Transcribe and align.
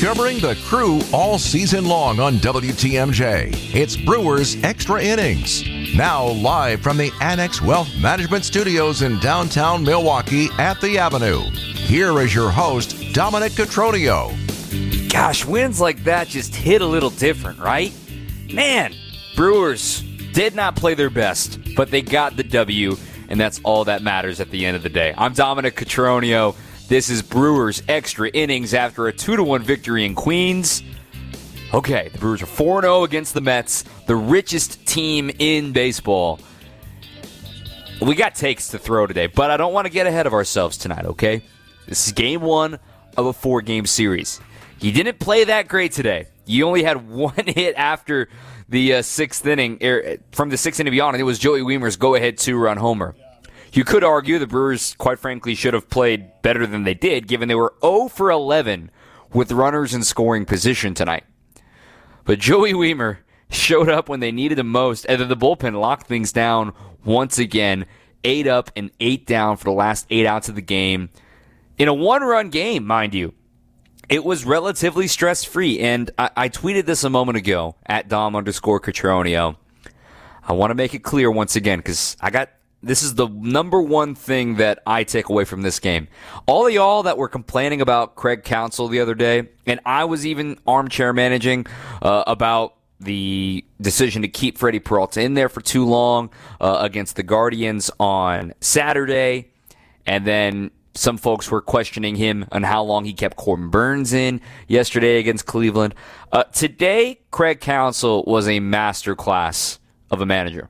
Covering 0.00 0.40
the 0.40 0.58
crew 0.64 1.00
all 1.12 1.38
season 1.38 1.86
long 1.86 2.20
on 2.20 2.34
WTMJ. 2.36 3.74
It's 3.74 3.96
Brewers 3.96 4.56
Extra 4.64 5.02
Innings. 5.02 5.62
Now, 5.94 6.26
live 6.26 6.80
from 6.80 6.96
the 6.96 7.12
Annex 7.20 7.62
Wealth 7.62 7.88
Management 8.00 8.44
Studios 8.44 9.02
in 9.02 9.18
downtown 9.20 9.84
Milwaukee 9.84 10.48
at 10.58 10.80
the 10.80 10.98
Avenue. 10.98 11.40
Here 11.74 12.20
is 12.20 12.34
your 12.34 12.50
host, 12.50 13.12
Dominic 13.12 13.52
Cotroneo. 13.52 14.30
Gosh, 15.10 15.44
wins 15.44 15.80
like 15.80 16.02
that 16.04 16.28
just 16.28 16.54
hit 16.54 16.82
a 16.82 16.86
little 16.86 17.10
different, 17.10 17.58
right? 17.58 17.92
Man, 18.52 18.94
Brewers 19.36 20.02
did 20.32 20.54
not 20.54 20.76
play 20.76 20.94
their 20.94 21.10
best, 21.10 21.58
but 21.76 21.90
they 21.90 22.02
got 22.02 22.36
the 22.36 22.44
W, 22.44 22.96
and 23.30 23.40
that's 23.40 23.60
all 23.62 23.84
that 23.84 24.02
matters 24.02 24.40
at 24.40 24.50
the 24.50 24.66
end 24.66 24.76
of 24.76 24.82
the 24.82 24.88
day. 24.88 25.14
I'm 25.16 25.32
Dominic 25.32 25.76
Cotroneo. 25.76 26.56
This 26.88 27.08
is 27.08 27.22
Brewers 27.22 27.82
extra 27.88 28.28
innings 28.28 28.74
after 28.74 29.06
a 29.06 29.12
2 29.12 29.42
1 29.42 29.62
victory 29.62 30.04
in 30.04 30.16
Queens. 30.16 30.82
Okay, 31.72 32.08
the 32.08 32.18
Brewers 32.18 32.42
are 32.42 32.46
4 32.46 32.82
0 32.82 33.04
against 33.04 33.32
the 33.32 33.40
Mets, 33.40 33.84
the 34.06 34.16
richest 34.16 34.84
team 34.86 35.30
in 35.38 35.72
baseball. 35.72 36.40
We 38.02 38.16
got 38.16 38.34
takes 38.34 38.68
to 38.68 38.78
throw 38.78 39.06
today, 39.06 39.28
but 39.28 39.50
I 39.50 39.56
don't 39.56 39.72
want 39.72 39.86
to 39.86 39.92
get 39.92 40.06
ahead 40.06 40.26
of 40.26 40.32
ourselves 40.32 40.76
tonight, 40.76 41.04
okay? 41.04 41.42
This 41.86 42.08
is 42.08 42.12
game 42.12 42.40
one 42.40 42.78
of 43.16 43.26
a 43.26 43.32
four 43.32 43.62
game 43.62 43.86
series. 43.86 44.40
You 44.80 44.90
didn't 44.90 45.20
play 45.20 45.44
that 45.44 45.68
great 45.68 45.92
today. 45.92 46.26
You 46.46 46.66
only 46.66 46.82
had 46.82 47.08
one 47.08 47.34
hit 47.46 47.76
after 47.76 48.28
the 48.68 48.94
uh, 48.94 49.02
sixth 49.02 49.46
inning, 49.46 49.78
er, 49.84 50.16
from 50.32 50.48
the 50.48 50.56
sixth 50.56 50.80
inning 50.80 50.92
beyond, 50.92 51.14
and 51.14 51.20
it 51.20 51.24
was 51.24 51.38
Joey 51.38 51.60
Wiemer's 51.60 51.96
go 51.96 52.16
ahead 52.16 52.38
two 52.38 52.56
run 52.56 52.78
homer. 52.78 53.14
You 53.72 53.84
could 53.84 54.02
argue 54.02 54.38
the 54.38 54.46
Brewers, 54.46 54.94
quite 54.98 55.18
frankly, 55.20 55.54
should 55.54 55.74
have 55.74 55.88
played 55.88 56.42
better 56.42 56.66
than 56.66 56.82
they 56.82 56.94
did, 56.94 57.28
given 57.28 57.48
they 57.48 57.54
were 57.54 57.74
0 57.82 58.08
for 58.08 58.30
11 58.30 58.90
with 59.32 59.52
runners 59.52 59.94
in 59.94 60.02
scoring 60.02 60.44
position 60.44 60.92
tonight. 60.92 61.24
But 62.24 62.40
Joey 62.40 62.72
Wiemer 62.72 63.18
showed 63.50 63.88
up 63.88 64.08
when 64.08 64.20
they 64.20 64.32
needed 64.32 64.58
him 64.58 64.68
most, 64.68 65.04
and 65.08 65.20
then 65.20 65.28
the 65.28 65.36
bullpen 65.36 65.78
locked 65.80 66.06
things 66.06 66.32
down 66.32 66.72
once 67.04 67.38
again. 67.38 67.86
Eight 68.22 68.46
up 68.46 68.70
and 68.76 68.90
eight 69.00 69.24
down 69.24 69.56
for 69.56 69.64
the 69.64 69.70
last 69.70 70.06
eight 70.10 70.26
outs 70.26 70.48
of 70.48 70.54
the 70.54 70.60
game. 70.60 71.08
In 71.78 71.88
a 71.88 71.94
one 71.94 72.22
run 72.22 72.50
game, 72.50 72.86
mind 72.86 73.14
you. 73.14 73.32
It 74.10 74.24
was 74.24 74.44
relatively 74.44 75.06
stress 75.06 75.44
free, 75.44 75.78
and 75.78 76.10
I, 76.18 76.30
I, 76.36 76.48
tweeted 76.48 76.84
this 76.84 77.04
a 77.04 77.08
moment 77.08 77.38
ago 77.38 77.76
at 77.86 78.08
Dom 78.08 78.34
underscore 78.34 78.80
Cotroneo. 78.80 79.56
I 80.42 80.52
want 80.52 80.72
to 80.72 80.74
make 80.74 80.94
it 80.94 81.04
clear 81.04 81.30
once 81.30 81.54
again 81.54 81.78
because 81.78 82.16
I 82.20 82.30
got 82.30 82.50
this 82.82 83.02
is 83.02 83.14
the 83.14 83.28
number 83.28 83.82
one 83.82 84.14
thing 84.14 84.56
that 84.56 84.82
I 84.86 85.04
take 85.04 85.28
away 85.28 85.44
from 85.44 85.62
this 85.62 85.78
game. 85.78 86.08
All 86.46 86.66
of 86.66 86.72
y'all 86.72 87.02
that 87.02 87.18
were 87.18 87.28
complaining 87.28 87.80
about 87.80 88.16
Craig 88.16 88.42
Counsell 88.42 88.88
the 88.88 89.00
other 89.00 89.14
day, 89.14 89.48
and 89.66 89.80
I 89.84 90.04
was 90.04 90.26
even 90.26 90.58
armchair 90.66 91.12
managing 91.12 91.66
uh, 92.00 92.24
about 92.26 92.76
the 92.98 93.64
decision 93.80 94.22
to 94.22 94.28
keep 94.28 94.58
Freddie 94.58 94.80
Peralta 94.80 95.20
in 95.20 95.34
there 95.34 95.48
for 95.48 95.60
too 95.60 95.84
long 95.84 96.30
uh, 96.60 96.78
against 96.80 97.16
the 97.16 97.22
Guardians 97.22 97.90
on 98.00 98.54
Saturday, 98.60 99.50
and 100.06 100.26
then 100.26 100.70
some 100.94 101.18
folks 101.18 101.50
were 101.50 101.62
questioning 101.62 102.16
him 102.16 102.46
on 102.50 102.62
how 102.62 102.82
long 102.82 103.04
he 103.04 103.12
kept 103.12 103.36
Corbin 103.36 103.70
Burnes 103.70 104.12
in 104.12 104.40
yesterday 104.68 105.18
against 105.18 105.46
Cleveland. 105.46 105.94
Uh, 106.32 106.44
today, 106.44 107.20
Craig 107.30 107.60
Counsell 107.60 108.24
was 108.26 108.48
a 108.48 108.58
masterclass 108.58 109.78
of 110.10 110.20
a 110.20 110.26
manager. 110.26 110.68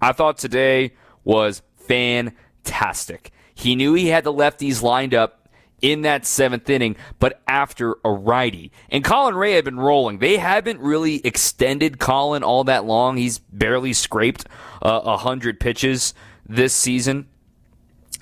I 0.00 0.12
thought 0.12 0.38
today 0.38 0.92
was 1.24 1.62
fantastic. 1.76 3.32
He 3.54 3.74
knew 3.74 3.94
he 3.94 4.08
had 4.08 4.24
the 4.24 4.32
lefties 4.32 4.82
lined 4.82 5.14
up 5.14 5.48
in 5.80 6.02
that 6.02 6.24
seventh 6.24 6.68
inning, 6.70 6.96
but 7.18 7.42
after 7.46 7.96
a 8.04 8.10
righty. 8.10 8.72
And 8.88 9.04
Colin 9.04 9.34
Rea 9.34 9.52
had 9.52 9.64
been 9.64 9.78
rolling. 9.78 10.18
They 10.18 10.38
haven't 10.38 10.80
really 10.80 11.24
extended 11.26 11.98
Colin 11.98 12.42
all 12.42 12.64
that 12.64 12.86
long. 12.86 13.16
He's 13.16 13.38
barely 13.38 13.92
scraped 13.92 14.46
uh, 14.80 15.00
100 15.02 15.60
pitches 15.60 16.14
this 16.48 16.72
season. 16.72 17.28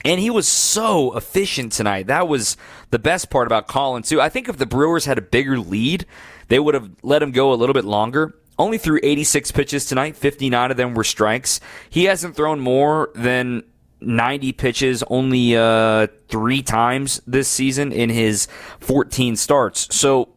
And 0.04 0.18
he 0.18 0.30
was 0.30 0.48
so 0.48 1.16
efficient 1.16 1.70
tonight. 1.72 2.08
That 2.08 2.26
was 2.26 2.56
the 2.90 2.98
best 2.98 3.30
part 3.30 3.46
about 3.46 3.68
Colin, 3.68 4.02
too. 4.02 4.20
I 4.20 4.28
think 4.28 4.48
if 4.48 4.56
the 4.56 4.66
Brewers 4.66 5.04
had 5.04 5.18
a 5.18 5.22
bigger 5.22 5.58
lead, 5.58 6.06
they 6.48 6.58
would 6.58 6.74
have 6.74 6.90
let 7.02 7.22
him 7.22 7.30
go 7.30 7.52
a 7.52 7.54
little 7.54 7.74
bit 7.74 7.84
longer 7.84 8.34
only 8.62 8.78
threw 8.78 9.00
86 9.02 9.50
pitches 9.52 9.86
tonight. 9.86 10.16
59 10.16 10.70
of 10.70 10.76
them 10.76 10.94
were 10.94 11.04
strikes. 11.04 11.60
He 11.90 12.04
hasn't 12.04 12.36
thrown 12.36 12.60
more 12.60 13.10
than 13.14 13.64
90 14.00 14.52
pitches 14.52 15.02
only 15.08 15.56
uh, 15.56 16.06
three 16.28 16.62
times 16.62 17.20
this 17.26 17.48
season 17.48 17.92
in 17.92 18.10
his 18.10 18.48
14 18.80 19.36
starts. 19.36 19.94
So 19.94 20.30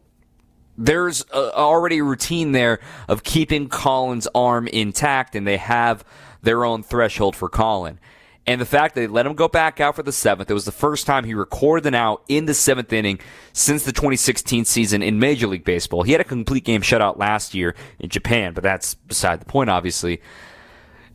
there's 0.76 1.24
a, 1.32 1.54
already 1.54 1.98
a 1.98 2.04
routine 2.04 2.52
there 2.52 2.80
of 3.08 3.22
keeping 3.22 3.68
Collins' 3.68 4.28
arm 4.34 4.68
intact, 4.68 5.34
and 5.34 5.46
they 5.46 5.56
have 5.56 6.04
their 6.42 6.64
own 6.64 6.82
threshold 6.82 7.34
for 7.34 7.48
Colin. 7.48 7.98
And 8.46 8.60
the 8.60 8.66
fact 8.66 8.94
that 8.94 9.00
they 9.00 9.06
let 9.08 9.26
him 9.26 9.34
go 9.34 9.48
back 9.48 9.80
out 9.80 9.96
for 9.96 10.04
the 10.04 10.12
seventh, 10.12 10.50
it 10.50 10.54
was 10.54 10.64
the 10.64 10.72
first 10.72 11.04
time 11.04 11.24
he 11.24 11.34
recorded 11.34 11.86
an 11.86 11.94
out 11.94 12.22
in 12.28 12.46
the 12.46 12.54
seventh 12.54 12.92
inning 12.92 13.18
since 13.52 13.84
the 13.84 13.92
2016 13.92 14.64
season 14.64 15.02
in 15.02 15.18
Major 15.18 15.48
League 15.48 15.64
Baseball. 15.64 16.04
He 16.04 16.12
had 16.12 16.20
a 16.20 16.24
complete 16.24 16.64
game 16.64 16.80
shutout 16.80 17.18
last 17.18 17.54
year 17.54 17.74
in 17.98 18.08
Japan, 18.08 18.54
but 18.54 18.62
that's 18.62 18.94
beside 18.94 19.40
the 19.40 19.46
point, 19.46 19.68
obviously. 19.68 20.20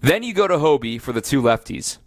Then 0.01 0.23
you 0.23 0.33
go 0.33 0.47
to 0.47 0.55
Hoby 0.55 0.99
for 0.99 1.13
the 1.13 1.21
two 1.21 1.41
lefties. 1.41 1.99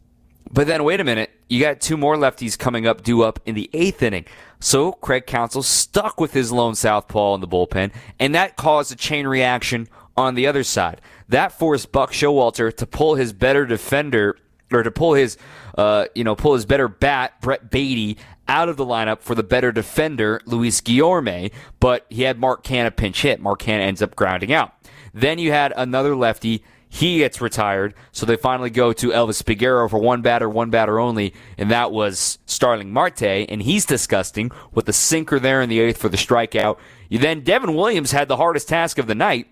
But 0.53 0.67
then 0.67 0.85
wait 0.85 1.01
a 1.01 1.05
minute, 1.05 1.31
you 1.49 1.59
got 1.61 1.81
two 1.81 1.97
more 1.97 2.17
lefties 2.17 2.59
coming 2.59 2.87
up, 2.87 3.03
due 3.03 3.23
up 3.23 3.41
in 3.47 3.55
the 3.55 3.71
eighth 3.73 4.03
inning. 4.03 4.27
So 4.61 4.93
Craig 4.93 5.27
Counsell 5.27 5.63
stuck 5.63 6.21
with 6.21 6.35
his 6.35 6.53
lone 6.53 6.75
southpaw 6.75 7.35
in 7.35 7.41
the 7.41 7.49
bullpen, 7.49 7.93
and 8.21 8.35
that 8.35 8.57
caused 8.57 8.93
a 8.93 8.97
chain 8.97 9.27
reaction 9.27 9.89
on 10.17 10.35
the 10.35 10.47
other 10.47 10.65
side. 10.65 11.01
That 11.29 11.53
forced 11.53 11.93
Buck 11.93 12.13
Showalter 12.13 12.75
to 12.77 12.87
pull 12.87 13.15
his 13.15 13.33
better 13.33 13.65
defender 13.65 14.37
or 14.75 14.83
to 14.83 14.91
pull 14.91 15.15
his, 15.15 15.37
uh, 15.77 16.07
you 16.15 16.25
know, 16.25 16.35
pull 16.35 16.55
his 16.55 16.67
better 16.67 16.89
bat, 16.89 17.41
Brett 17.41 17.71
Baty, 17.71 18.19
out 18.49 18.69
of 18.69 18.77
the 18.77 18.85
lineup 18.85 19.21
for 19.21 19.35
the 19.35 19.43
better 19.43 19.73
defender, 19.73 20.41
Luis 20.47 20.81
Guillorme, 20.81 21.51
but 21.81 22.07
he 22.11 22.23
had 22.23 22.39
Mark 22.39 22.65
Canha 22.65 22.95
pinch 22.95 23.23
hit. 23.23 23.41
Mark 23.41 23.63
Canha 23.63 23.81
ends 23.81 24.03
up 24.03 24.15
grounding 24.17 24.53
out. 24.53 24.73
Then 25.13 25.39
you 25.39 25.53
had 25.53 25.73
another 25.77 26.15
lefty. 26.17 26.63
He 26.89 27.19
gets 27.19 27.41
retired, 27.41 27.95
so 28.13 28.25
they 28.25 28.37
finally 28.37 28.71
go 28.71 28.93
to 28.93 29.09
Elvis 29.09 29.43
Peguero 29.43 29.91
for 29.91 29.99
one 29.99 30.23
batter, 30.23 30.49
one 30.49 30.71
batter 30.71 31.01
only, 31.01 31.35
and 31.59 31.69
that 31.71 31.91
was 31.91 32.39
Starling 32.47 32.93
Marte, 32.93 33.23
and 33.23 33.63
he's 33.63 33.85
disgusting 33.85 34.53
with 34.73 34.87
the 34.87 34.93
sinker 34.93 35.41
there 35.41 35.61
in 35.61 35.69
the 35.69 35.81
eighth 35.81 35.99
for 35.99 36.09
the 36.09 36.17
strikeout. 36.17 36.79
You 37.09 37.19
then 37.19 37.41
Devin 37.41 37.75
Williams 37.75 38.13
had 38.13 38.29
the 38.29 38.37
hardest 38.37 38.69
task 38.69 38.99
of 38.99 39.09
the 39.09 39.15
night, 39.15 39.49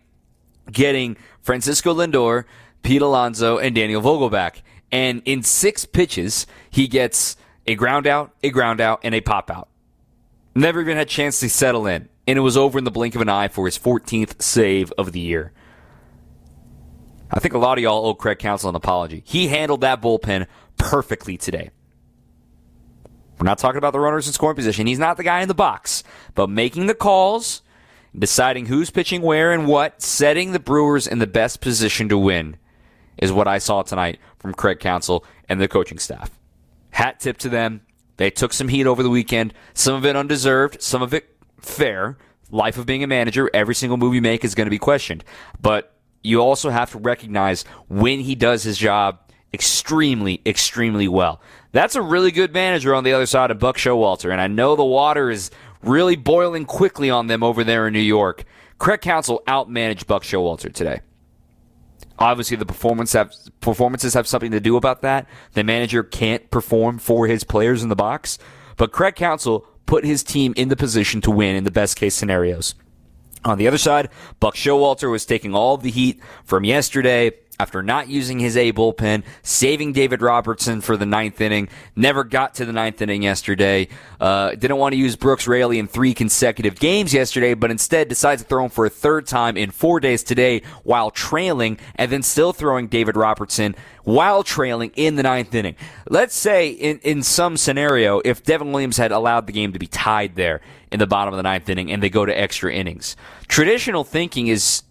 getting 0.70 1.16
Francisco 1.40 1.92
Lindor, 1.92 2.44
Pete 2.82 3.02
Alonso, 3.02 3.58
and 3.58 3.74
Daniel 3.74 4.02
Vogelbach. 4.02 4.62
And 4.92 5.22
in 5.24 5.42
six 5.42 5.86
pitches, 5.86 6.46
he 6.70 6.86
gets 6.86 7.36
a 7.66 7.74
ground 7.74 8.06
out, 8.06 8.32
a 8.42 8.50
ground 8.50 8.80
out, 8.80 9.00
and 9.02 9.14
a 9.14 9.22
pop 9.22 9.50
out. 9.50 9.68
Never 10.54 10.82
even 10.82 10.98
had 10.98 11.06
a 11.06 11.10
chance 11.10 11.40
to 11.40 11.48
settle 11.48 11.86
in. 11.86 12.10
And 12.26 12.38
it 12.38 12.42
was 12.42 12.56
over 12.56 12.78
in 12.78 12.84
the 12.84 12.90
blink 12.90 13.14
of 13.14 13.22
an 13.22 13.28
eye 13.28 13.48
for 13.48 13.64
his 13.64 13.78
14th 13.78 14.40
save 14.40 14.92
of 14.92 15.12
the 15.12 15.20
year. 15.20 15.52
I 17.30 17.40
think 17.40 17.54
a 17.54 17.58
lot 17.58 17.78
of 17.78 17.82
y'all 17.82 18.06
owe 18.06 18.14
Craig 18.14 18.38
Counsell 18.38 18.68
an 18.68 18.76
apology. 18.76 19.22
He 19.24 19.48
handled 19.48 19.80
that 19.80 20.02
bullpen 20.02 20.46
perfectly 20.76 21.38
today. 21.38 21.70
We're 23.40 23.46
not 23.46 23.58
talking 23.58 23.78
about 23.78 23.92
the 23.92 24.00
runners 24.00 24.26
in 24.26 24.34
scoring 24.34 24.54
position. 24.54 24.86
He's 24.86 24.98
not 24.98 25.16
the 25.16 25.24
guy 25.24 25.40
in 25.40 25.48
the 25.48 25.54
box, 25.54 26.04
but 26.34 26.50
making 26.50 26.86
the 26.86 26.94
calls, 26.94 27.62
deciding 28.16 28.66
who's 28.66 28.90
pitching 28.90 29.22
where 29.22 29.50
and 29.50 29.66
what, 29.66 30.02
setting 30.02 30.52
the 30.52 30.60
Brewers 30.60 31.06
in 31.06 31.18
the 31.18 31.26
best 31.26 31.60
position 31.60 32.08
to 32.10 32.18
win 32.18 32.56
is 33.18 33.32
what 33.32 33.48
I 33.48 33.58
saw 33.58 33.82
tonight 33.82 34.18
from 34.42 34.52
Craig 34.52 34.80
Counsell 34.80 35.24
and 35.48 35.60
the 35.60 35.68
coaching 35.68 35.98
staff. 35.98 36.30
Hat 36.90 37.20
tip 37.20 37.38
to 37.38 37.48
them. 37.48 37.80
They 38.18 38.28
took 38.28 38.52
some 38.52 38.68
heat 38.68 38.86
over 38.86 39.02
the 39.02 39.08
weekend. 39.08 39.54
Some 39.72 39.94
of 39.94 40.04
it 40.04 40.16
undeserved, 40.16 40.82
some 40.82 41.00
of 41.00 41.14
it 41.14 41.34
fair. 41.58 42.18
Life 42.50 42.76
of 42.76 42.84
being 42.84 43.02
a 43.02 43.06
manager, 43.06 43.48
every 43.54 43.74
single 43.74 43.96
move 43.96 44.14
you 44.14 44.20
make 44.20 44.44
is 44.44 44.54
going 44.54 44.66
to 44.66 44.70
be 44.70 44.78
questioned. 44.78 45.24
But 45.60 45.94
you 46.22 46.40
also 46.40 46.68
have 46.68 46.90
to 46.90 46.98
recognize 46.98 47.64
when 47.88 48.20
he 48.20 48.34
does 48.34 48.62
his 48.62 48.76
job 48.76 49.20
extremely, 49.54 50.42
extremely 50.44 51.08
well. 51.08 51.40
That's 51.72 51.94
a 51.94 52.02
really 52.02 52.30
good 52.30 52.52
manager 52.52 52.94
on 52.94 53.04
the 53.04 53.12
other 53.12 53.26
side 53.26 53.50
of 53.50 53.58
Buck 53.58 53.76
Showalter, 53.76 54.30
and 54.30 54.40
I 54.40 54.46
know 54.46 54.76
the 54.76 54.84
water 54.84 55.30
is 55.30 55.50
really 55.82 56.16
boiling 56.16 56.64
quickly 56.64 57.10
on 57.10 57.26
them 57.26 57.42
over 57.42 57.64
there 57.64 57.86
in 57.86 57.92
New 57.92 58.00
York. 58.00 58.44
Craig 58.78 59.00
Counsell 59.00 59.42
outmanaged 59.46 60.06
Buck 60.06 60.22
Showalter 60.22 60.72
today. 60.72 61.00
Obviously, 62.18 62.56
the 62.56 62.66
performance 62.66 63.12
have, 63.12 63.32
performances 63.60 64.14
have 64.14 64.26
something 64.26 64.50
to 64.52 64.60
do 64.60 64.76
about 64.76 65.02
that. 65.02 65.26
The 65.54 65.64
manager 65.64 66.02
can't 66.02 66.50
perform 66.50 66.98
for 66.98 67.26
his 67.26 67.44
players 67.44 67.82
in 67.82 67.88
the 67.88 67.96
box, 67.96 68.38
but 68.76 68.92
Craig 68.92 69.16
Counsell 69.16 69.66
put 69.86 70.04
his 70.04 70.22
team 70.22 70.54
in 70.56 70.68
the 70.68 70.76
position 70.76 71.20
to 71.22 71.30
win 71.30 71.56
in 71.56 71.64
the 71.64 71.70
best 71.70 71.96
case 71.96 72.14
scenarios. 72.14 72.74
On 73.44 73.58
the 73.58 73.66
other 73.66 73.78
side, 73.78 74.08
Buck 74.38 74.54
Showalter 74.54 75.10
was 75.10 75.26
taking 75.26 75.54
all 75.54 75.76
the 75.76 75.90
heat 75.90 76.20
from 76.44 76.64
yesterday. 76.64 77.32
After 77.62 77.80
not 77.82 78.08
using 78.08 78.40
his 78.40 78.56
A 78.56 78.72
bullpen, 78.72 79.22
saving 79.42 79.92
David 79.92 80.20
Robertson 80.20 80.80
for 80.80 80.96
the 80.96 81.06
ninth 81.06 81.40
inning. 81.40 81.68
Never 81.94 82.24
got 82.24 82.56
to 82.56 82.64
the 82.64 82.72
ninth 82.72 83.00
inning 83.00 83.22
yesterday. 83.22 83.86
Uh, 84.20 84.50
didn't 84.50 84.78
want 84.78 84.94
to 84.94 84.98
use 84.98 85.14
Brooks 85.14 85.46
Raley 85.46 85.78
in 85.78 85.86
three 85.86 86.12
consecutive 86.12 86.80
games 86.80 87.14
yesterday, 87.14 87.54
but 87.54 87.70
instead 87.70 88.08
decides 88.08 88.42
to 88.42 88.48
throw 88.48 88.64
him 88.64 88.70
for 88.70 88.84
a 88.84 88.90
third 88.90 89.28
time 89.28 89.56
in 89.56 89.70
four 89.70 90.00
days 90.00 90.24
today 90.24 90.62
while 90.82 91.12
trailing, 91.12 91.78
and 91.94 92.10
then 92.10 92.22
still 92.22 92.52
throwing 92.52 92.88
David 92.88 93.16
Robertson 93.16 93.76
while 94.02 94.42
trailing 94.42 94.90
in 94.96 95.14
the 95.14 95.22
ninth 95.22 95.54
inning. 95.54 95.76
Let's 96.08 96.34
say 96.34 96.70
in, 96.70 96.98
in 96.98 97.22
some 97.22 97.56
scenario, 97.56 98.20
if 98.24 98.42
Devin 98.42 98.72
Williams 98.72 98.96
had 98.96 99.12
allowed 99.12 99.46
the 99.46 99.52
game 99.52 99.72
to 99.72 99.78
be 99.78 99.86
tied 99.86 100.34
there 100.34 100.60
in 100.90 100.98
the 100.98 101.06
bottom 101.06 101.32
of 101.32 101.36
the 101.36 101.42
ninth 101.42 101.68
inning 101.68 101.90
and 101.90 102.02
they 102.02 102.10
go 102.10 102.26
to 102.26 102.38
extra 102.38 102.72
innings. 102.72 103.16
Traditional 103.48 104.04
thinking 104.04 104.48
is, 104.48 104.82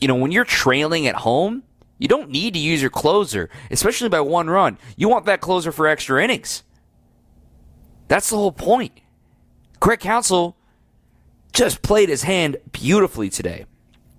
you 0.00 0.08
know, 0.08 0.14
when 0.14 0.32
you're 0.32 0.44
trailing 0.44 1.06
at 1.06 1.14
home, 1.14 1.62
you 2.00 2.08
don't 2.08 2.30
need 2.30 2.54
to 2.54 2.58
use 2.58 2.80
your 2.80 2.90
closer, 2.90 3.50
especially 3.70 4.08
by 4.08 4.20
one 4.20 4.48
run. 4.48 4.78
You 4.96 5.08
want 5.08 5.26
that 5.26 5.40
closer 5.40 5.70
for 5.70 5.86
extra 5.86 6.24
innings. 6.24 6.64
That's 8.08 8.30
the 8.30 8.36
whole 8.36 8.52
point. 8.52 8.92
Craig 9.78 10.00
Counsell 10.00 10.56
just 11.52 11.82
played 11.82 12.08
his 12.08 12.22
hand 12.22 12.56
beautifully 12.72 13.28
today. 13.28 13.66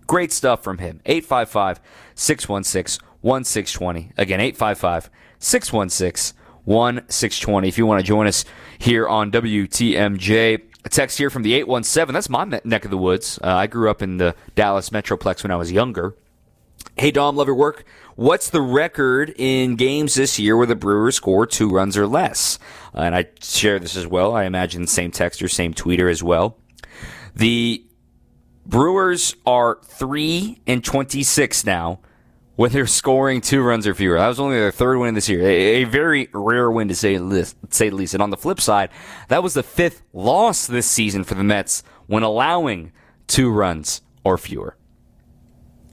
Great 0.06 0.32
stuff 0.32 0.64
from 0.64 0.78
him. 0.78 1.02
855 1.06 1.82
616 2.16 3.06
1620. 3.22 4.14
Again, 4.18 4.40
855 4.40 5.10
616 5.40 6.38
1620. 6.66 7.68
If 7.68 7.78
you 7.80 7.86
want 7.88 8.00
to 8.00 8.06
join 8.06 8.28
us 8.28 8.46
here 8.78 9.08
on 9.08 9.32
WTMJ, 9.32 10.62
a 10.86 10.90
text 10.90 11.18
here 11.18 11.32
from 11.32 11.42
the 11.42 11.56
817. 11.56 12.14
That's 12.14 12.30
my 12.30 12.46
neck 12.64 12.86
of 12.86 12.92
the 12.92 12.98
woods. 12.98 13.40
Uh, 13.44 13.48
I 13.48 13.66
grew 13.66 13.90
up 13.90 14.04
in 14.04 14.18
the 14.18 14.36
Dallas 14.54 14.92
Metroplex 14.92 15.44
when 15.44 15.52
I 15.52 15.56
was 15.56 15.72
younger. 15.72 16.16
Hey, 17.02 17.10
Dom, 17.10 17.36
love 17.36 17.48
your 17.48 17.56
work. 17.56 17.84
What's 18.16 18.52
the 18.52 18.62
record 18.62 19.34
in 19.36 19.76
games 19.76 20.14
this 20.14 20.38
year 20.38 20.56
where 20.56 20.68
the 20.68 20.76
Brewers 20.76 21.16
score 21.16 21.48
two 21.48 21.68
runs 21.68 21.98
or 21.98 22.06
less? 22.06 22.60
And 22.94 23.16
I 23.16 23.26
share 23.42 23.80
this 23.80 23.98
as 23.98 24.06
well. 24.06 24.36
I 24.36 24.44
imagine 24.44 24.86
same 24.86 25.10
texter, 25.10 25.50
same 25.50 25.74
tweeter 25.74 26.12
as 26.12 26.22
well. 26.22 26.60
The 27.36 27.84
Brewers 28.68 29.36
are 29.48 29.80
3 29.84 30.62
and 30.68 30.84
26 30.84 31.66
now 31.66 32.02
when 32.56 32.72
they're 32.72 32.86
scoring 32.86 33.42
two 33.42 33.64
runs 33.64 33.88
or 33.88 33.96
fewer. 33.96 34.20
That 34.20 34.28
was 34.28 34.40
only 34.40 34.60
their 34.60 34.70
third 34.70 35.00
win 35.00 35.16
this 35.16 35.28
year. 35.28 35.42
A, 35.42 35.82
a 35.82 35.84
very 35.86 36.30
rare 36.34 36.70
win 36.70 36.88
to 36.90 36.94
say, 36.94 37.16
say 37.72 37.90
the 37.90 37.96
least. 37.96 38.14
And 38.14 38.22
on 38.22 38.30
the 38.30 38.38
flip 38.38 38.62
side, 38.62 38.92
that 39.30 39.42
was 39.42 39.56
the 39.56 39.64
fifth 39.64 40.04
loss 40.14 40.68
this 40.68 40.86
season 40.86 41.24
for 41.24 41.34
the 41.34 41.44
Mets 41.44 41.82
when 42.06 42.22
allowing 42.22 42.92
two 43.26 43.50
runs 43.50 44.04
or 44.24 44.38
fewer. 44.38 44.78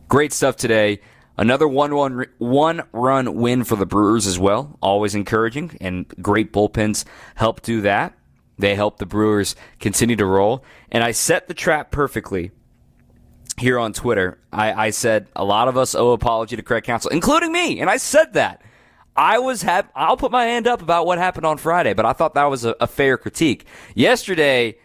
Great 0.08 0.32
stuff 0.32 0.56
today. 0.56 1.00
Another 1.36 1.68
one, 1.68 1.94
one, 1.94 2.26
one 2.38 2.82
run 2.92 3.34
win 3.34 3.62
for 3.62 3.76
the 3.76 3.86
Brewers 3.86 4.26
as 4.26 4.38
well. 4.38 4.76
Always 4.82 5.14
encouraging, 5.14 5.76
and 5.80 6.08
great 6.20 6.52
bullpens 6.52 7.04
help 7.36 7.62
do 7.62 7.82
that. 7.82 8.14
They 8.58 8.74
help 8.74 8.98
the 8.98 9.06
Brewers 9.06 9.54
continue 9.78 10.16
to 10.16 10.26
roll. 10.26 10.64
And 10.90 11.04
I 11.04 11.12
set 11.12 11.46
the 11.46 11.54
trap 11.54 11.92
perfectly 11.92 12.50
here 13.56 13.78
on 13.78 13.92
Twitter. 13.92 14.38
I, 14.52 14.86
I 14.86 14.90
said 14.90 15.28
a 15.36 15.44
lot 15.44 15.68
of 15.68 15.76
us 15.76 15.94
owe 15.94 16.10
apology 16.12 16.56
to 16.56 16.62
Craig 16.62 16.84
Counsell, 16.84 17.10
including 17.10 17.52
me, 17.52 17.80
and 17.80 17.88
I 17.88 17.98
said 17.98 18.32
that. 18.32 18.62
I 19.14 19.40
was 19.40 19.62
hap- 19.62 19.92
I'll 19.94 20.16
put 20.16 20.30
my 20.30 20.44
hand 20.44 20.66
up 20.66 20.80
about 20.80 21.04
what 21.04 21.18
happened 21.18 21.44
on 21.44 21.58
Friday, 21.58 21.92
but 21.92 22.06
I 22.06 22.12
thought 22.12 22.34
that 22.34 22.44
was 22.44 22.64
a, 22.64 22.74
a 22.80 22.86
fair 22.86 23.18
critique. 23.18 23.66
Yesterday, 23.94 24.78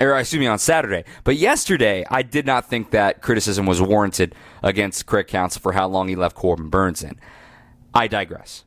or 0.00 0.18
excuse 0.18 0.40
me, 0.40 0.46
on 0.46 0.58
Saturday. 0.58 1.04
But 1.24 1.36
yesterday, 1.36 2.04
I 2.10 2.22
did 2.22 2.44
not 2.44 2.68
think 2.68 2.90
that 2.90 3.22
criticism 3.22 3.66
was 3.66 3.80
warranted 3.80 4.34
against 4.62 5.06
Craig 5.06 5.26
Counsell 5.26 5.62
for 5.62 5.72
how 5.72 5.88
long 5.88 6.08
he 6.08 6.16
left 6.16 6.36
Corbin 6.36 6.68
Burnes 6.68 7.02
in. 7.02 7.18
I 7.94 8.06
digress. 8.06 8.65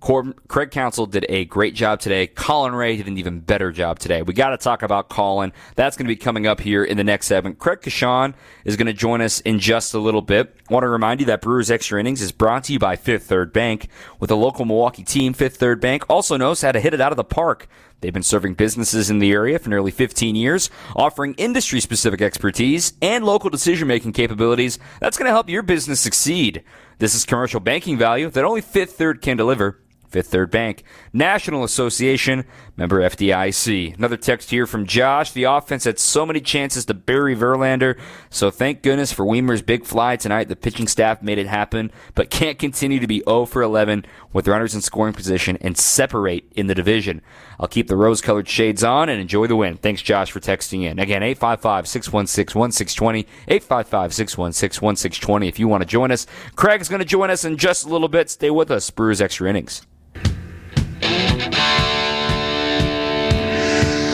Craig 0.00 0.70
Counsell 0.70 1.06
did 1.06 1.26
a 1.28 1.44
great 1.44 1.74
job 1.74 2.00
today. 2.00 2.26
Colin 2.26 2.74
Rea 2.74 2.96
did 2.96 3.06
an 3.06 3.18
even 3.18 3.40
better 3.40 3.70
job 3.70 3.98
today. 3.98 4.22
We 4.22 4.32
got 4.32 4.50
to 4.50 4.56
talk 4.56 4.82
about 4.82 5.10
Colin. 5.10 5.52
That's 5.74 5.96
going 5.96 6.06
to 6.06 6.12
be 6.12 6.16
coming 6.16 6.46
up 6.46 6.60
here 6.60 6.82
in 6.82 6.96
the 6.96 7.04
next 7.04 7.26
segment. 7.26 7.58
Craig 7.58 7.80
Coshun 7.82 8.34
is 8.64 8.76
going 8.76 8.86
to 8.86 8.94
join 8.94 9.20
us 9.20 9.40
in 9.40 9.58
just 9.58 9.92
a 9.92 9.98
little 9.98 10.22
bit. 10.22 10.56
Want 10.70 10.84
to 10.84 10.88
remind 10.88 11.20
you 11.20 11.26
that 11.26 11.42
Brewers 11.42 11.70
Extra 11.70 12.00
Innings 12.00 12.22
is 12.22 12.32
brought 12.32 12.64
to 12.64 12.72
you 12.72 12.78
by 12.78 12.96
Fifth 12.96 13.24
Third 13.24 13.52
Bank. 13.52 13.88
With 14.18 14.30
a 14.30 14.36
local 14.36 14.64
Milwaukee 14.64 15.04
team, 15.04 15.34
Fifth 15.34 15.56
Third 15.56 15.80
Bank 15.80 16.04
also 16.08 16.38
knows 16.38 16.62
how 16.62 16.72
to 16.72 16.80
hit 16.80 16.94
it 16.94 17.00
out 17.00 17.12
of 17.12 17.16
the 17.16 17.24
park. 17.24 17.68
They've 18.00 18.12
been 18.12 18.22
serving 18.22 18.54
businesses 18.54 19.10
in 19.10 19.18
the 19.18 19.32
area 19.32 19.58
for 19.58 19.68
nearly 19.68 19.90
15 19.90 20.34
years, 20.34 20.70
offering 20.96 21.34
industry 21.34 21.80
specific 21.80 22.22
expertise 22.22 22.94
and 23.02 23.26
local 23.26 23.50
decision 23.50 23.86
making 23.86 24.12
capabilities 24.12 24.78
that's 25.00 25.18
going 25.18 25.26
to 25.26 25.32
help 25.32 25.50
your 25.50 25.62
business 25.62 26.00
succeed. 26.00 26.64
This 26.98 27.14
is 27.14 27.26
commercial 27.26 27.60
banking 27.60 27.98
value 27.98 28.30
that 28.30 28.44
only 28.44 28.62
Fifth 28.62 28.92
Third 28.92 29.20
can 29.20 29.36
deliver. 29.36 29.78
Fifth 30.10 30.28
Third 30.28 30.50
Bank, 30.50 30.82
National 31.12 31.64
Association, 31.64 32.44
member 32.76 33.00
FDIC. 33.00 33.96
Another 33.96 34.16
text 34.16 34.50
here 34.50 34.66
from 34.66 34.86
Josh. 34.86 35.32
The 35.32 35.44
offense 35.44 35.84
had 35.84 35.98
so 35.98 36.26
many 36.26 36.40
chances 36.40 36.84
to 36.86 36.94
bury 36.94 37.36
Verlander, 37.36 37.98
so 38.28 38.50
thank 38.50 38.82
goodness 38.82 39.12
for 39.12 39.24
Wiemer's 39.24 39.62
big 39.62 39.84
fly 39.84 40.16
tonight. 40.16 40.48
The 40.48 40.56
pitching 40.56 40.88
staff 40.88 41.22
made 41.22 41.38
it 41.38 41.46
happen, 41.46 41.92
but 42.14 42.30
can't 42.30 42.58
continue 42.58 42.98
to 42.98 43.06
be 43.06 43.22
0 43.26 43.46
for 43.46 43.62
11 43.62 44.04
with 44.32 44.48
runners 44.48 44.74
in 44.74 44.80
scoring 44.80 45.14
position 45.14 45.56
and 45.60 45.76
separate 45.76 46.50
in 46.54 46.66
the 46.66 46.74
division. 46.74 47.22
I'll 47.58 47.68
keep 47.68 47.88
the 47.88 47.96
rose 47.96 48.20
colored 48.20 48.48
shades 48.48 48.82
on 48.82 49.08
and 49.08 49.20
enjoy 49.20 49.46
the 49.46 49.56
win. 49.56 49.76
Thanks, 49.76 50.02
Josh, 50.02 50.30
for 50.30 50.40
texting 50.40 50.82
in. 50.84 50.98
Again, 50.98 51.22
855 51.22 51.86
616 51.86 52.58
1620. 52.58 53.20
855 53.48 54.14
616 54.14 54.82
1620 54.82 55.48
if 55.48 55.58
you 55.58 55.68
want 55.68 55.82
to 55.82 55.86
join 55.86 56.10
us. 56.10 56.26
Craig's 56.56 56.88
going 56.88 57.00
to 57.00 57.04
join 57.04 57.30
us 57.30 57.44
in 57.44 57.56
just 57.56 57.84
a 57.84 57.88
little 57.88 58.08
bit. 58.08 58.30
Stay 58.30 58.50
with 58.50 58.70
us. 58.70 58.90
Brewers 58.90 59.20
Extra 59.20 59.48
Innings. 59.48 59.86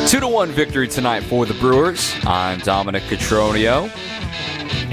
Two 0.07 0.21
to 0.21 0.29
one 0.29 0.53
victory 0.53 0.87
tonight 0.87 1.25
for 1.25 1.47
the 1.47 1.55
Brewers. 1.55 2.15
I'm 2.23 2.61
Dominic 2.61 3.03
Cotroneo. 3.05 3.87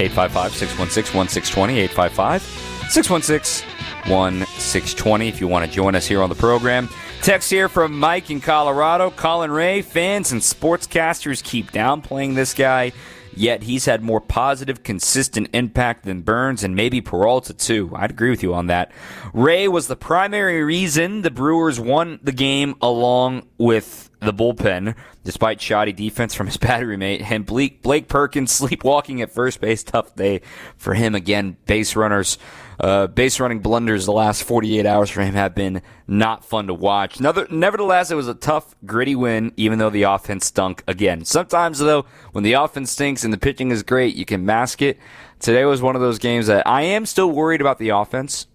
855 0.00 0.52
616 0.52 1.16
1620. 1.16 1.78
855 1.78 2.42
616 2.90 3.64
1620 4.10 5.28
if 5.28 5.40
you 5.40 5.46
want 5.46 5.64
to 5.64 5.70
join 5.70 5.94
us 5.94 6.04
here 6.04 6.20
on 6.20 6.30
the 6.30 6.34
program. 6.34 6.88
Text 7.22 7.48
here 7.48 7.68
from 7.68 7.96
Mike 7.96 8.28
in 8.28 8.40
Colorado. 8.40 9.12
Colin 9.12 9.52
Rea, 9.52 9.82
fans 9.82 10.32
and 10.32 10.40
sportscasters 10.40 11.44
keep 11.44 11.70
downplaying 11.70 12.34
this 12.34 12.52
guy, 12.52 12.90
yet 13.36 13.64
he's 13.64 13.84
had 13.84 14.02
more 14.02 14.20
positive, 14.20 14.82
consistent 14.82 15.48
impact 15.52 16.04
than 16.04 16.22
Burnes 16.22 16.64
and 16.64 16.74
maybe 16.74 17.00
Peralta 17.00 17.54
too. 17.54 17.92
I'd 17.94 18.10
agree 18.10 18.30
with 18.30 18.42
you 18.42 18.54
on 18.54 18.66
that. 18.68 18.92
Rea 19.32 19.68
was 19.68 19.88
the 19.88 19.96
primary 19.96 20.62
reason 20.62 21.22
the 21.22 21.30
Brewers 21.30 21.78
won 21.80 22.18
the 22.22 22.32
game 22.32 22.74
along 22.80 23.46
with 23.58 24.10
the 24.20 24.32
bullpen, 24.32 24.94
despite 25.22 25.60
shoddy 25.60 25.92
defense 25.92 26.34
from 26.34 26.46
his 26.46 26.56
battery 26.58 26.96
mate. 26.96 27.22
And 27.30 27.46
Blake, 27.46 27.82
Blake 27.82 28.08
Perkins 28.08 28.52
sleepwalking 28.52 29.20
at 29.20 29.30
first 29.30 29.60
base. 29.60 29.82
Tough 29.82 30.14
day 30.14 30.40
for 30.76 30.94
him 30.94 31.14
again. 31.14 31.56
Base 31.66 31.96
runners, 31.96 32.38
uh, 32.80 33.06
base 33.06 33.40
running 33.40 33.60
blunders 33.60 34.06
the 34.06 34.12
last 34.12 34.42
48 34.44 34.86
hours 34.86 35.10
for 35.10 35.22
him 35.22 35.34
have 35.34 35.54
been 35.54 35.82
not 36.06 36.44
fun 36.44 36.66
to 36.66 36.74
watch. 36.74 37.18
Another, 37.18 37.46
nevertheless, 37.50 38.10
it 38.10 38.14
was 38.14 38.28
a 38.28 38.34
tough, 38.34 38.74
gritty 38.84 39.14
win, 39.14 39.52
even 39.56 39.78
though 39.78 39.90
the 39.90 40.02
offense 40.02 40.46
stunk 40.46 40.82
again. 40.86 41.24
Sometimes, 41.24 41.78
though, 41.78 42.04
when 42.32 42.44
the 42.44 42.54
offense 42.54 42.90
stinks 42.90 43.24
and 43.24 43.32
the 43.32 43.38
pitching 43.38 43.70
is 43.70 43.82
great, 43.82 44.14
you 44.14 44.24
can 44.24 44.44
mask 44.44 44.82
it. 44.82 44.98
Today 45.40 45.64
was 45.64 45.82
one 45.82 45.94
of 45.94 46.02
those 46.02 46.18
games 46.18 46.46
that 46.46 46.66
I 46.66 46.82
am 46.82 47.06
still 47.06 47.30
worried 47.30 47.60
about 47.60 47.78
the 47.78 47.90
offense. 47.90 48.46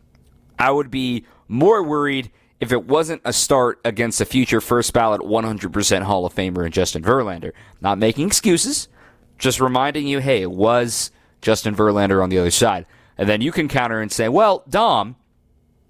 I 0.57 0.71
would 0.71 0.91
be 0.91 1.25
more 1.47 1.83
worried 1.83 2.31
if 2.59 2.71
it 2.71 2.85
wasn't 2.85 3.21
a 3.23 3.31
start 3.31 3.79
against 3.85 4.19
a 4.19 4.25
future 4.25 4.59
first 4.59 4.91
ballot 4.93 5.21
100% 5.21 6.01
Hall 6.03 6.25
of 6.25 6.35
Famer 6.35 6.65
in 6.65 6.71
Justin 6.71 7.03
Verlander. 7.03 7.53
Not 7.79 7.97
making 7.97 8.27
excuses, 8.27 8.89
just 9.37 9.61
reminding 9.61 10.07
you, 10.07 10.19
hey, 10.19 10.41
it 10.41 10.51
was 10.51 11.11
Justin 11.41 11.75
Verlander 11.75 12.21
on 12.21 12.29
the 12.29 12.37
other 12.37 12.51
side. 12.51 12.85
And 13.19 13.27
then 13.27 13.41
you 13.41 13.51
can 13.51 13.67
counter 13.67 13.99
and 13.99 14.09
say, 14.09 14.29
well, 14.29 14.63
Dom, 14.69 15.17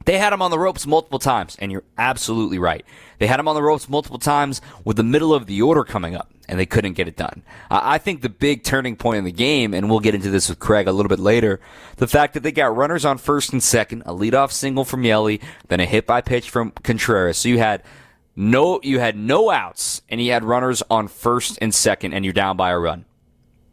they 0.06 0.18
had 0.18 0.34
him 0.34 0.42
on 0.42 0.50
the 0.50 0.58
ropes 0.58 0.88
multiple 0.88 1.20
times, 1.20 1.56
and 1.60 1.72
you're 1.72 1.84
absolutely 1.96 2.58
right. 2.58 2.84
They 3.20 3.28
had 3.28 3.40
him 3.40 3.48
on 3.48 3.54
the 3.54 3.62
ropes 3.62 3.88
multiple 3.88 4.18
times 4.18 4.62
with 4.84 4.98
the 4.98 5.04
middle 5.04 5.32
of 5.32 5.46
the 5.46 5.62
order 5.62 5.84
coming 5.84 6.16
up, 6.16 6.32
and 6.48 6.60
they 6.60 6.66
couldn't 6.66 6.94
get 6.94 7.08
it 7.08 7.16
done. 7.16 7.44
I 7.70 8.00
think 8.00 8.24
the 8.24 8.30
big 8.30 8.64
turning 8.64 8.96
point 8.96 9.20
in 9.20 9.26
the 9.26 9.32
game, 9.32 9.76
and 9.76 9.92
we'll 9.92 10.00
get 10.00 10.16
into 10.16 10.32
this 10.32 10.50
with 10.50 10.58
Craig 10.58 10.88
a 10.88 10.92
little 10.92 11.08
bit 11.08 11.20
later, 11.20 11.60
the 11.98 12.08
fact 12.08 12.34
that 12.34 12.42
they 12.42 12.52
got 12.52 12.76
runners 12.76 13.06
on 13.06 13.20
first 13.20 13.54
and 13.54 13.62
second, 13.62 14.02
a 14.08 14.12
leadoff 14.12 14.52
single 14.52 14.84
from 14.84 15.04
Yelly, 15.04 15.40
then 15.68 15.80
a 15.80 15.86
hit 15.86 16.08
by 16.08 16.22
pitch 16.22 16.50
from 16.50 16.72
Contreras. 16.82 17.38
So 17.38 17.50
you 17.50 17.60
had 17.60 17.84
no, 18.36 18.80
you 18.82 18.98
had 18.98 19.16
no 19.16 19.52
outs, 19.52 20.02
and 20.10 20.20
you 20.20 20.32
had 20.32 20.44
runners 20.44 20.82
on 20.90 21.08
first 21.08 21.60
and 21.62 21.76
second, 21.76 22.14
and 22.14 22.26
you're 22.26 22.34
down 22.34 22.58
by 22.58 22.72
a 22.72 22.80
run. 22.80 23.06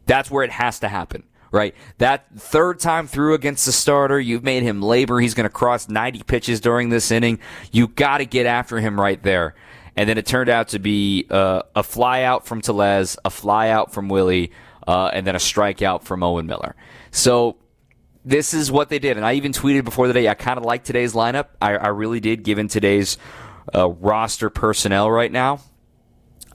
That's 0.05 0.31
where 0.31 0.45
it 0.45 0.51
has 0.51 0.79
to 0.81 0.89
happen 0.89 1.23
right? 1.51 1.75
That 1.99 2.27
third 2.37 2.81
time 2.81 3.07
through 3.07 3.35
against 3.35 3.67
the 3.67 3.73
starter, 3.73 4.19
you've 4.19 4.45
made 4.45 4.63
him 4.63 4.83
labor. 4.83 5.21
He's 5.21 5.35
going 5.35 5.45
to 5.45 5.51
cross 5.51 5.89
90 5.89 6.23
pitches 6.25 6.61
during 6.61 6.89
this 6.89 7.11
inning. 7.11 7.39
You 7.73 7.89
got 7.89 8.19
to 8.19 8.27
get 8.27 8.47
after 8.47 8.81
him 8.81 9.01
right 9.01 9.23
there. 9.23 9.55
And 9.97 10.09
then 10.09 10.19
it 10.19 10.27
turned 10.27 10.51
out 10.51 10.69
to 10.69 10.79
be 10.79 11.27
uh, 11.31 11.63
a 11.75 11.83
fly 11.83 12.23
out 12.23 12.47
from 12.47 12.61
Tellez, 12.61 13.17
a 13.25 13.31
fly 13.31 13.71
out 13.71 13.93
from 13.93 14.09
Willy, 14.09 14.53
uh, 14.87 15.11
and 15.13 15.27
then 15.27 15.35
a 15.35 15.39
strikeout 15.39 16.03
from 16.03 16.23
Owen 16.23 16.47
Miller. 16.47 16.77
So 17.11 17.57
this 18.25 18.53
is 18.53 18.71
what 18.71 18.89
they 18.89 18.99
did. 18.99 19.17
And 19.17 19.25
I 19.25 19.35
even 19.35 19.53
tweeted 19.53 19.85
before 19.85 20.07
the 20.07 20.13
day, 20.13 20.29
I 20.29 20.35
kind 20.35 20.59
of 20.59 20.65
like 20.65 20.85
today's 20.85 21.15
lineup. 21.15 21.47
I, 21.63 21.77
I, 21.77 21.89
really 21.89 22.21
did, 22.21 22.43
given 22.43 22.69
today's 22.69 23.17
uh, 23.75 23.89
roster 23.89 24.51
personnel 24.51 25.11
right 25.11 25.33
now. 25.33 25.61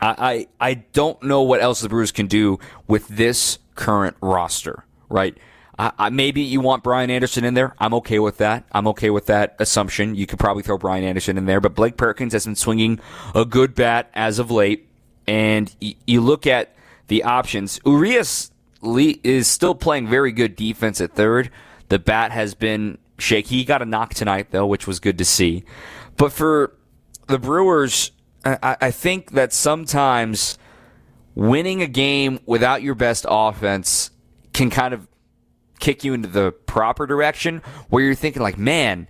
I, 0.02 0.48
I, 0.60 0.70
I 0.70 0.74
don't 0.74 1.22
know 1.24 1.42
what 1.44 1.62
else 1.62 1.82
the 1.82 1.90
Brewers 1.90 2.12
can 2.12 2.28
do 2.28 2.60
with 2.88 3.08
this 3.08 3.60
current 3.76 4.18
roster, 4.22 4.86
right? 5.10 5.38
I, 5.78 6.10
maybe 6.10 6.42
you 6.42 6.62
want 6.62 6.84
Brian 6.84 7.10
Anderson 7.10 7.44
in 7.44 7.56
there. 7.56 7.76
I'm 7.80 7.94
okay 7.96 8.20
with 8.20 8.38
that. 8.38 8.66
I'm 8.72 8.88
okay 8.90 9.10
with 9.10 9.26
that 9.28 9.56
assumption. 9.58 10.14
You 10.14 10.28
could 10.28 10.38
probably 10.38 10.62
throw 10.62 10.78
Brian 10.78 11.04
Anderson 11.04 11.38
in 11.38 11.46
there, 11.46 11.60
but 11.60 11.74
Blake 11.74 11.98
Perkins 11.98 12.34
has 12.34 12.46
been 12.46 12.56
swinging 12.56 13.00
a 13.34 13.46
good 13.46 13.74
bat 13.74 14.12
as 14.14 14.38
of 14.38 14.52
late. 14.52 14.88
And 15.28 15.74
y- 15.82 15.96
you 16.06 16.22
look 16.22 16.46
at 16.46 16.76
the 17.08 17.24
options. 17.24 17.80
Urias 17.84 18.52
Lee 18.82 19.20
is 19.24 19.48
still 19.48 19.74
playing 19.74 20.08
very 20.08 20.32
good 20.32 20.56
defense 20.56 21.02
at 21.02 21.14
third. 21.14 21.50
The 21.90 21.98
bat 21.98 22.32
has 22.32 22.54
been 22.54 23.00
shaky. 23.18 23.58
He 23.58 23.66
got 23.66 23.82
a 23.82 23.86
knock 23.86 24.14
tonight, 24.14 24.52
though, 24.52 24.68
which 24.68 24.86
was 24.86 25.00
good 25.00 25.18
to 25.18 25.26
see. 25.26 25.64
But 26.16 26.32
for 26.32 26.76
the 27.28 27.40
Brewers, 27.40 28.12
I, 28.44 28.78
I 28.82 28.92
think 28.92 29.32
that 29.32 29.54
sometimes 29.54 30.58
winning 31.36 31.82
a 31.82 31.88
game 31.88 32.40
without 32.46 32.82
your 32.82 32.96
best 32.96 33.26
offense 33.30 34.12
can 34.54 34.70
kind 34.70 34.94
of 34.94 35.08
kick 35.80 36.04
you 36.04 36.14
into 36.14 36.28
the 36.28 36.52
proper 36.52 37.06
direction 37.06 37.62
where 37.90 38.04
you're 38.04 38.16
thinking 38.16 38.42
like, 38.42 38.58
man, 38.58 39.08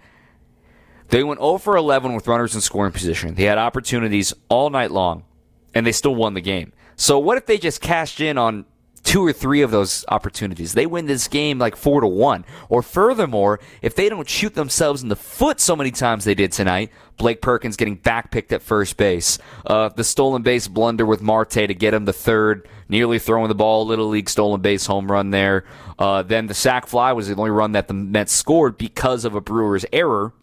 they 1.09 1.23
went 1.23 1.39
0 1.39 1.57
for 1.57 1.75
11 1.75 2.15
with 2.15 2.27
runners 2.27 2.55
in 2.55 2.61
scoring 2.61 2.91
position. 2.93 3.35
They 3.35 3.43
had 3.43 3.57
opportunities 3.57 4.33
all 4.49 4.69
night 4.69 4.91
long, 4.91 5.25
and 5.73 5.85
they 5.85 5.91
still 5.91 6.15
won 6.15 6.33
the 6.33 6.41
game. 6.41 6.71
So 6.95 7.19
what 7.19 7.37
if 7.37 7.45
they 7.45 7.57
just 7.57 7.81
cashed 7.81 8.21
in 8.21 8.37
on 8.37 8.65
two 9.03 9.25
or 9.25 9.33
three 9.33 9.61
of 9.61 9.71
those 9.71 10.05
opportunities. 10.09 10.73
They 10.73 10.85
win 10.85 11.05
this 11.05 11.27
game 11.27 11.57
like 11.59 11.75
four 11.75 12.01
to 12.01 12.07
one. 12.07 12.45
Or 12.69 12.81
furthermore, 12.81 13.59
if 13.81 13.95
they 13.95 14.09
don't 14.09 14.29
shoot 14.29 14.53
themselves 14.53 15.01
in 15.01 15.09
the 15.09 15.15
foot 15.15 15.59
so 15.59 15.75
many 15.75 15.91
times 15.91 16.23
they 16.23 16.35
did 16.35 16.51
tonight, 16.51 16.91
Blake 17.17 17.41
Perkins 17.41 17.77
getting 17.77 17.97
backpicked 17.97 18.51
at 18.51 18.61
first 18.61 18.97
base, 18.97 19.37
uh, 19.65 19.89
the 19.89 20.03
stolen 20.03 20.43
base 20.43 20.67
blunder 20.67 21.05
with 21.05 21.21
Marte 21.21 21.51
to 21.51 21.73
get 21.73 21.93
him 21.93 22.05
the 22.05 22.13
third, 22.13 22.67
nearly 22.89 23.19
throwing 23.19 23.47
the 23.47 23.55
ball, 23.55 23.85
little 23.85 24.07
league 24.07 24.29
stolen 24.29 24.61
base 24.61 24.85
home 24.85 25.11
run 25.11 25.31
there. 25.31 25.65
Uh, 25.97 26.21
then 26.21 26.47
the 26.47 26.53
sac 26.53 26.87
fly 26.87 27.13
was 27.13 27.27
the 27.27 27.35
only 27.35 27.51
run 27.51 27.73
that 27.73 27.87
the 27.87 27.93
Mets 27.93 28.31
scored 28.31 28.77
because 28.77 29.25
of 29.25 29.35
a 29.35 29.41
Brewers 29.41 29.85
error. 29.91 30.33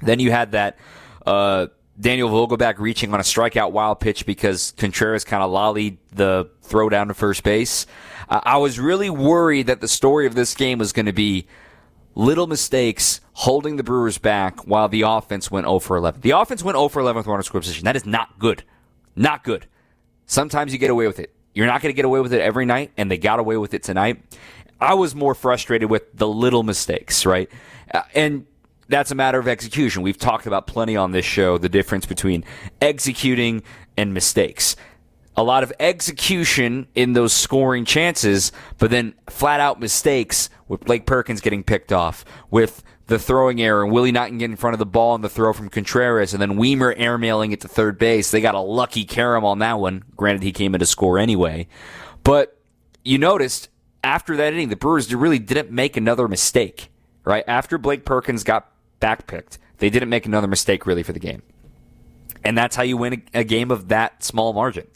Then 0.00 0.18
you 0.18 0.30
had 0.30 0.52
that. 0.52 0.78
Uh, 1.24 1.68
Daniel 2.00 2.30
Vogelbach 2.30 2.78
reaching 2.78 3.12
on 3.12 3.20
a 3.20 3.22
strikeout 3.22 3.72
wild 3.72 4.00
pitch 4.00 4.24
because 4.24 4.72
Contreras 4.76 5.24
kind 5.24 5.42
of 5.42 5.50
lollied 5.50 5.98
the 6.12 6.48
throw 6.62 6.88
down 6.88 7.08
to 7.08 7.14
first 7.14 7.42
base. 7.42 7.86
Uh, 8.28 8.40
I 8.42 8.56
was 8.56 8.80
really 8.80 9.10
worried 9.10 9.66
that 9.66 9.80
the 9.80 9.88
story 9.88 10.26
of 10.26 10.34
this 10.34 10.54
game 10.54 10.78
was 10.78 10.92
going 10.92 11.06
to 11.06 11.12
be 11.12 11.46
little 12.14 12.46
mistakes 12.46 13.20
holding 13.34 13.76
the 13.76 13.82
Brewers 13.82 14.18
back 14.18 14.66
while 14.66 14.88
the 14.88 15.02
offense 15.02 15.50
went 15.50 15.66
0 15.66 15.78
for 15.80 15.96
11. 15.96 16.20
The 16.22 16.30
offense 16.30 16.62
went 16.62 16.76
0 16.76 16.88
for 16.88 17.00
11 17.00 17.20
with 17.20 17.26
runner 17.26 17.42
score 17.42 17.60
position. 17.60 17.84
That 17.84 17.96
is 17.96 18.06
not 18.06 18.38
good. 18.38 18.64
Not 19.14 19.44
good. 19.44 19.66
Sometimes 20.26 20.72
you 20.72 20.78
get 20.78 20.90
away 20.90 21.06
with 21.06 21.18
it. 21.18 21.34
You're 21.54 21.66
not 21.66 21.82
going 21.82 21.92
to 21.92 21.96
get 21.96 22.06
away 22.06 22.20
with 22.20 22.32
it 22.32 22.40
every 22.40 22.64
night, 22.64 22.92
and 22.96 23.10
they 23.10 23.18
got 23.18 23.38
away 23.38 23.58
with 23.58 23.74
it 23.74 23.82
tonight. 23.82 24.22
I 24.80 24.94
was 24.94 25.14
more 25.14 25.34
frustrated 25.34 25.90
with 25.90 26.16
the 26.16 26.26
little 26.26 26.62
mistakes, 26.62 27.26
right? 27.26 27.50
Uh, 27.92 28.02
and 28.14 28.46
that's 28.92 29.10
a 29.10 29.14
matter 29.14 29.38
of 29.38 29.48
execution. 29.48 30.02
We've 30.02 30.18
talked 30.18 30.46
about 30.46 30.66
plenty 30.66 30.96
on 30.96 31.12
this 31.12 31.24
show 31.24 31.58
the 31.58 31.68
difference 31.68 32.06
between 32.06 32.44
executing 32.80 33.62
and 33.96 34.12
mistakes. 34.14 34.76
A 35.36 35.42
lot 35.42 35.62
of 35.62 35.72
execution 35.80 36.86
in 36.94 37.14
those 37.14 37.32
scoring 37.32 37.84
chances, 37.86 38.52
but 38.78 38.90
then 38.90 39.14
flat 39.30 39.60
out 39.60 39.80
mistakes 39.80 40.50
with 40.68 40.84
Blake 40.84 41.06
Perkins 41.06 41.40
getting 41.40 41.62
picked 41.62 41.92
off, 41.92 42.24
with 42.50 42.82
the 43.06 43.18
throwing 43.18 43.60
error 43.60 43.82
and 43.82 43.92
Willy 43.92 44.12
not 44.12 44.26
getting 44.26 44.40
in 44.52 44.56
front 44.56 44.74
of 44.74 44.78
the 44.78 44.86
ball 44.86 45.12
on 45.12 45.22
the 45.22 45.28
throw 45.28 45.52
from 45.52 45.68
Contreras, 45.68 46.32
and 46.32 46.40
then 46.40 46.58
Wiemer 46.58 46.96
airmailing 46.96 47.52
it 47.52 47.60
to 47.62 47.68
third 47.68 47.98
base. 47.98 48.30
They 48.30 48.40
got 48.40 48.54
a 48.54 48.60
lucky 48.60 49.04
carom 49.04 49.44
on 49.44 49.58
that 49.60 49.80
one. 49.80 50.04
Granted, 50.16 50.42
he 50.42 50.52
came 50.52 50.74
in 50.74 50.80
to 50.80 50.86
score 50.86 51.18
anyway. 51.18 51.66
But 52.24 52.58
you 53.04 53.18
noticed 53.18 53.68
after 54.04 54.36
that 54.36 54.52
inning, 54.52 54.68
the 54.68 54.76
Brewers 54.76 55.12
really 55.14 55.38
didn't 55.38 55.70
make 55.70 55.96
another 55.96 56.28
mistake, 56.28 56.90
right? 57.24 57.44
After 57.46 57.78
Blake 57.78 58.04
Perkins 58.04 58.44
got 58.44 58.71
backpicked. 59.02 59.58
They 59.78 59.90
didn't 59.90 60.08
make 60.08 60.24
another 60.24 60.46
mistake 60.46 60.86
really 60.86 61.02
for 61.02 61.12
the 61.12 61.18
game. 61.18 61.42
And 62.44 62.56
that's 62.56 62.76
how 62.76 62.82
you 62.82 62.96
win 62.96 63.24
a, 63.34 63.40
a 63.40 63.44
game 63.44 63.70
of 63.70 63.88
that 63.88 64.22
small 64.22 64.52
margin. 64.52 64.86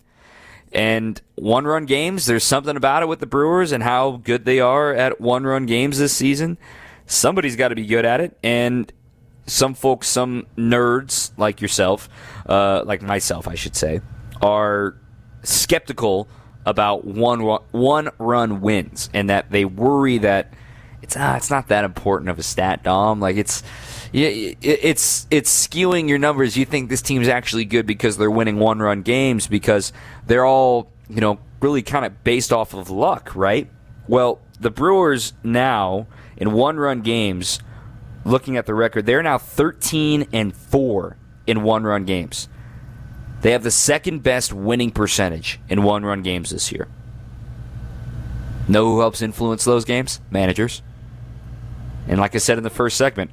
And 0.72 1.20
one 1.36 1.64
run 1.64 1.86
games, 1.86 2.26
there's 2.26 2.44
something 2.44 2.76
about 2.76 3.02
it 3.02 3.06
with 3.06 3.20
the 3.20 3.26
Brewers 3.26 3.72
and 3.72 3.82
how 3.82 4.20
good 4.22 4.44
they 4.44 4.60
are 4.60 4.94
at 4.94 5.20
one 5.20 5.44
run 5.44 5.66
games 5.66 5.98
this 5.98 6.12
season. 6.12 6.58
Somebody's 7.06 7.56
got 7.56 7.68
to 7.68 7.74
be 7.74 7.86
good 7.86 8.04
at 8.04 8.20
it. 8.20 8.36
And 8.42 8.92
some 9.46 9.74
folks, 9.74 10.08
some 10.08 10.46
nerds 10.56 11.30
like 11.36 11.60
yourself, 11.60 12.08
uh, 12.48 12.82
like 12.84 13.02
myself, 13.02 13.46
I 13.46 13.54
should 13.54 13.76
say, 13.76 14.00
are 14.42 14.96
skeptical 15.42 16.28
about 16.64 17.04
one 17.04 17.40
one 17.70 18.10
run 18.18 18.60
wins 18.60 19.08
and 19.14 19.30
that 19.30 19.50
they 19.50 19.64
worry 19.64 20.18
that 20.18 20.52
it's 21.00 21.16
ah, 21.16 21.36
it's 21.36 21.50
not 21.50 21.68
that 21.68 21.84
important 21.84 22.28
of 22.28 22.38
a 22.38 22.42
stat, 22.42 22.82
Dom. 22.82 23.20
Like 23.20 23.36
it's 23.36 23.62
it's 24.12 25.26
it's 25.30 25.66
skewing 25.66 26.08
your 26.08 26.18
numbers. 26.18 26.56
You 26.56 26.64
think 26.64 26.88
this 26.88 27.02
team's 27.02 27.28
actually 27.28 27.64
good 27.64 27.86
because 27.86 28.16
they're 28.16 28.30
winning 28.30 28.58
one 28.58 28.80
run 28.80 29.02
games 29.02 29.46
because 29.46 29.92
they're 30.26 30.44
all 30.44 30.90
you 31.08 31.20
know 31.20 31.38
really 31.60 31.82
kind 31.82 32.04
of 32.04 32.24
based 32.24 32.52
off 32.52 32.74
of 32.74 32.90
luck, 32.90 33.34
right? 33.34 33.68
Well, 34.08 34.40
the 34.60 34.70
Brewers 34.70 35.32
now 35.42 36.06
in 36.36 36.52
one 36.52 36.76
run 36.76 37.00
games, 37.00 37.60
looking 38.24 38.56
at 38.56 38.66
the 38.66 38.74
record, 38.74 39.06
they're 39.06 39.22
now 39.22 39.38
13 39.38 40.28
and 40.32 40.54
four 40.54 41.16
in 41.46 41.62
one 41.62 41.84
run 41.84 42.04
games. 42.04 42.48
They 43.40 43.52
have 43.52 43.62
the 43.62 43.70
second 43.70 44.22
best 44.22 44.52
winning 44.52 44.90
percentage 44.90 45.60
in 45.68 45.82
one 45.82 46.04
run 46.04 46.22
games 46.22 46.50
this 46.50 46.72
year. 46.72 46.88
Know 48.68 48.86
who 48.86 49.00
helps 49.00 49.22
influence 49.22 49.64
those 49.64 49.84
games? 49.84 50.20
Managers. 50.30 50.82
And 52.08 52.20
like 52.20 52.34
I 52.34 52.38
said 52.38 52.58
in 52.58 52.64
the 52.64 52.70
first 52.70 52.96
segment, 52.96 53.30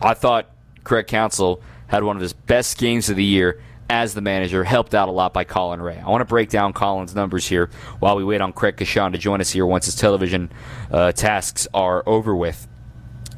I 0.00 0.14
thought 0.14 0.50
Craig 0.84 1.06
Counsell 1.06 1.62
had 1.88 2.02
one 2.02 2.16
of 2.16 2.22
his 2.22 2.32
best 2.32 2.78
games 2.78 3.08
of 3.08 3.16
the 3.16 3.24
year 3.24 3.60
as 3.88 4.14
the 4.14 4.20
manager, 4.20 4.64
helped 4.64 4.94
out 4.94 5.08
a 5.08 5.12
lot 5.12 5.32
by 5.32 5.44
Colin 5.44 5.80
Rea. 5.80 5.98
I 5.98 6.08
want 6.10 6.20
to 6.20 6.26
break 6.26 6.48
down 6.50 6.72
Colin's 6.72 7.14
numbers 7.14 7.46
here 7.46 7.70
while 8.00 8.16
we 8.16 8.24
wait 8.24 8.40
on 8.40 8.52
Craig 8.52 8.76
Coshun 8.76 9.12
to 9.12 9.18
join 9.18 9.40
us 9.40 9.50
here 9.50 9.64
once 9.64 9.84
his 9.84 9.94
television 9.94 10.50
uh, 10.90 11.12
tasks 11.12 11.68
are 11.72 12.02
over 12.06 12.34
with. 12.34 12.66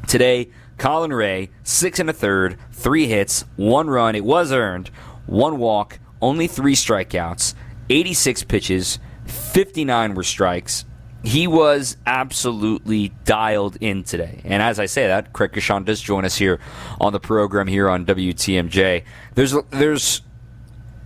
Today, 0.07 0.49
Colin 0.79 1.13
Rea, 1.13 1.51
six 1.65 1.99
and 1.99 2.09
a 2.09 2.13
third, 2.13 2.57
three 2.73 3.07
hits, 3.07 3.45
one 3.57 3.89
run. 3.91 4.15
It 4.15 4.25
was 4.25 4.53
earned, 4.53 4.89
one 5.27 5.59
walk, 5.59 5.99
only 6.23 6.47
three 6.47 6.75
strikeouts, 6.75 7.55
86 7.91 8.45
pitches, 8.45 8.99
59 9.27 10.15
were 10.15 10.23
strikes, 10.23 10.85
he 11.25 11.47
was 11.47 11.97
absolutely 12.07 13.09
dialed 13.25 13.77
in 13.81 14.05
today. 14.05 14.41
And 14.45 14.63
as 14.63 14.79
I 14.79 14.87
say 14.87 15.09
that, 15.09 15.33
Craig 15.33 15.53
Coshun 15.53 15.85
does 15.85 16.01
join 16.01 16.25
us 16.25 16.37
here 16.37 16.61
on 17.01 17.13
the 17.13 17.21
program 17.21 17.67
here 17.67 17.89
on 17.89 18.07
WTMJ. 18.07 19.05
There's 19.35 19.55
there's 19.71 20.23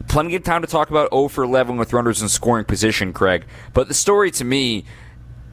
plenty 0.09 0.35
of 0.37 0.42
time 0.42 0.61
to 0.62 0.69
talk 0.69 0.90
about 0.90 1.11
0 1.12 1.28
for 1.28 1.45
11 1.45 1.76
with 1.76 1.92
runners 1.92 2.21
in 2.21 2.28
scoring 2.28 2.64
position, 2.64 3.12
Craig. 3.12 3.47
But 3.73 3.88
the 3.88 3.95
story 3.95 4.31
to 4.33 4.45
me, 4.45 4.85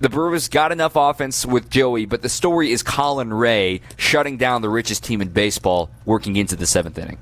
the 0.01 0.10
Brewers 0.10 0.48
got 0.50 0.72
enough 0.72 0.96
offense 0.96 1.46
with 1.46 1.70
Joey, 1.70 2.06
but 2.06 2.22
the 2.22 2.30
story 2.30 2.72
is 2.72 2.84
Colin 2.84 3.34
Rea 3.34 3.82
shutting 3.98 4.38
down 4.38 4.62
the 4.62 4.70
richest 4.70 5.04
team 5.04 5.22
in 5.22 5.30
baseball, 5.30 5.89
working 6.06 6.36
into 6.36 6.56
the 6.56 6.66
seventh 6.66 6.98
inning. 6.98 7.18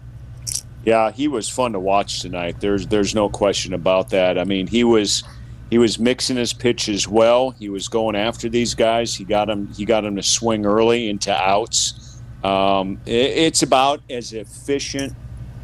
Yeah, 0.85 1.11
he 1.11 1.27
was 1.27 1.49
fun 1.49 1.73
to 1.73 1.79
watch 1.79 2.21
tonight. 2.21 2.61
There's 2.61 2.87
there's 2.87 3.13
no 3.13 3.29
question 3.29 3.73
about 3.73 4.09
that. 4.11 4.39
I 4.39 4.45
mean, 4.45 4.67
he 4.67 4.83
was 4.83 5.23
he 5.69 5.77
was 5.77 5.99
mixing 5.99 6.37
his 6.37 6.53
pitches 6.53 7.07
well. 7.07 7.51
He 7.51 7.69
was 7.69 7.87
going 7.87 8.15
after 8.15 8.49
these 8.49 8.73
guys. 8.73 9.15
He 9.15 9.23
got 9.23 9.49
him. 9.49 9.67
He 9.73 9.85
got 9.85 10.05
him 10.05 10.15
to 10.15 10.23
swing 10.23 10.65
early 10.65 11.09
into 11.09 11.33
outs. 11.33 12.21
Um, 12.43 13.01
it, 13.05 13.31
it's 13.37 13.63
about 13.63 14.01
as 14.09 14.33
efficient 14.33 15.13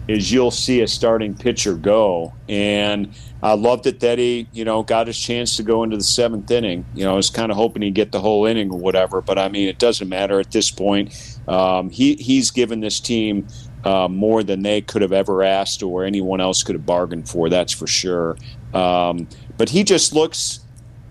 as 0.09 0.31
you'll 0.31 0.51
see 0.51 0.81
a 0.81 0.87
starting 0.87 1.33
pitcher 1.33 1.75
go. 1.75 2.33
And 2.49 3.13
I 3.41 3.53
loved 3.53 3.87
it 3.87 4.01
that 4.01 4.19
he, 4.19 4.47
you 4.51 4.65
know, 4.65 4.83
got 4.83 5.07
his 5.07 5.17
chance 5.17 5.55
to 5.57 5.63
go 5.63 5.83
into 5.83 5.95
the 5.95 6.03
seventh 6.03 6.51
inning. 6.51 6.85
You 6.93 7.05
know, 7.05 7.13
I 7.13 7.15
was 7.15 7.29
kind 7.29 7.51
of 7.51 7.57
hoping 7.57 7.81
he'd 7.83 7.93
get 7.93 8.11
the 8.11 8.19
whole 8.19 8.45
inning 8.45 8.71
or 8.71 8.79
whatever. 8.79 9.21
But 9.21 9.37
I 9.37 9.47
mean, 9.47 9.69
it 9.69 9.79
doesn't 9.79 10.09
matter 10.09 10.39
at 10.39 10.51
this 10.51 10.69
point. 10.69 11.39
Um, 11.47 11.89
he 11.89 12.15
he's 12.15 12.51
given 12.51 12.81
this 12.81 12.99
team 12.99 13.47
uh, 13.85 14.07
more 14.07 14.43
than 14.43 14.61
they 14.61 14.81
could 14.81 15.01
have 15.01 15.13
ever 15.13 15.43
asked 15.43 15.83
or 15.83 16.03
anyone 16.03 16.41
else 16.41 16.63
could 16.63 16.75
have 16.75 16.85
bargained 16.85 17.29
for. 17.29 17.49
That's 17.49 17.73
for 17.73 17.87
sure. 17.87 18.37
Um, 18.73 19.27
but 19.57 19.69
he 19.69 19.83
just 19.83 20.13
looks 20.13 20.59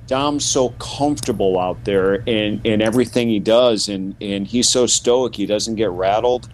Dom's 0.06 0.44
so 0.44 0.70
comfortable 0.70 1.58
out 1.58 1.84
there 1.84 2.16
in, 2.16 2.60
in 2.64 2.82
everything 2.82 3.28
he 3.28 3.38
does, 3.38 3.88
and, 3.88 4.14
and 4.20 4.46
he's 4.46 4.68
so 4.68 4.86
stoic. 4.86 5.34
He 5.34 5.46
doesn't 5.46 5.76
get 5.76 5.90
rattled. 5.90 6.48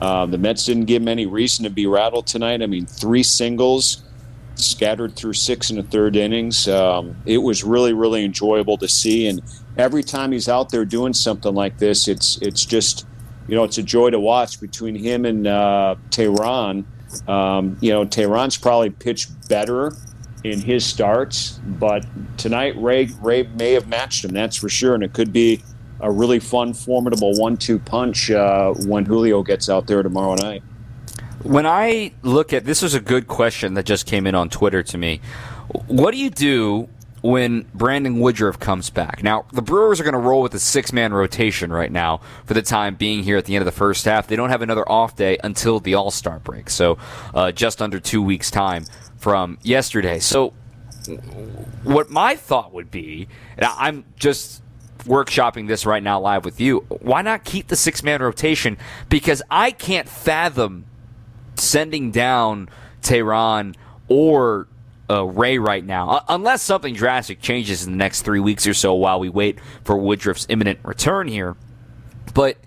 Uh, 0.00 0.26
the 0.26 0.38
Mets 0.38 0.64
didn't 0.64 0.86
give 0.86 1.02
him 1.02 1.08
any 1.08 1.26
reason 1.26 1.64
to 1.64 1.70
be 1.70 1.86
rattled 1.86 2.26
tonight. 2.26 2.62
I 2.62 2.66
mean, 2.66 2.86
three 2.86 3.22
singles 3.22 4.02
scattered 4.56 5.14
through 5.16 5.34
six 5.34 5.70
and 5.70 5.78
a 5.78 5.82
third 5.82 6.16
innings. 6.16 6.66
Um, 6.66 7.16
it 7.26 7.38
was 7.38 7.62
really, 7.62 7.92
really 7.92 8.24
enjoyable 8.24 8.78
to 8.78 8.88
see. 8.88 9.28
And 9.28 9.40
every 9.76 10.02
time 10.02 10.32
he's 10.32 10.48
out 10.48 10.70
there 10.70 10.84
doing 10.84 11.12
something 11.12 11.54
like 11.54 11.78
this, 11.78 12.08
it's 12.08 12.38
it's 12.38 12.64
just 12.64 13.06
you 13.46 13.54
know 13.54 13.64
it's 13.64 13.78
a 13.78 13.82
joy 13.82 14.10
to 14.10 14.18
watch 14.18 14.60
between 14.60 14.94
him 14.94 15.24
and 15.24 15.46
uh, 15.46 15.96
Teheran. 16.10 16.84
Um, 17.28 17.76
you 17.80 17.92
know, 17.92 18.04
Teheran's 18.04 18.56
probably 18.56 18.90
pitched 18.90 19.48
better 19.48 19.92
in 20.44 20.60
his 20.60 20.84
starts, 20.84 21.58
but 21.64 22.06
tonight 22.36 22.76
Rea 22.76 23.08
Rea 23.20 23.44
may 23.54 23.72
have 23.72 23.88
matched 23.88 24.24
him. 24.24 24.32
That's 24.32 24.56
for 24.56 24.68
sure, 24.68 24.94
and 24.94 25.02
it 25.02 25.12
could 25.12 25.32
be 25.32 25.62
a 26.00 26.10
really 26.10 26.38
fun, 26.38 26.74
formidable 26.74 27.34
one-two 27.38 27.78
punch 27.78 28.30
uh, 28.30 28.74
when 28.86 29.06
Julio 29.06 29.42
gets 29.42 29.70
out 29.70 29.86
there 29.86 30.02
tomorrow 30.02 30.34
night. 30.34 30.62
When 31.42 31.66
I 31.66 32.12
look 32.22 32.52
at 32.52 32.64
this, 32.64 32.82
was 32.82 32.94
a 32.94 33.00
good 33.00 33.26
question 33.26 33.74
that 33.74 33.86
just 33.86 34.06
came 34.06 34.26
in 34.26 34.34
on 34.34 34.50
Twitter 34.50 34.82
to 34.82 34.98
me. 34.98 35.20
What 35.86 36.12
do 36.12 36.18
you 36.18 36.30
do 36.30 36.88
when 37.24 37.64
Brandon 37.72 38.20
Woodruff 38.20 38.60
comes 38.60 38.90
back. 38.90 39.22
Now, 39.22 39.46
the 39.50 39.62
Brewers 39.62 39.98
are 39.98 40.04
going 40.04 40.12
to 40.12 40.18
roll 40.18 40.42
with 40.42 40.52
a 40.52 40.58
six 40.58 40.92
man 40.92 41.14
rotation 41.14 41.72
right 41.72 41.90
now 41.90 42.20
for 42.44 42.52
the 42.52 42.60
time 42.60 42.96
being 42.96 43.22
here 43.22 43.38
at 43.38 43.46
the 43.46 43.56
end 43.56 43.62
of 43.62 43.64
the 43.64 43.72
first 43.72 44.04
half. 44.04 44.26
They 44.26 44.36
don't 44.36 44.50
have 44.50 44.60
another 44.60 44.86
off 44.86 45.16
day 45.16 45.38
until 45.42 45.80
the 45.80 45.94
All 45.94 46.10
Star 46.10 46.38
break, 46.40 46.68
so 46.68 46.98
uh, 47.32 47.50
just 47.50 47.80
under 47.80 47.98
two 47.98 48.20
weeks' 48.20 48.50
time 48.50 48.84
from 49.24 49.56
yesterday. 49.62 50.18
So, 50.18 50.52
what 51.82 52.10
my 52.10 52.36
thought 52.36 52.74
would 52.74 52.90
be, 52.90 53.26
and 53.56 53.64
I'm 53.64 54.04
just 54.16 54.62
workshopping 55.04 55.66
this 55.66 55.86
right 55.86 56.02
now 56.02 56.20
live 56.20 56.44
with 56.44 56.60
you, 56.60 56.80
why 57.00 57.22
not 57.22 57.42
keep 57.42 57.68
the 57.68 57.76
six 57.76 58.02
man 58.02 58.20
rotation? 58.20 58.76
Because 59.08 59.40
I 59.50 59.70
can't 59.70 60.10
fathom 60.10 60.84
sending 61.54 62.10
down 62.10 62.68
Teheran 63.00 63.76
or 64.08 64.68
uh, 65.08 65.24
Rea 65.24 65.56
right 65.56 65.84
now, 65.86 66.10
uh, 66.10 66.24
unless 66.28 66.60
something 66.60 66.92
drastic 66.92 67.40
changes 67.40 67.86
in 67.86 67.92
the 67.92 67.96
next 67.96 68.22
three 68.26 68.40
weeks 68.40 68.66
or 68.66 68.74
so 68.74 68.92
while 68.92 69.18
we 69.18 69.30
wait 69.30 69.58
for 69.84 69.96
Woodruff's 69.96 70.44
imminent 70.50 70.80
return 70.82 71.28
here. 71.28 71.56
But 72.34 72.58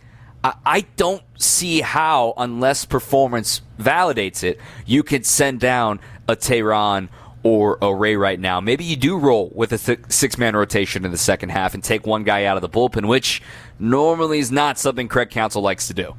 I, 0.44 0.56
I 0.66 0.82
don't 0.96 1.24
see 1.38 1.82
how, 1.82 2.34
unless 2.36 2.84
performance 2.84 3.62
validates 3.80 4.44
it, 4.44 4.60
you 4.88 5.04
could 5.04 5.24
send 5.24 5.60
down 5.60 6.00
a 6.28 6.36
Teheran 6.36 7.10
or 7.44 7.78
a 7.82 7.94
Rea 7.94 8.16
right 8.16 8.40
now. 8.40 8.60
Maybe 8.60 8.84
you 8.84 8.96
do 8.96 9.18
roll 9.18 9.52
with 9.56 9.72
a 9.72 9.78
th- 9.78 10.00
six 10.10 10.38
man 10.38 10.56
rotation 10.56 11.06
in 11.06 11.12
the 11.12 11.18
second 11.18 11.50
half 11.50 11.74
and 11.74 11.84
take 11.84 12.06
one 12.06 12.24
guy 12.24 12.46
out 12.46 12.58
of 12.58 12.62
the 12.62 12.70
bullpen, 12.70 13.08
which 13.08 13.42
normally 13.80 14.40
is 14.40 14.52
not 14.52 14.78
something 14.78 15.08
Craig 15.08 15.30
Counsell 15.30 15.62
likes 15.62 15.88
to 15.88 15.94
do. 15.94 16.16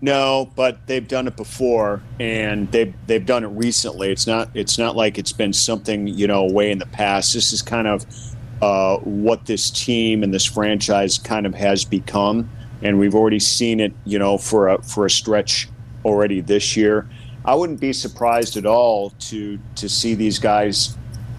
No, 0.00 0.52
but 0.54 0.86
they've 0.86 1.06
done 1.06 1.26
it 1.26 1.36
before, 1.36 2.02
and 2.20 2.70
they've 2.70 2.94
they've 3.06 3.24
done 3.24 3.42
it 3.42 3.48
recently. 3.48 4.12
It's 4.12 4.26
not 4.26 4.48
it's 4.54 4.78
not 4.78 4.94
like 4.94 5.18
it's 5.18 5.32
been 5.32 5.52
something 5.52 6.06
you 6.06 6.26
know 6.28 6.44
way 6.44 6.70
in 6.70 6.78
the 6.78 6.86
past. 6.86 7.34
This 7.34 7.52
is 7.52 7.62
kind 7.62 7.88
of 7.88 8.06
uh, 8.62 8.98
what 8.98 9.46
this 9.46 9.70
team 9.70 10.22
and 10.22 10.32
this 10.32 10.44
franchise 10.44 11.18
kind 11.18 11.46
of 11.46 11.54
has 11.54 11.84
become, 11.84 12.48
and 12.82 12.98
we've 13.00 13.14
already 13.14 13.40
seen 13.40 13.80
it 13.80 13.92
you 14.04 14.20
know 14.20 14.38
for 14.38 14.68
a 14.68 14.82
for 14.82 15.06
a 15.06 15.10
stretch 15.10 15.68
already 16.04 16.40
this 16.40 16.76
year. 16.76 17.08
I 17.44 17.54
wouldn't 17.54 17.80
be 17.80 17.92
surprised 17.92 18.56
at 18.56 18.66
all 18.66 19.10
to 19.10 19.58
to 19.76 19.88
see 19.88 20.14
these 20.14 20.38
guys 20.38 20.96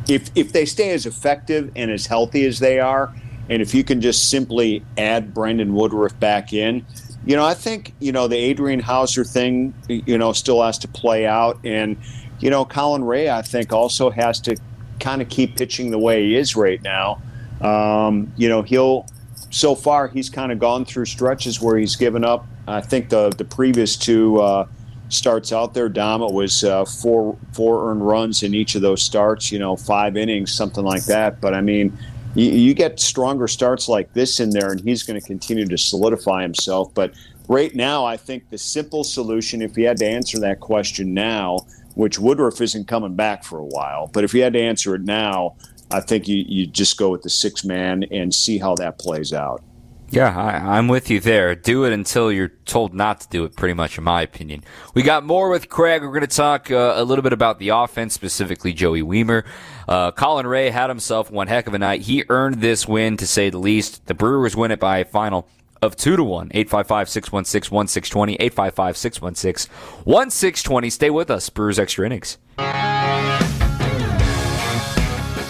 if 0.07 0.29
if 0.35 0.53
they 0.53 0.65
stay 0.65 0.91
as 0.91 1.05
effective 1.05 1.71
and 1.75 1.91
as 1.91 2.05
healthy 2.05 2.45
as 2.45 2.59
they 2.59 2.79
are, 2.79 3.13
and 3.49 3.61
if 3.61 3.73
you 3.73 3.83
can 3.83 4.01
just 4.01 4.29
simply 4.29 4.83
add 4.97 5.33
Brandon 5.33 5.73
Woodruff 5.73 6.19
back 6.19 6.53
in 6.53 6.85
you 7.25 7.35
know, 7.35 7.45
I 7.45 7.53
think, 7.53 7.93
you 7.99 8.11
know, 8.11 8.27
the 8.27 8.37
Adrian 8.37 8.79
Houser 8.79 9.23
thing, 9.23 9.73
you 9.87 10.17
know, 10.17 10.33
still 10.33 10.63
has 10.63 10.77
to 10.79 10.87
play 10.87 11.25
out. 11.25 11.59
And, 11.63 11.97
you 12.39 12.49
know, 12.49 12.65
Colin 12.65 13.03
Rea, 13.03 13.29
I 13.29 13.41
think, 13.41 13.73
also 13.73 14.09
has 14.09 14.39
to 14.41 14.57
kind 14.99 15.21
of 15.21 15.29
keep 15.29 15.55
pitching 15.55 15.91
the 15.91 15.99
way 15.99 16.25
he 16.25 16.35
is 16.35 16.55
right 16.55 16.81
now. 16.81 17.21
Um, 17.61 18.31
you 18.37 18.47
know, 18.47 18.61
he'll, 18.61 19.05
so 19.49 19.75
far, 19.75 20.07
he's 20.07 20.29
kind 20.29 20.51
of 20.51 20.59
gone 20.59 20.85
through 20.85 21.05
stretches 21.05 21.61
where 21.61 21.77
he's 21.77 21.95
given 21.95 22.23
up. 22.23 22.47
I 22.67 22.81
think 22.81 23.09
the, 23.09 23.29
the 23.31 23.45
previous 23.45 23.97
two 23.97 24.39
uh, 24.39 24.67
starts 25.09 25.51
out 25.51 25.73
there, 25.73 25.89
Dom, 25.89 26.21
it 26.21 26.31
was 26.31 26.63
uh, 26.63 26.85
four, 26.85 27.37
four 27.53 27.89
earned 27.91 28.05
runs 28.05 28.43
in 28.43 28.53
each 28.53 28.75
of 28.75 28.81
those 28.81 29.01
starts, 29.01 29.51
you 29.51 29.59
know, 29.59 29.75
five 29.75 30.15
innings, 30.15 30.53
something 30.53 30.83
like 30.83 31.05
that. 31.05 31.41
But 31.41 31.53
I 31.53 31.61
mean, 31.61 31.97
you, 32.35 32.51
you 32.51 32.73
get 32.73 32.99
stronger 32.99 33.47
starts 33.47 33.89
like 33.89 34.13
this 34.13 34.39
in 34.39 34.51
there, 34.51 34.71
and 34.71 34.79
he's 34.79 35.03
going 35.03 35.19
to 35.19 35.25
continue 35.25 35.65
to 35.65 35.77
solidify 35.77 36.43
himself. 36.43 36.93
But 36.93 37.13
right 37.47 37.73
now, 37.75 38.05
I 38.05 38.17
think 38.17 38.49
the 38.49 38.57
simple 38.57 39.03
solution, 39.03 39.61
if 39.61 39.77
you 39.77 39.87
had 39.87 39.97
to 39.97 40.05
answer 40.05 40.39
that 40.39 40.59
question 40.59 41.13
now, 41.13 41.59
which 41.95 42.19
Woodruff 42.19 42.61
isn't 42.61 42.87
coming 42.87 43.15
back 43.15 43.43
for 43.43 43.57
a 43.59 43.65
while, 43.65 44.07
but 44.13 44.23
if 44.23 44.33
you 44.33 44.43
had 44.43 44.53
to 44.53 44.61
answer 44.61 44.95
it 44.95 45.01
now, 45.01 45.55
I 45.91 46.01
think 46.01 46.27
you, 46.27 46.45
you 46.47 46.67
just 46.67 46.97
go 46.97 47.09
with 47.09 47.23
the 47.23 47.29
six 47.29 47.65
man 47.65 48.03
and 48.11 48.33
see 48.33 48.59
how 48.59 48.75
that 48.75 48.99
plays 48.99 49.33
out. 49.33 49.63
Yeah, 50.11 50.35
I, 50.35 50.79
am 50.79 50.87
with 50.87 51.11
you 51.11 51.19
there. 51.19 51.53
Do 51.53 51.85
it 51.85 51.93
until 51.93 52.31
you're 52.31 52.51
told 52.65 52.95
not 52.95 53.21
to 53.21 53.29
do 53.29 53.43
it, 53.43 53.55
pretty 53.55 53.75
much, 53.75 53.99
in 53.99 54.03
my 54.03 54.23
opinion. 54.23 54.63
We 54.95 55.03
got 55.03 55.23
more 55.23 55.49
with 55.49 55.69
Craig. 55.69 56.01
We're 56.01 56.07
going 56.07 56.21
to 56.21 56.27
talk 56.27 56.71
uh, 56.71 56.93
a 56.95 57.03
little 57.03 57.21
bit 57.21 57.31
about 57.31 57.59
the 57.59 57.69
offense, 57.69 58.15
specifically 58.15 58.73
Joey 58.73 59.03
Wiemer. 59.03 59.45
Uh, 59.87 60.09
Colin 60.11 60.47
Rea 60.47 60.71
had 60.71 60.89
himself 60.89 61.29
one 61.29 61.45
heck 61.45 61.67
of 61.67 61.75
a 61.75 61.79
night. 61.79 62.01
He 62.01 62.23
earned 62.27 62.55
this 62.55 62.87
win, 62.87 63.17
to 63.17 63.27
say 63.27 63.51
the 63.51 63.59
least. 63.59 64.07
The 64.07 64.15
Brewers 64.15 64.55
win 64.55 64.71
it 64.71 64.79
by 64.79 64.97
a 64.97 65.05
final 65.05 65.47
of 65.79 65.95
2 65.95 66.15
to 66.15 66.23
1. 66.23 66.51
855 66.55 67.09
616 67.09 67.75
1620. 67.75 68.33
855 68.33 68.97
616 68.97 69.71
1620. 70.05 70.89
Stay 70.89 71.11
with 71.11 71.29
us, 71.29 71.49
Brewers 71.51 71.77
Extra 71.77 72.07
Innings. 72.07 72.39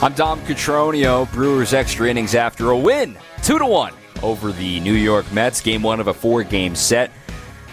I'm 0.02 0.13
Dom 0.13 0.41
Cotroneo, 0.41 1.32
Brewers 1.32 1.74
Extra 1.74 2.10
Innings 2.10 2.36
after 2.36 2.72
a 2.72 2.78
win. 2.78 3.17
2 3.43 3.58
to 3.58 3.65
1 3.65 3.93
over 4.23 4.51
the 4.51 4.79
New 4.79 4.93
York 4.93 5.32
Mets. 5.32 5.62
Game 5.62 5.82
one 5.82 5.99
of 5.99 6.08
a 6.08 6.13
four 6.13 6.43
game 6.43 6.75
set. 6.75 7.12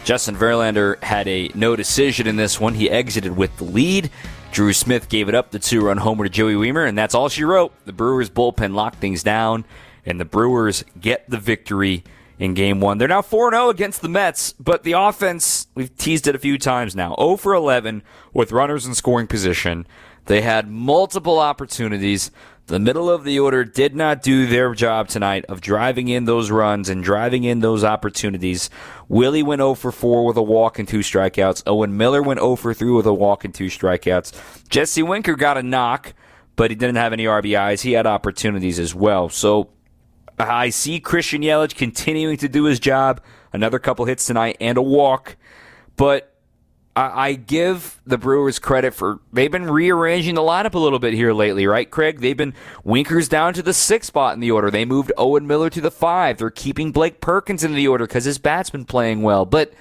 Justin 0.04 0.36
Verlander 0.36 1.02
had 1.02 1.26
a 1.26 1.50
no 1.54 1.74
decision 1.76 2.26
in 2.26 2.36
this 2.36 2.60
one. 2.60 2.74
He 2.74 2.90
exited 2.90 3.36
with 3.36 3.56
the 3.56 3.64
lead. 3.64 4.10
Drew 4.52 4.72
Smith 4.72 5.08
gave 5.08 5.28
it 5.28 5.34
up 5.34 5.50
the 5.50 5.58
two 5.58 5.84
run 5.84 5.98
homer 5.98 6.24
to 6.24 6.30
Joey 6.30 6.54
Wiemer, 6.54 6.88
and 6.88 6.96
that's 6.96 7.14
all 7.14 7.28
she 7.28 7.44
wrote. 7.44 7.72
The 7.84 7.92
Brewers 7.92 8.30
bullpen 8.30 8.74
locked 8.74 8.98
things 8.98 9.22
down, 9.22 9.64
and 10.04 10.20
the 10.20 10.24
Brewers 10.24 10.84
get 11.00 11.28
the 11.28 11.38
victory 11.38 12.04
in 12.38 12.54
game 12.54 12.80
one. 12.80 12.98
They're 12.98 13.08
now 13.08 13.22
4 13.22 13.50
0 13.50 13.68
against 13.68 14.02
the 14.02 14.08
Mets, 14.08 14.52
but 14.54 14.82
the 14.82 14.92
offense, 14.92 15.66
we've 15.74 15.94
teased 15.96 16.26
it 16.26 16.34
a 16.34 16.38
few 16.38 16.58
times 16.58 16.94
now 16.94 17.14
0 17.18 17.36
for 17.36 17.54
11 17.54 18.02
with 18.32 18.52
runners 18.52 18.86
in 18.86 18.94
scoring 18.94 19.26
position. 19.26 19.86
They 20.26 20.40
had 20.40 20.70
multiple 20.70 21.38
opportunities. 21.38 22.30
The 22.66 22.80
middle 22.80 23.08
of 23.08 23.22
the 23.22 23.38
order 23.38 23.64
did 23.64 23.94
not 23.94 24.22
do 24.22 24.48
their 24.48 24.74
job 24.74 25.06
tonight 25.06 25.44
of 25.48 25.60
driving 25.60 26.08
in 26.08 26.24
those 26.24 26.50
runs 26.50 26.88
and 26.88 27.02
driving 27.02 27.44
in 27.44 27.60
those 27.60 27.84
opportunities. 27.84 28.70
Willy 29.08 29.40
went 29.40 29.60
0 29.60 29.74
for 29.74 29.92
4 29.92 30.26
with 30.26 30.36
a 30.36 30.42
walk 30.42 30.80
and 30.80 30.88
two 30.88 30.98
strikeouts. 30.98 31.62
Owen 31.64 31.96
Miller 31.96 32.20
went 32.24 32.40
0 32.40 32.56
for 32.56 32.74
3 32.74 32.90
with 32.90 33.06
a 33.06 33.14
walk 33.14 33.44
and 33.44 33.54
two 33.54 33.66
strikeouts. 33.66 34.68
Jesse 34.68 35.04
Winker 35.04 35.36
got 35.36 35.56
a 35.56 35.62
knock, 35.62 36.12
but 36.56 36.72
he 36.72 36.74
didn't 36.74 36.96
have 36.96 37.12
any 37.12 37.26
RBIs. 37.26 37.82
He 37.82 37.92
had 37.92 38.04
opportunities 38.04 38.80
as 38.80 38.92
well. 38.92 39.28
So 39.28 39.70
I 40.36 40.70
see 40.70 40.98
Christian 40.98 41.42
Yelich 41.42 41.76
continuing 41.76 42.36
to 42.38 42.48
do 42.48 42.64
his 42.64 42.80
job. 42.80 43.20
Another 43.52 43.78
couple 43.78 44.06
hits 44.06 44.26
tonight 44.26 44.56
and 44.60 44.76
a 44.76 44.82
walk. 44.82 45.36
But 45.96 46.35
I, 46.96 47.34
give 47.34 48.00
the 48.06 48.16
Brewers 48.16 48.58
credit 48.58 48.94
for 48.94 49.20
they've 49.30 49.52
been 49.52 49.70
rearranging 49.70 50.34
the 50.34 50.40
lineup 50.40 50.72
a 50.72 50.78
little 50.78 50.98
bit 50.98 51.12
here 51.12 51.34
lately, 51.34 51.66
right, 51.66 51.90
Craig? 51.90 52.20
They've 52.20 52.36
been 52.36 52.54
Winkers 52.84 53.28
down 53.28 53.52
to 53.54 53.62
the 53.62 53.74
sixth 53.74 54.08
spot 54.08 54.32
in 54.32 54.40
the 54.40 54.50
order. 54.50 54.70
They 54.70 54.86
moved 54.86 55.12
Owen 55.18 55.46
Miller 55.46 55.68
to 55.70 55.80
the 55.82 55.90
five. 55.90 56.38
They're 56.38 56.50
keeping 56.50 56.92
Blake 56.92 57.20
Perkins 57.20 57.62
in 57.62 57.74
the 57.74 57.86
order 57.86 58.06
because 58.06 58.24
his 58.24 58.38
bat's 58.38 58.70
been 58.70 58.86
playing 58.86 59.20
well. 59.20 59.44
But 59.44 59.74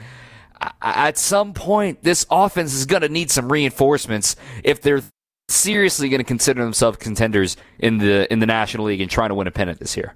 at 0.82 1.18
some 1.18 1.54
point, 1.54 2.04
this 2.04 2.26
offense 2.30 2.74
is 2.74 2.86
going 2.86 3.02
to 3.02 3.10
need 3.10 3.32
some 3.32 3.50
reinforcements 3.50 4.36
if 4.64 4.82
they're 4.82 5.04
seriously 5.48 6.10
going 6.10 6.20
to 6.20 6.26
consider 6.26 6.64
themselves 6.64 6.98
contenders 6.98 7.56
in 7.80 8.00
the 8.00 8.32
in 8.32 8.40
the 8.40 8.46
National 8.46 8.88
League 8.88 9.00
and 9.00 9.10
trying 9.10 9.30
to 9.30 9.36
win 9.36 9.48
a 9.48 9.52
pennant 9.52 9.80
this 9.80 9.96
year. 9.96 10.16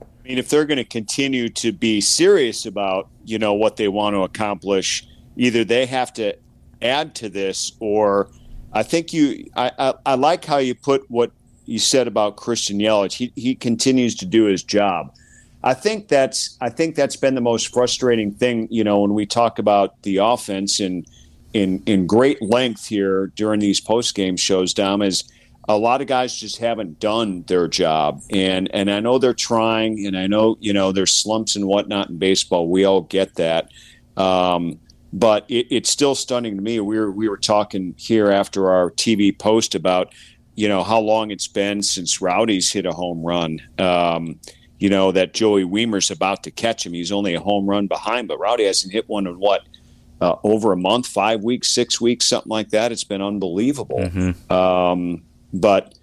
I 0.00 0.28
mean, 0.28 0.38
if 0.38 0.48
they're 0.48 0.64
going 0.64 0.78
to 0.78 0.84
continue 0.84 1.50
to 1.50 1.72
be 1.72 2.00
serious 2.00 2.64
about 2.64 3.10
you 3.24 3.38
know 3.38 3.52
what 3.52 3.76
they 3.76 3.88
want 3.88 4.14
to 4.14 4.22
accomplish 4.22 5.06
either 5.36 5.64
they 5.64 5.86
have 5.86 6.12
to 6.14 6.36
add 6.80 7.14
to 7.16 7.28
this 7.28 7.72
or 7.80 8.28
I 8.72 8.82
think 8.82 9.12
you 9.12 9.48
I, 9.54 9.70
I, 9.78 9.94
I, 10.06 10.14
like 10.14 10.44
how 10.44 10.58
you 10.58 10.74
put 10.74 11.08
what 11.10 11.30
you 11.66 11.78
said 11.78 12.06
about 12.06 12.36
Christian 12.36 12.78
Yelich. 12.78 13.12
He 13.12 13.32
he 13.36 13.54
continues 13.54 14.14
to 14.16 14.26
do 14.26 14.44
his 14.44 14.62
job. 14.62 15.14
I 15.62 15.74
think 15.74 16.08
that's 16.08 16.56
I 16.60 16.70
think 16.70 16.96
that's 16.96 17.16
been 17.16 17.34
the 17.34 17.40
most 17.40 17.72
frustrating 17.72 18.32
thing, 18.32 18.68
you 18.70 18.82
know, 18.82 19.00
when 19.00 19.14
we 19.14 19.26
talk 19.26 19.58
about 19.58 20.00
the 20.02 20.16
offense 20.16 20.80
in 20.80 21.04
in 21.52 21.82
in 21.86 22.06
great 22.06 22.40
length 22.42 22.86
here 22.86 23.28
during 23.36 23.60
these 23.60 23.80
post 23.80 24.14
game 24.14 24.36
shows, 24.36 24.74
Dom, 24.74 25.02
is 25.02 25.24
a 25.68 25.76
lot 25.76 26.00
of 26.00 26.08
guys 26.08 26.34
just 26.34 26.58
haven't 26.58 26.98
done 26.98 27.44
their 27.46 27.68
job. 27.68 28.22
And 28.30 28.70
and 28.74 28.90
I 28.90 29.00
know 29.00 29.18
they're 29.18 29.34
trying 29.34 30.04
and 30.06 30.16
I 30.16 30.26
know, 30.26 30.56
you 30.60 30.72
know, 30.72 30.92
there's 30.92 31.12
slumps 31.12 31.54
and 31.54 31.66
whatnot 31.66 32.10
in 32.10 32.18
baseball. 32.18 32.68
We 32.68 32.84
all 32.84 33.02
get 33.02 33.34
that. 33.36 33.68
Um, 34.16 34.78
but 35.12 35.44
it, 35.48 35.66
it's 35.70 35.90
still 35.90 36.14
stunning 36.14 36.56
to 36.56 36.62
me. 36.62 36.80
We 36.80 36.98
were 36.98 37.10
we 37.10 37.28
were 37.28 37.36
talking 37.36 37.94
here 37.96 38.30
after 38.30 38.70
our 38.70 38.90
TV 38.90 39.36
post 39.36 39.74
about 39.74 40.14
you 40.54 40.68
know 40.68 40.82
how 40.82 41.00
long 41.00 41.30
it's 41.30 41.48
been 41.48 41.82
since 41.82 42.20
Rowdy's 42.20 42.72
hit 42.72 42.86
a 42.86 42.92
home 42.92 43.22
run. 43.22 43.60
Um, 43.78 44.38
you 44.78 44.88
know 44.88 45.12
that 45.12 45.34
Joey 45.34 45.64
Wiemer's 45.64 46.10
about 46.10 46.42
to 46.44 46.50
catch 46.50 46.84
him. 46.84 46.92
He's 46.92 47.12
only 47.12 47.34
a 47.34 47.40
home 47.40 47.68
run 47.68 47.86
behind, 47.86 48.28
but 48.28 48.38
Rowdy 48.38 48.64
hasn't 48.64 48.92
hit 48.92 49.08
one 49.08 49.26
in 49.26 49.38
what 49.38 49.62
uh, 50.20 50.36
over 50.44 50.72
a 50.72 50.76
month, 50.76 51.06
five 51.06 51.42
weeks, 51.42 51.68
six 51.68 52.00
weeks, 52.00 52.26
something 52.26 52.50
like 52.50 52.70
that. 52.70 52.92
It's 52.92 53.04
been 53.04 53.22
unbelievable. 53.22 53.98
Mm-hmm. 53.98 54.52
Um, 54.52 55.22
but 55.52 55.94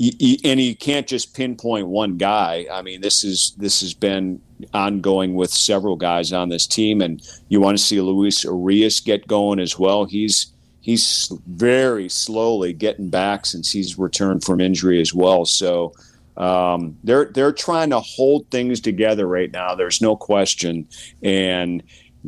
and 0.00 0.60
you 0.60 0.76
can't 0.76 1.08
just 1.08 1.34
pinpoint 1.34 1.88
one 1.88 2.16
guy. 2.16 2.66
I 2.70 2.82
mean, 2.82 3.00
this 3.00 3.24
is 3.24 3.54
this 3.58 3.80
has 3.80 3.94
been 3.94 4.40
ongoing 4.72 5.34
with 5.34 5.50
several 5.50 5.96
guys 5.96 6.32
on 6.32 6.48
this 6.48 6.66
team, 6.66 7.00
and 7.00 7.20
you 7.48 7.60
want 7.60 7.76
to 7.76 7.82
see 7.82 8.00
Luis 8.00 8.44
Urias 8.44 9.00
get 9.00 9.26
going 9.26 9.58
as 9.58 9.78
well. 9.78 10.04
He's 10.04 10.52
he's 10.80 11.32
very 11.48 12.08
slowly 12.08 12.72
getting 12.72 13.10
back 13.10 13.44
since 13.44 13.72
he's 13.72 13.98
returned 13.98 14.44
from 14.44 14.60
injury 14.60 15.00
as 15.00 15.12
well. 15.12 15.44
So 15.44 15.92
um, 16.36 16.96
they're 17.02 17.26
they're 17.34 17.52
trying 17.52 17.90
to 17.90 18.00
hold 18.00 18.48
things 18.50 18.80
together 18.80 19.26
right 19.26 19.50
now. 19.50 19.74
There's 19.74 20.00
no 20.00 20.14
question, 20.14 20.86
and 21.24 21.82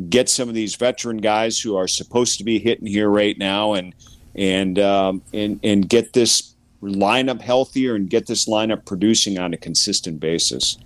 get 0.08 0.28
some 0.28 0.48
of 0.48 0.56
these 0.56 0.74
veteran 0.74 1.18
guys 1.18 1.60
who 1.60 1.76
are 1.76 1.86
supposed 1.86 2.38
to 2.38 2.44
be 2.44 2.58
hitting 2.58 2.86
here 2.86 3.08
right 3.08 3.38
now, 3.38 3.74
and 3.74 3.94
and 4.34 4.78
um, 4.80 5.22
and 5.32 5.60
and 5.62 5.88
get 5.88 6.12
this 6.12 6.49
lineup 6.82 7.40
healthier 7.40 7.94
and 7.94 8.08
get 8.08 8.26
this 8.26 8.46
lineup 8.46 8.84
producing 8.86 9.38
on 9.38 9.52
a 9.52 9.56
consistent 9.56 10.20
basis. 10.20 10.78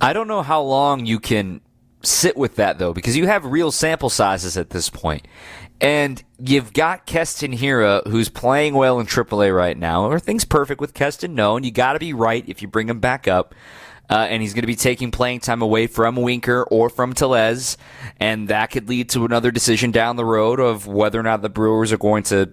I 0.00 0.12
don't 0.12 0.28
know 0.28 0.42
how 0.42 0.62
long 0.62 1.06
you 1.06 1.20
can 1.20 1.60
sit 2.02 2.36
with 2.36 2.56
that 2.56 2.78
though, 2.78 2.92
because 2.92 3.16
you 3.16 3.26
have 3.26 3.44
real 3.44 3.70
sample 3.70 4.10
sizes 4.10 4.56
at 4.56 4.70
this 4.70 4.90
point. 4.90 5.26
And 5.82 6.22
you've 6.38 6.74
got 6.74 7.06
Keston 7.06 7.56
Hiura, 7.56 8.06
who's 8.06 8.28
playing 8.28 8.74
well 8.74 9.00
in 9.00 9.06
AAA 9.06 9.56
right 9.56 9.78
now. 9.78 10.10
Are 10.10 10.18
things 10.18 10.44
perfect 10.44 10.80
with 10.80 10.92
Keston? 10.92 11.34
No, 11.34 11.56
and 11.56 11.64
you 11.64 11.72
got 11.72 11.94
to 11.94 11.98
be 11.98 12.12
right 12.12 12.44
if 12.46 12.60
you 12.60 12.68
bring 12.68 12.88
him 12.88 13.00
back 13.00 13.26
up 13.26 13.54
uh, 14.10 14.26
and 14.28 14.42
he's 14.42 14.52
going 14.52 14.62
to 14.62 14.66
be 14.66 14.76
taking 14.76 15.12
playing 15.12 15.38
time 15.38 15.62
away 15.62 15.86
from 15.86 16.16
Winker 16.16 16.64
or 16.64 16.90
from 16.90 17.12
Tellez, 17.12 17.76
and 18.18 18.48
that 18.48 18.72
could 18.72 18.88
lead 18.88 19.08
to 19.10 19.24
another 19.24 19.52
decision 19.52 19.92
down 19.92 20.16
the 20.16 20.24
road 20.24 20.58
of 20.58 20.88
whether 20.88 21.20
or 21.20 21.22
not 21.22 21.42
the 21.42 21.48
Brewers 21.48 21.92
are 21.92 21.98
going 21.98 22.24
to 22.24 22.52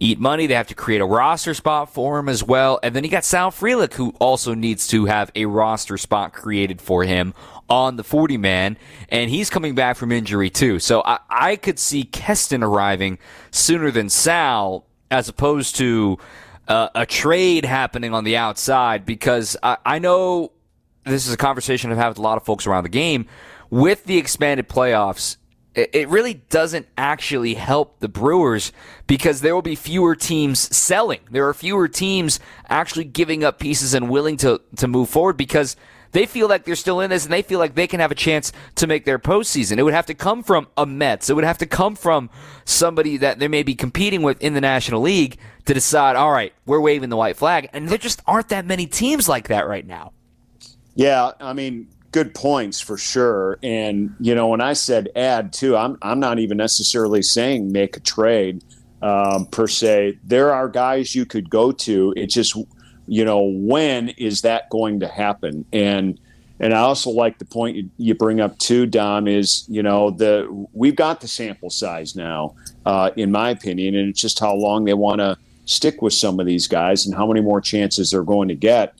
eat 0.00 0.18
money. 0.18 0.48
They 0.48 0.54
have 0.54 0.66
to 0.66 0.74
create 0.74 1.00
a 1.00 1.06
roster 1.06 1.54
spot 1.54 1.94
for 1.94 2.18
him 2.18 2.28
as 2.28 2.42
well, 2.42 2.80
and 2.82 2.94
then 2.94 3.04
you 3.04 3.10
got 3.10 3.24
Sal 3.24 3.52
Frelick, 3.52 3.94
who 3.94 4.10
also 4.18 4.52
needs 4.52 4.88
to 4.88 5.04
have 5.04 5.30
a 5.36 5.46
roster 5.46 5.96
spot 5.96 6.32
created 6.32 6.82
for 6.82 7.04
him 7.04 7.34
on 7.68 7.96
the 7.96 8.04
40 8.04 8.36
man, 8.36 8.76
and 9.08 9.30
he's 9.30 9.48
coming 9.48 9.76
back 9.76 9.96
from 9.96 10.10
injury 10.10 10.50
too. 10.50 10.80
So 10.80 11.02
I, 11.04 11.20
I 11.30 11.56
could 11.56 11.78
see 11.78 12.02
Keston 12.02 12.64
arriving 12.64 13.18
sooner 13.52 13.92
than 13.92 14.08
Sal, 14.08 14.86
as 15.10 15.28
opposed 15.28 15.76
to. 15.76 16.18
Uh, 16.68 16.88
a 16.96 17.06
trade 17.06 17.64
happening 17.64 18.12
on 18.12 18.24
the 18.24 18.36
outside 18.36 19.06
because 19.06 19.56
I, 19.62 19.76
I 19.86 19.98
know 20.00 20.50
this 21.06 21.26
is 21.26 21.32
a 21.32 21.36
conversation 21.36 21.90
I've 21.90 21.98
had 21.98 22.08
with 22.08 22.18
a 22.18 22.22
lot 22.22 22.36
of 22.36 22.44
folks 22.44 22.66
around 22.66 22.84
the 22.84 22.90
game. 22.90 23.26
With 23.70 24.04
the 24.04 24.18
expanded 24.18 24.68
playoffs, 24.68 25.36
it 25.74 26.08
really 26.08 26.34
doesn't 26.34 26.86
actually 26.96 27.54
help 27.54 28.00
the 28.00 28.08
Brewers 28.08 28.72
because 29.06 29.42
there 29.42 29.54
will 29.54 29.62
be 29.62 29.74
fewer 29.74 30.16
teams 30.16 30.74
selling. 30.74 31.20
There 31.30 31.46
are 31.48 31.54
fewer 31.54 31.86
teams 31.86 32.40
actually 32.68 33.04
giving 33.04 33.44
up 33.44 33.58
pieces 33.58 33.92
and 33.92 34.08
willing 34.08 34.38
to, 34.38 34.62
to 34.76 34.88
move 34.88 35.10
forward 35.10 35.36
because 35.36 35.76
they 36.12 36.24
feel 36.24 36.48
like 36.48 36.64
they're 36.64 36.76
still 36.76 37.00
in 37.00 37.10
this 37.10 37.24
and 37.24 37.32
they 37.32 37.42
feel 37.42 37.58
like 37.58 37.74
they 37.74 37.86
can 37.86 38.00
have 38.00 38.10
a 38.10 38.14
chance 38.14 38.52
to 38.76 38.86
make 38.86 39.04
their 39.04 39.18
postseason. 39.18 39.76
It 39.76 39.82
would 39.82 39.92
have 39.92 40.06
to 40.06 40.14
come 40.14 40.42
from 40.42 40.66
a 40.78 40.86
Mets. 40.86 41.28
It 41.28 41.34
would 41.34 41.44
have 41.44 41.58
to 41.58 41.66
come 41.66 41.94
from 41.94 42.30
somebody 42.64 43.18
that 43.18 43.38
they 43.38 43.48
may 43.48 43.62
be 43.62 43.74
competing 43.74 44.22
with 44.22 44.40
in 44.40 44.54
the 44.54 44.62
National 44.62 45.02
League 45.02 45.36
to 45.66 45.74
decide, 45.74 46.16
all 46.16 46.32
right, 46.32 46.54
we're 46.64 46.80
waving 46.80 47.10
the 47.10 47.18
white 47.18 47.36
flag. 47.36 47.68
And 47.74 47.88
there 47.90 47.98
just 47.98 48.22
aren't 48.26 48.48
that 48.48 48.64
many 48.64 48.86
teams 48.86 49.28
like 49.28 49.48
that 49.48 49.68
right 49.68 49.86
now. 49.86 50.12
Yeah, 50.96 51.32
I 51.40 51.52
mean, 51.52 51.88
good 52.10 52.34
points 52.34 52.80
for 52.80 52.96
sure. 52.96 53.58
And 53.62 54.14
you 54.18 54.34
know, 54.34 54.48
when 54.48 54.62
I 54.62 54.72
said 54.72 55.10
add 55.14 55.52
too, 55.52 55.76
I'm 55.76 55.98
I'm 56.00 56.18
not 56.18 56.38
even 56.38 56.56
necessarily 56.56 57.22
saying 57.22 57.70
make 57.70 57.96
a 57.98 58.00
trade 58.00 58.64
um, 59.02 59.46
per 59.46 59.68
se. 59.68 60.18
There 60.24 60.52
are 60.52 60.68
guys 60.68 61.14
you 61.14 61.26
could 61.26 61.50
go 61.50 61.70
to. 61.72 62.14
It's 62.16 62.32
just 62.32 62.56
you 63.06 63.24
know 63.24 63.42
when 63.42 64.08
is 64.10 64.40
that 64.40 64.70
going 64.70 65.00
to 65.00 65.08
happen? 65.08 65.66
And 65.74 66.18
and 66.58 66.72
I 66.72 66.78
also 66.78 67.10
like 67.10 67.38
the 67.38 67.44
point 67.44 67.90
you, 67.98 68.14
bring 68.14 68.40
up 68.40 68.58
too, 68.58 68.86
Dom. 68.86 69.28
Is 69.28 69.66
you 69.68 69.82
know 69.82 70.10
the 70.10 70.48
we've 70.72 70.96
got 70.96 71.20
the 71.20 71.28
sample 71.28 71.68
size 71.68 72.16
now, 72.16 72.54
uh, 72.86 73.10
in 73.14 73.30
my 73.30 73.50
opinion, 73.50 73.94
and 73.94 74.08
it's 74.08 74.20
just 74.22 74.40
how 74.40 74.54
long 74.54 74.86
they 74.86 74.94
want 74.94 75.20
to 75.20 75.36
stick 75.66 76.00
with 76.00 76.14
some 76.14 76.40
of 76.40 76.46
these 76.46 76.66
guys 76.66 77.04
and 77.04 77.14
how 77.14 77.26
many 77.26 77.42
more 77.42 77.60
chances 77.60 78.10
they're 78.10 78.22
going 78.22 78.48
to 78.48 78.54
get. 78.54 78.94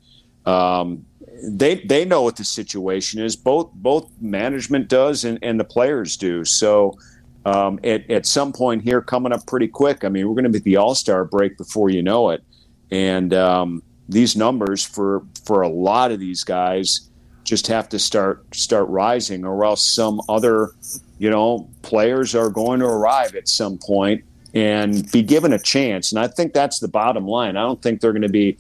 Um, 0.45 1.06
they 1.43 1.77
they 1.77 2.05
know 2.05 2.23
what 2.23 2.37
the 2.37 2.45
situation 2.45 3.21
is. 3.23 3.37
Both 3.37 3.71
both 3.75 4.11
management 4.21 4.89
does 4.89 5.25
and, 5.25 5.39
and 5.43 5.59
the 5.59 5.65
players 5.65 6.17
do. 6.17 6.45
So 6.45 6.99
um, 7.45 7.79
at 7.85 8.11
at 8.11 8.27
some 8.27 8.53
point 8.53 8.83
here, 8.83 9.01
coming 9.01 9.33
up 9.33 9.47
pretty 9.47 9.69
quick. 9.69 10.05
I 10.05 10.09
mean, 10.09 10.29
we're 10.29 10.35
going 10.35 10.45
to 10.45 10.51
be 10.51 10.59
the 10.59 10.77
All 10.77 10.95
Star 10.95 11.25
break 11.25 11.57
before 11.57 11.91
you 11.91 12.03
know 12.03 12.31
it, 12.31 12.43
and 12.91 13.33
um, 13.35 13.83
these 14.09 14.37
numbers 14.37 14.85
for 14.85 15.23
for 15.45 15.63
a 15.63 15.69
lot 15.69 16.11
of 16.11 16.19
these 16.19 16.45
guys 16.45 17.09
just 17.45 17.69
have 17.69 17.89
to 17.91 17.99
start 17.99 18.45
start 18.55 18.89
rising, 18.89 19.45
or 19.45 19.65
else 19.65 19.95
some 19.95 20.21
other 20.29 20.73
you 21.19 21.31
know 21.31 21.69
players 21.83 22.35
are 22.35 22.51
going 22.51 22.81
to 22.81 22.87
arrive 22.87 23.35
at 23.35 23.49
some 23.49 23.79
point 23.79 24.25
and 24.55 25.11
be 25.13 25.23
given 25.23 25.53
a 25.53 25.59
chance. 25.59 26.13
And 26.13 26.19
I 26.19 26.29
think 26.29 26.53
that's 26.53 26.79
the 26.79 26.89
bottom 26.89 27.27
line. 27.27 27.57
I 27.57 27.63
don't 27.63 27.83
think 27.83 28.01
they're 28.01 28.13
going 28.13 28.23
to 28.23 28.29
be 28.29 28.57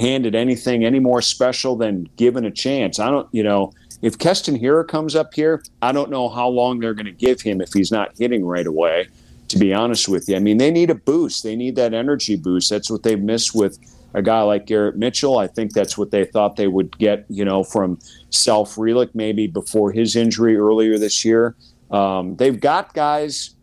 handed 0.00 0.34
anything 0.34 0.84
any 0.84 0.98
more 0.98 1.20
special 1.20 1.76
than 1.76 2.08
given 2.16 2.46
a 2.46 2.50
chance. 2.50 2.98
I 2.98 3.10
don't, 3.10 3.28
you 3.32 3.42
know, 3.42 3.72
if 4.02 4.18
Keston 4.18 4.58
Hiura 4.58 4.88
comes 4.88 5.14
up 5.14 5.34
here, 5.34 5.62
I 5.82 5.92
don't 5.92 6.10
know 6.10 6.30
how 6.30 6.48
long 6.48 6.80
they're 6.80 6.94
going 6.94 7.06
to 7.06 7.12
give 7.12 7.42
him 7.42 7.60
if 7.60 7.72
he's 7.74 7.92
not 7.92 8.12
hitting 8.18 8.44
right 8.44 8.66
away. 8.66 9.08
To 9.48 9.58
be 9.58 9.74
honest 9.74 10.08
with 10.08 10.28
you, 10.28 10.36
I 10.36 10.38
mean, 10.38 10.58
they 10.58 10.70
need 10.70 10.90
a 10.90 10.94
boost. 10.94 11.42
They 11.42 11.56
need 11.56 11.74
that 11.74 11.92
energy 11.92 12.36
boost. 12.36 12.70
That's 12.70 12.88
what 12.88 13.02
they've 13.02 13.20
missed 13.20 13.52
with 13.52 13.78
a 14.14 14.22
guy 14.22 14.42
like 14.42 14.64
Garrett 14.64 14.96
Mitchell. 14.96 15.38
I 15.38 15.48
think 15.48 15.72
that's 15.72 15.98
what 15.98 16.12
they 16.12 16.24
thought 16.24 16.54
they 16.54 16.68
would 16.68 16.96
get, 16.98 17.26
you 17.28 17.44
know, 17.44 17.64
from 17.64 17.98
Sal 18.30 18.64
Frelick 18.64 19.10
maybe 19.12 19.48
before 19.48 19.90
his 19.90 20.14
injury 20.14 20.56
earlier 20.56 20.98
this 20.98 21.24
year. 21.24 21.56
Um, 21.90 22.36
they've 22.36 22.60
got 22.60 22.94
guys 22.94 23.56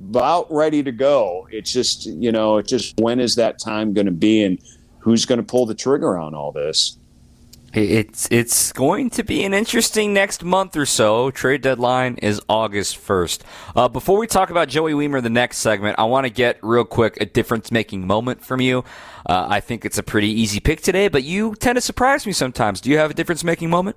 about 0.00 0.46
ready 0.52 0.84
to 0.84 0.92
go. 0.92 1.48
It's 1.50 1.72
just, 1.72 2.06
you 2.06 2.30
know, 2.30 2.58
it's 2.58 2.70
just 2.70 2.94
when 3.00 3.18
is 3.18 3.34
that 3.34 3.58
time 3.58 3.94
going 3.94 4.06
to 4.06 4.12
be? 4.12 4.44
And 4.44 4.60
who's 5.06 5.24
going 5.24 5.38
to 5.38 5.44
pull 5.44 5.66
the 5.66 5.74
trigger 5.74 6.18
on 6.18 6.34
all 6.34 6.50
this? 6.50 6.98
It's 7.72 8.26
it's 8.30 8.72
going 8.72 9.10
to 9.10 9.22
be 9.22 9.44
an 9.44 9.54
interesting 9.54 10.12
next 10.12 10.42
month 10.42 10.76
or 10.76 10.84
so. 10.86 11.30
Trade 11.30 11.60
deadline 11.60 12.16
is 12.16 12.40
August 12.48 12.96
first. 12.96 13.44
Uh, 13.76 13.86
before 13.86 14.18
we 14.18 14.26
talk 14.26 14.50
about 14.50 14.68
Joey 14.68 14.94
Wiemer, 14.94 15.22
the 15.22 15.30
next 15.30 15.58
segment, 15.58 15.96
I 15.98 16.04
want 16.04 16.24
to 16.24 16.30
get 16.30 16.58
real 16.60 16.84
quick 16.84 17.18
a 17.20 17.26
difference 17.26 17.70
making 17.70 18.06
moment 18.06 18.44
from 18.44 18.60
you. 18.60 18.82
Uh, 19.26 19.46
I 19.48 19.60
think 19.60 19.84
it's 19.84 19.98
a 19.98 20.02
pretty 20.02 20.28
easy 20.28 20.58
pick 20.58 20.80
today, 20.80 21.06
but 21.06 21.22
you 21.22 21.54
tend 21.54 21.76
to 21.76 21.80
surprise 21.80 22.26
me 22.26 22.32
sometimes. 22.32 22.80
Do 22.80 22.90
you 22.90 22.98
have 22.98 23.10
a 23.10 23.14
difference 23.14 23.44
making 23.44 23.70
moment? 23.70 23.96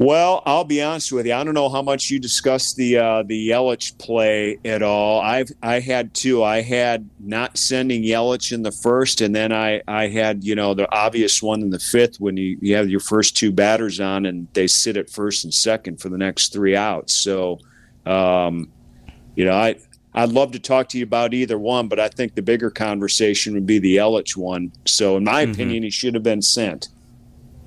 Well, 0.00 0.42
I'll 0.46 0.64
be 0.64 0.80
honest 0.80 1.12
with 1.12 1.26
you. 1.26 1.34
I 1.34 1.44
don't 1.44 1.52
know 1.52 1.68
how 1.68 1.82
much 1.82 2.08
you 2.08 2.18
discussed 2.18 2.76
the 2.76 2.96
uh, 2.96 3.22
the 3.22 3.50
Yelich 3.50 3.98
play 3.98 4.58
at 4.64 4.82
all. 4.82 5.20
I've 5.20 5.52
I 5.62 5.80
had 5.80 6.14
two. 6.14 6.42
I 6.42 6.62
had 6.62 7.06
not 7.18 7.58
sending 7.58 8.02
Yelich 8.02 8.50
in 8.50 8.62
the 8.62 8.72
first, 8.72 9.20
and 9.20 9.34
then 9.34 9.52
I 9.52 9.82
I 9.86 10.08
had 10.08 10.42
you 10.42 10.54
know 10.54 10.72
the 10.72 10.90
obvious 10.90 11.42
one 11.42 11.60
in 11.60 11.68
the 11.68 11.78
fifth 11.78 12.18
when 12.18 12.38
you, 12.38 12.56
you 12.62 12.76
have 12.76 12.88
your 12.88 13.00
first 13.00 13.36
two 13.36 13.52
batters 13.52 14.00
on 14.00 14.24
and 14.24 14.48
they 14.54 14.66
sit 14.66 14.96
at 14.96 15.10
first 15.10 15.44
and 15.44 15.52
second 15.52 16.00
for 16.00 16.08
the 16.08 16.16
next 16.16 16.50
three 16.50 16.74
outs. 16.74 17.12
So, 17.12 17.58
um, 18.06 18.72
you 19.34 19.44
know, 19.44 19.52
I 19.52 19.76
I'd 20.14 20.30
love 20.30 20.52
to 20.52 20.58
talk 20.58 20.88
to 20.88 20.98
you 20.98 21.04
about 21.04 21.34
either 21.34 21.58
one, 21.58 21.88
but 21.88 22.00
I 22.00 22.08
think 22.08 22.36
the 22.36 22.42
bigger 22.42 22.70
conversation 22.70 23.52
would 23.52 23.66
be 23.66 23.78
the 23.78 23.96
Yelich 23.96 24.34
one. 24.34 24.72
So, 24.86 25.18
in 25.18 25.24
my 25.24 25.42
mm-hmm. 25.42 25.52
opinion, 25.52 25.82
he 25.82 25.90
should 25.90 26.14
have 26.14 26.22
been 26.22 26.40
sent. 26.40 26.88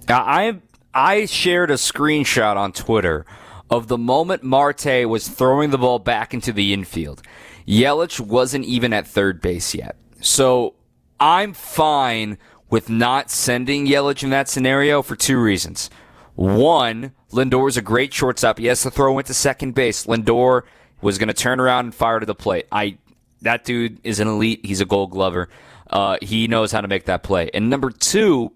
I 0.09 0.59
I 0.93 1.25
shared 1.25 1.71
a 1.71 1.75
screenshot 1.75 2.55
on 2.55 2.71
Twitter 2.71 3.25
of 3.69 3.87
the 3.87 3.97
moment 3.97 4.43
Marte 4.43 5.07
was 5.07 5.27
throwing 5.27 5.71
the 5.71 5.77
ball 5.77 5.99
back 5.99 6.33
into 6.33 6.53
the 6.53 6.73
infield. 6.73 7.23
Yelich 7.67 8.19
wasn't 8.19 8.65
even 8.65 8.93
at 8.93 9.07
third 9.07 9.41
base 9.41 9.73
yet. 9.73 9.95
So 10.21 10.75
I'm 11.19 11.53
fine 11.53 12.37
with 12.69 12.89
not 12.89 13.31
sending 13.31 13.87
Yelich 13.87 14.23
in 14.23 14.29
that 14.29 14.49
scenario 14.49 15.01
for 15.01 15.15
two 15.15 15.41
reasons. 15.41 15.89
One, 16.35 17.13
Lindor 17.31 17.67
is 17.69 17.77
a 17.77 17.81
great 17.81 18.13
shortstop. 18.13 18.59
Yes, 18.59 18.83
the 18.83 18.91
throw 18.91 19.13
went 19.13 19.27
to 19.27 19.33
second 19.33 19.73
base. 19.73 20.05
Lindor 20.05 20.63
was 21.01 21.17
going 21.17 21.27
to 21.27 21.33
turn 21.33 21.59
around 21.59 21.85
and 21.85 21.95
fire 21.95 22.19
to 22.19 22.25
the 22.25 22.35
plate. 22.35 22.67
I 22.71 22.97
that 23.41 23.65
dude 23.65 23.99
is 24.03 24.19
an 24.19 24.27
elite. 24.27 24.65
He's 24.65 24.81
a 24.81 24.85
Gold 24.85 25.11
Glover. 25.11 25.49
Uh, 25.89 26.17
he 26.21 26.47
knows 26.47 26.71
how 26.71 26.81
to 26.81 26.87
make 26.87 27.05
that 27.05 27.23
play. 27.23 27.49
And 27.53 27.69
number 27.69 27.91
two, 27.91 28.53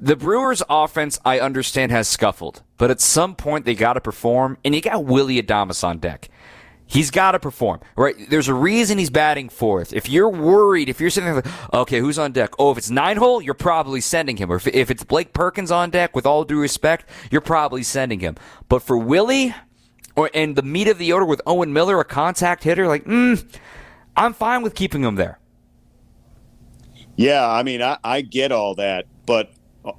the 0.00 0.16
Brewers' 0.16 0.62
offense, 0.68 1.18
I 1.24 1.40
understand, 1.40 1.92
has 1.92 2.08
scuffled, 2.08 2.62
but 2.78 2.90
at 2.90 3.00
some 3.00 3.36
point 3.36 3.66
they 3.66 3.74
got 3.74 3.92
to 3.94 4.00
perform, 4.00 4.56
and 4.64 4.74
you 4.74 4.80
got 4.80 5.04
Willy 5.04 5.40
Adames 5.40 5.84
on 5.84 5.98
deck. 5.98 6.30
He's 6.86 7.12
got 7.12 7.32
to 7.32 7.38
perform, 7.38 7.80
right? 7.96 8.16
There's 8.28 8.48
a 8.48 8.54
reason 8.54 8.98
he's 8.98 9.10
batting 9.10 9.48
fourth. 9.48 9.92
If 9.92 10.08
you're 10.08 10.28
worried, 10.28 10.88
if 10.88 11.00
you're 11.00 11.10
sitting 11.10 11.32
there 11.32 11.42
like, 11.42 11.74
okay, 11.74 12.00
who's 12.00 12.18
on 12.18 12.32
deck? 12.32 12.50
Oh, 12.58 12.72
if 12.72 12.78
it's 12.78 12.90
nine 12.90 13.16
hole, 13.16 13.40
you're 13.40 13.54
probably 13.54 14.00
sending 14.00 14.36
him. 14.36 14.50
Or 14.50 14.56
if, 14.56 14.66
if 14.66 14.90
it's 14.90 15.04
Blake 15.04 15.32
Perkins 15.32 15.70
on 15.70 15.90
deck, 15.90 16.16
with 16.16 16.26
all 16.26 16.42
due 16.42 16.58
respect, 16.58 17.08
you're 17.30 17.42
probably 17.42 17.84
sending 17.84 18.18
him. 18.18 18.34
But 18.68 18.82
for 18.82 18.98
Willy, 18.98 19.54
or 20.16 20.30
and 20.34 20.56
the 20.56 20.62
meat 20.62 20.88
of 20.88 20.98
the 20.98 21.12
order 21.12 21.26
with 21.26 21.40
Owen 21.46 21.72
Miller, 21.72 22.00
a 22.00 22.04
contact 22.04 22.64
hitter, 22.64 22.88
like, 22.88 23.04
mm, 23.04 23.44
I'm 24.16 24.32
fine 24.32 24.62
with 24.62 24.74
keeping 24.74 25.04
him 25.04 25.14
there. 25.14 25.38
Yeah, 27.14 27.48
I 27.48 27.62
mean, 27.62 27.82
I, 27.82 27.98
I 28.02 28.22
get 28.22 28.50
all 28.50 28.74
that, 28.76 29.06
but 29.26 29.52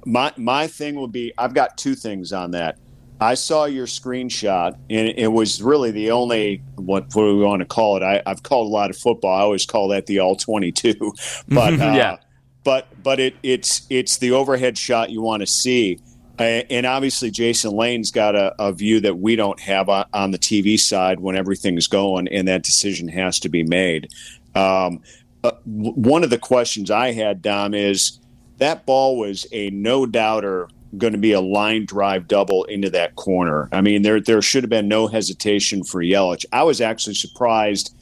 my 0.04 0.32
my 0.36 0.66
thing 0.66 0.96
would 0.96 1.12
be 1.12 1.32
I've 1.38 1.54
got 1.54 1.76
two 1.76 1.94
things 1.94 2.32
on 2.32 2.52
that. 2.52 2.78
I 3.20 3.34
saw 3.34 3.66
your 3.66 3.86
screenshot, 3.86 4.76
and 4.90 5.08
it 5.08 5.28
was 5.28 5.62
really 5.62 5.92
the 5.92 6.10
only 6.10 6.62
what, 6.74 7.04
what 7.14 7.22
do 7.22 7.38
we 7.38 7.44
want 7.44 7.60
to 7.60 7.66
call 7.66 7.96
it? 7.96 8.02
I, 8.02 8.20
have 8.26 8.42
called 8.42 8.66
a 8.66 8.70
lot 8.70 8.90
of 8.90 8.96
football. 8.96 9.36
I 9.36 9.42
always 9.42 9.64
call 9.64 9.88
that 9.88 10.06
the 10.06 10.18
all 10.18 10.36
twenty-two, 10.36 11.14
but 11.48 11.74
uh, 11.80 11.92
yeah, 11.94 12.16
but 12.64 12.88
but 13.02 13.20
it 13.20 13.36
it's 13.42 13.86
it's 13.90 14.16
the 14.18 14.32
overhead 14.32 14.76
shot 14.76 15.10
you 15.10 15.22
want 15.22 15.40
to 15.40 15.46
see, 15.46 16.00
and 16.38 16.86
obviously 16.86 17.30
Jason 17.30 17.72
Lane's 17.72 18.10
got 18.10 18.34
a, 18.34 18.54
a 18.58 18.72
view 18.72 19.00
that 19.00 19.18
we 19.18 19.36
don't 19.36 19.60
have 19.60 19.88
on, 19.88 20.06
on, 20.12 20.30
the 20.32 20.38
TV 20.38 20.78
side 20.78 21.20
when 21.20 21.36
everything's 21.36 21.86
going, 21.86 22.26
and 22.28 22.48
that 22.48 22.62
decision 22.62 23.08
has 23.08 23.38
to 23.40 23.48
be 23.48 23.62
made. 23.62 24.08
Um, 24.54 25.00
uh, 25.44 25.52
one 25.64 26.22
of 26.24 26.30
the 26.30 26.38
questions 26.38 26.90
I 26.90 27.12
had, 27.12 27.42
Dom, 27.42 27.74
is 27.74 28.18
that 28.62 28.86
ball 28.86 29.18
was 29.18 29.44
a 29.52 29.70
no 29.70 30.06
doubter 30.06 30.68
going 30.96 31.12
to 31.12 31.18
be 31.18 31.32
a 31.32 31.40
line 31.40 31.84
drive 31.84 32.28
double 32.28 32.64
into 32.64 32.90
that 32.90 33.16
corner. 33.16 33.68
I 33.72 33.80
mean, 33.80 34.02
there 34.02 34.20
there 34.20 34.40
should 34.40 34.62
have 34.62 34.70
been 34.70 34.88
no 34.88 35.08
hesitation 35.08 35.82
for 35.82 36.00
Yelich. 36.00 36.44
I 36.52 36.62
was 36.62 36.80
actually 36.80 37.14
surprised 37.14 37.96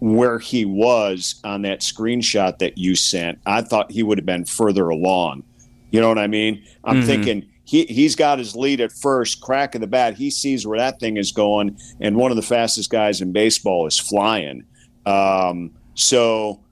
where 0.00 0.38
he 0.38 0.64
was 0.64 1.40
on 1.44 1.62
that 1.62 1.80
screenshot 1.80 2.58
that 2.58 2.76
you 2.76 2.96
sent. 2.96 3.38
I 3.46 3.62
thought 3.62 3.90
he 3.90 4.02
would 4.02 4.18
have 4.18 4.26
been 4.26 4.44
further 4.44 4.88
along. 4.88 5.42
You 5.90 6.00
know 6.00 6.08
what 6.08 6.18
I 6.18 6.26
mean? 6.26 6.64
I'm 6.84 6.98
mm-hmm. 6.98 7.06
thinking 7.06 7.48
he 7.64 7.84
he's 7.86 8.14
got 8.16 8.38
his 8.38 8.54
lead 8.54 8.80
at 8.80 8.92
first, 8.92 9.40
crack 9.40 9.74
of 9.74 9.80
the 9.80 9.86
bat. 9.86 10.16
He 10.16 10.30
sees 10.30 10.66
where 10.66 10.78
that 10.78 11.00
thing 11.00 11.16
is 11.16 11.32
going, 11.32 11.78
and 12.00 12.16
one 12.16 12.30
of 12.30 12.36
the 12.36 12.42
fastest 12.42 12.90
guys 12.90 13.20
in 13.22 13.32
baseball 13.32 13.86
is 13.86 13.98
flying. 13.98 14.64
Um, 15.06 15.70
so 15.94 16.63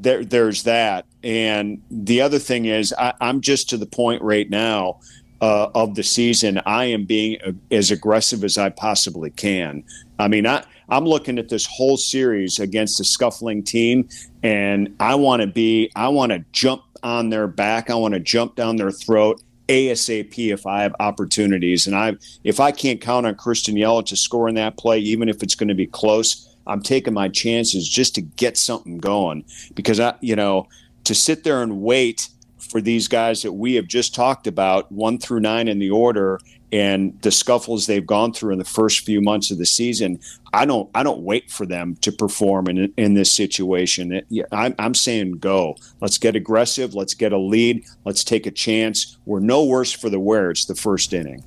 there, 0.00 0.24
there's 0.24 0.62
that. 0.64 1.06
And 1.22 1.82
the 1.90 2.20
other 2.20 2.38
thing 2.38 2.66
is, 2.66 2.94
I, 2.98 3.14
am 3.20 3.40
just 3.40 3.68
to 3.70 3.76
the 3.76 3.86
point 3.86 4.22
right 4.22 4.48
now 4.48 5.00
uh, 5.40 5.68
of 5.74 5.94
the 5.94 6.02
season. 6.02 6.60
I 6.66 6.86
am 6.86 7.04
being 7.04 7.38
as 7.70 7.90
aggressive 7.90 8.44
as 8.44 8.58
I 8.58 8.70
possibly 8.70 9.30
can. 9.30 9.84
I 10.18 10.28
mean, 10.28 10.46
I, 10.46 10.64
I'm 10.88 11.04
looking 11.04 11.38
at 11.38 11.48
this 11.48 11.66
whole 11.66 11.96
series 11.96 12.58
against 12.58 13.00
a 13.00 13.04
scuffling 13.04 13.62
team, 13.62 14.08
and 14.42 14.94
I 15.00 15.14
want 15.14 15.42
to 15.42 15.46
be, 15.46 15.90
I 15.94 16.08
want 16.08 16.32
to 16.32 16.44
jump 16.52 16.82
on 17.02 17.30
their 17.30 17.46
back. 17.46 17.90
I 17.90 17.94
want 17.94 18.14
to 18.14 18.20
jump 18.20 18.56
down 18.56 18.76
their 18.76 18.90
throat 18.90 19.40
ASAP 19.68 20.52
if 20.52 20.66
I 20.66 20.82
have 20.82 20.94
opportunities. 20.98 21.86
And 21.86 21.94
I, 21.94 22.16
if 22.42 22.58
I 22.58 22.72
can't 22.72 23.00
count 23.00 23.26
on 23.26 23.34
Christian 23.34 23.76
Yelich 23.76 24.06
to 24.06 24.16
score 24.16 24.48
in 24.48 24.54
that 24.56 24.76
play, 24.76 24.98
even 24.98 25.28
if 25.28 25.42
it's 25.42 25.54
going 25.54 25.68
to 25.68 25.74
be 25.74 25.86
close, 25.86 26.47
I'm 26.68 26.82
taking 26.82 27.14
my 27.14 27.28
chances 27.28 27.88
just 27.88 28.14
to 28.16 28.20
get 28.20 28.56
something 28.56 28.98
going 28.98 29.44
because 29.74 29.98
I, 29.98 30.14
you 30.20 30.36
know, 30.36 30.68
to 31.04 31.14
sit 31.14 31.44
there 31.44 31.62
and 31.62 31.80
wait 31.80 32.28
for 32.58 32.80
these 32.80 33.08
guys 33.08 33.42
that 33.42 33.52
we 33.52 33.74
have 33.74 33.86
just 33.86 34.14
talked 34.14 34.46
about, 34.46 34.90
one 34.92 35.18
through 35.18 35.40
nine 35.40 35.68
in 35.68 35.78
the 35.78 35.90
order, 35.90 36.40
and 36.70 37.18
the 37.22 37.30
scuffles 37.30 37.86
they've 37.86 38.06
gone 38.06 38.32
through 38.32 38.52
in 38.52 38.58
the 38.58 38.64
first 38.64 39.00
few 39.00 39.22
months 39.22 39.50
of 39.50 39.56
the 39.56 39.64
season. 39.64 40.20
I 40.52 40.66
don't, 40.66 40.90
I 40.94 41.02
don't 41.02 41.22
wait 41.22 41.50
for 41.50 41.64
them 41.64 41.96
to 42.02 42.12
perform 42.12 42.68
in 42.68 42.92
in 42.96 43.14
this 43.14 43.32
situation. 43.32 44.20
I'm, 44.52 44.74
I'm 44.78 44.94
saying 44.94 45.38
go. 45.38 45.76
Let's 46.00 46.18
get 46.18 46.36
aggressive. 46.36 46.94
Let's 46.94 47.14
get 47.14 47.32
a 47.32 47.38
lead. 47.38 47.86
Let's 48.04 48.22
take 48.22 48.46
a 48.46 48.50
chance. 48.50 49.16
We're 49.24 49.40
no 49.40 49.64
worse 49.64 49.92
for 49.92 50.10
the 50.10 50.20
wear. 50.20 50.50
It's 50.50 50.66
the 50.66 50.74
first 50.74 51.14
inning. 51.14 51.42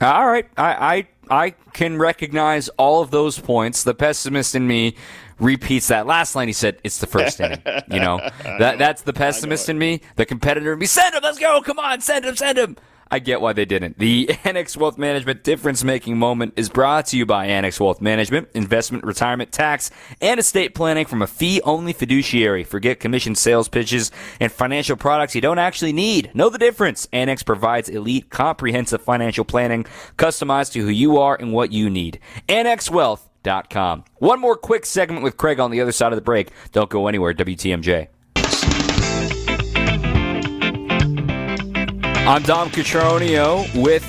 All 0.00 0.26
right, 0.26 0.46
I, 0.58 0.96
I 0.96 1.08
I 1.30 1.50
can 1.72 1.98
recognize 1.98 2.68
all 2.70 3.02
of 3.02 3.10
those 3.10 3.38
points. 3.38 3.82
The 3.82 3.94
pessimist 3.94 4.54
in 4.54 4.66
me 4.66 4.96
repeats 5.38 5.88
that 5.88 6.06
last 6.06 6.34
line. 6.34 6.48
He 6.48 6.52
said, 6.52 6.78
"It's 6.84 6.98
the 6.98 7.06
first 7.06 7.40
inning." 7.40 7.62
You 7.90 8.00
know 8.00 8.18
that 8.42 8.78
that's 8.78 9.02
the 9.02 9.12
pessimist 9.12 9.68
in 9.68 9.78
me. 9.78 10.00
The 10.16 10.26
competitor 10.26 10.72
in 10.72 10.78
me. 10.78 10.86
Send 10.86 11.14
him. 11.14 11.22
Let's 11.22 11.38
go. 11.38 11.60
Come 11.62 11.78
on. 11.78 12.00
Send 12.00 12.24
him. 12.24 12.36
Send 12.36 12.58
him. 12.58 12.76
I 13.10 13.20
get 13.20 13.40
why 13.40 13.52
they 13.52 13.64
didn't. 13.64 13.98
The 13.98 14.36
Annex 14.44 14.76
Wealth 14.76 14.98
Management 14.98 15.44
difference 15.44 15.84
making 15.84 16.18
moment 16.18 16.54
is 16.56 16.68
brought 16.68 17.06
to 17.06 17.16
you 17.16 17.24
by 17.24 17.46
Annex 17.46 17.78
Wealth 17.78 18.00
Management, 18.00 18.48
investment, 18.54 19.04
retirement, 19.04 19.52
tax, 19.52 19.90
and 20.20 20.40
estate 20.40 20.74
planning 20.74 21.06
from 21.06 21.22
a 21.22 21.26
fee 21.26 21.60
only 21.62 21.92
fiduciary. 21.92 22.64
Forget 22.64 22.98
commission 23.00 23.34
sales 23.34 23.68
pitches 23.68 24.10
and 24.40 24.50
financial 24.50 24.96
products 24.96 25.34
you 25.34 25.40
don't 25.40 25.58
actually 25.58 25.92
need. 25.92 26.30
Know 26.34 26.48
the 26.48 26.58
difference. 26.58 27.06
Annex 27.12 27.42
provides 27.42 27.88
elite, 27.88 28.30
comprehensive 28.30 29.02
financial 29.02 29.44
planning 29.44 29.84
customized 30.16 30.72
to 30.72 30.80
who 30.80 30.88
you 30.88 31.18
are 31.18 31.36
and 31.38 31.52
what 31.52 31.72
you 31.72 31.88
need. 31.88 32.18
AnnexWealth.com. 32.48 34.04
One 34.16 34.40
more 34.40 34.56
quick 34.56 34.84
segment 34.84 35.22
with 35.22 35.36
Craig 35.36 35.60
on 35.60 35.70
the 35.70 35.80
other 35.80 35.92
side 35.92 36.12
of 36.12 36.16
the 36.16 36.22
break. 36.22 36.50
Don't 36.72 36.90
go 36.90 37.06
anywhere, 37.06 37.32
WTMJ. 37.32 38.08
I'm 42.26 42.42
Dom 42.42 42.70
Cotroneo 42.70 43.72
with 43.80 44.02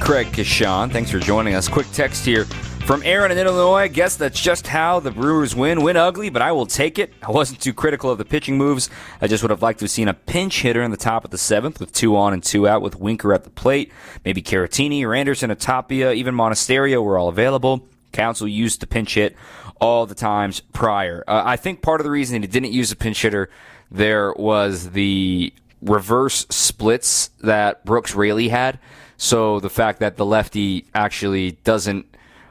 Craig 0.00 0.26
Coshun. 0.32 0.90
Thanks 0.90 1.12
for 1.12 1.20
joining 1.20 1.54
us. 1.54 1.68
Quick 1.68 1.86
text 1.92 2.24
here 2.24 2.44
from 2.44 3.04
Aaron 3.04 3.30
in 3.30 3.38
Illinois. 3.38 3.74
I 3.74 3.86
guess 3.86 4.16
that's 4.16 4.40
just 4.40 4.66
how 4.66 4.98
the 4.98 5.12
Brewers 5.12 5.54
win. 5.54 5.82
Win 5.82 5.96
ugly, 5.96 6.28
but 6.28 6.42
I 6.42 6.50
will 6.50 6.66
take 6.66 6.98
it. 6.98 7.12
I 7.22 7.30
wasn't 7.30 7.60
too 7.60 7.72
critical 7.72 8.10
of 8.10 8.18
the 8.18 8.24
pitching 8.24 8.58
moves. 8.58 8.90
I 9.20 9.28
just 9.28 9.44
would 9.44 9.50
have 9.50 9.62
liked 9.62 9.78
to 9.78 9.84
have 9.84 9.92
seen 9.92 10.08
a 10.08 10.12
pinch 10.12 10.62
hitter 10.62 10.82
in 10.82 10.90
the 10.90 10.96
top 10.96 11.24
of 11.24 11.30
the 11.30 11.38
seventh 11.38 11.78
with 11.78 11.92
two 11.92 12.16
on 12.16 12.32
and 12.32 12.42
two 12.42 12.66
out 12.66 12.82
with 12.82 12.98
Winker 12.98 13.32
at 13.32 13.44
the 13.44 13.50
plate. 13.50 13.92
Maybe 14.24 14.42
Caratini 14.42 15.04
or 15.04 15.14
Anderson 15.14 15.52
or 15.52 15.54
Tapia, 15.54 16.10
even 16.10 16.34
Monasterio 16.34 17.00
were 17.00 17.16
all 17.16 17.28
available. 17.28 17.86
Counsell 18.10 18.48
used 18.48 18.80
the 18.80 18.88
pinch 18.88 19.14
hit 19.14 19.36
all 19.80 20.04
the 20.04 20.16
times 20.16 20.58
prior. 20.72 21.22
Uh, 21.28 21.44
I 21.46 21.54
think 21.54 21.80
part 21.80 22.00
of 22.00 22.04
the 22.04 22.10
reason 22.10 22.42
he 22.42 22.48
didn't 22.48 22.72
use 22.72 22.90
a 22.90 22.96
pinch 22.96 23.22
hitter 23.22 23.50
there 23.88 24.32
was 24.32 24.90
the 24.90 25.52
reverse 25.82 26.46
splits 26.50 27.28
that 27.42 27.84
Brooks 27.84 28.14
Raley 28.14 28.48
had. 28.48 28.78
So 29.16 29.60
the 29.60 29.70
fact 29.70 30.00
that 30.00 30.16
the 30.16 30.24
lefty 30.24 30.86
actually 30.94 31.52
doesn't, 31.52 32.06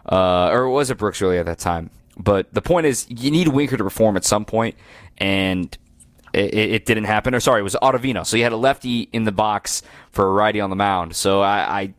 uh, 0.06 0.50
or 0.50 0.64
it 0.64 0.72
was 0.72 0.90
it 0.90 0.98
Brooks 0.98 1.22
Raley 1.22 1.40
at 1.40 1.46
that 1.46 1.60
time? 1.60 1.90
But 2.18 2.54
the 2.54 2.62
point 2.62 2.86
is, 2.86 3.08
you 3.10 3.32
need 3.32 3.48
a 3.48 3.52
Winker 3.52 3.78
to 3.78 3.84
perform 3.84 4.18
at 4.18 4.26
some 4.26 4.46
point, 4.46 4.76
and 5.18 5.76
it, 6.34 6.54
it, 6.54 6.86
didn't 6.86 7.06
happen. 7.06 7.34
Or 7.34 7.40
sorry, 7.40 7.62
it 7.62 7.64
was 7.64 7.76
Ottavino. 7.82 8.26
So 8.26 8.36
you 8.38 8.44
had 8.44 8.52
a 8.52 8.58
lefty 8.58 9.10
in 9.14 9.24
the 9.24 9.32
box 9.32 9.82
for 10.12 10.28
a 10.28 10.32
righty 10.32 10.60
on 10.60 10.70
the 10.70 10.76
mound. 10.76 11.16
So 11.16 11.42
I, 11.42 11.82
I, 11.82 11.94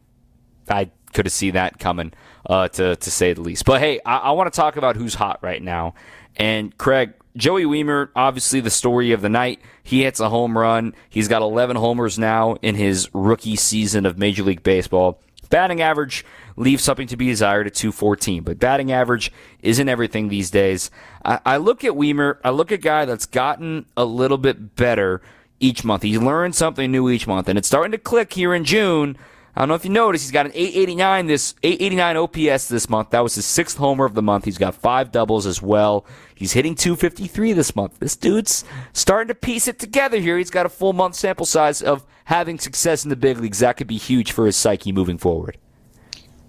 I 0.68 0.90
could 1.14 1.26
have 1.26 1.32
seen 1.32 1.54
that 1.54 1.78
coming, 1.78 2.12
uh, 2.46 2.68
to 2.68 2.96
to 2.96 3.10
say 3.10 3.32
the 3.32 3.40
least. 3.40 3.64
But 3.64 3.80
hey, 3.80 3.98
I, 4.04 4.18
I 4.18 4.30
want 4.32 4.52
to 4.52 4.56
talk 4.56 4.76
about 4.76 4.96
who's 4.96 5.14
hot 5.14 5.38
right 5.42 5.62
now. 5.62 5.94
And 6.36 6.76
Craig, 6.76 7.14
Joey 7.36 7.64
Wiemer, 7.64 8.08
obviously 8.16 8.60
the 8.60 8.70
story 8.70 9.12
of 9.12 9.22
the 9.22 9.28
night. 9.28 9.60
He 9.82 10.02
hits 10.02 10.20
a 10.20 10.28
home 10.28 10.58
run. 10.58 10.94
He's 11.08 11.28
got 11.28 11.42
11 11.42 11.76
homers 11.76 12.18
now 12.18 12.56
in 12.62 12.74
his 12.74 13.08
rookie 13.12 13.56
season 13.56 14.04
of 14.06 14.18
Major 14.18 14.42
League 14.42 14.62
Baseball. 14.62 15.20
Batting 15.48 15.80
average 15.80 16.24
leaves 16.56 16.84
something 16.84 17.08
to 17.08 17.16
be 17.16 17.26
desired 17.26 17.66
at 17.66 17.74
214, 17.74 18.44
but 18.44 18.58
batting 18.58 18.92
average 18.92 19.32
isn't 19.62 19.88
everything 19.88 20.28
these 20.28 20.50
days. 20.50 20.90
I, 21.24 21.40
I 21.44 21.56
look 21.56 21.84
at 21.84 21.92
Wiemer, 21.92 22.38
I 22.44 22.50
look 22.50 22.70
at 22.70 22.76
a 22.78 22.82
guy 22.82 23.04
that's 23.04 23.26
gotten 23.26 23.86
a 23.96 24.04
little 24.04 24.38
bit 24.38 24.76
better 24.76 25.20
each 25.58 25.84
month. 25.84 26.02
He's 26.02 26.18
learned 26.18 26.54
something 26.54 26.90
new 26.90 27.10
each 27.10 27.26
month, 27.26 27.48
and 27.48 27.58
it's 27.58 27.68
starting 27.68 27.92
to 27.92 27.98
click 27.98 28.32
here 28.32 28.54
in 28.54 28.64
June. 28.64 29.16
I 29.54 29.60
don't 29.60 29.68
know 29.68 29.74
if 29.74 29.84
you 29.84 29.90
noticed, 29.90 30.24
he's 30.24 30.30
got 30.30 30.46
an 30.46 30.52
889 30.54 31.26
this 31.26 31.54
889 31.62 32.16
OPS 32.16 32.68
this 32.68 32.88
month. 32.88 33.10
That 33.10 33.20
was 33.20 33.34
his 33.34 33.46
sixth 33.46 33.76
homer 33.76 34.04
of 34.04 34.14
the 34.14 34.22
month. 34.22 34.44
He's 34.44 34.58
got 34.58 34.74
five 34.74 35.10
doubles 35.10 35.46
as 35.46 35.60
well. 35.60 36.06
He's 36.34 36.52
hitting 36.52 36.74
253 36.74 37.52
this 37.52 37.74
month. 37.74 37.98
This 37.98 38.16
dude's 38.16 38.64
starting 38.92 39.28
to 39.28 39.34
piece 39.34 39.66
it 39.68 39.78
together 39.78 40.18
here. 40.18 40.38
He's 40.38 40.50
got 40.50 40.66
a 40.66 40.70
full 40.70 40.92
month 40.92 41.16
sample 41.16 41.46
size 41.46 41.82
of 41.82 42.06
having 42.26 42.58
success 42.58 43.04
in 43.04 43.10
the 43.10 43.16
big 43.16 43.38
leagues. 43.38 43.58
That 43.58 43.76
could 43.76 43.88
be 43.88 43.98
huge 43.98 44.32
for 44.32 44.46
his 44.46 44.56
psyche 44.56 44.92
moving 44.92 45.18
forward. 45.18 45.58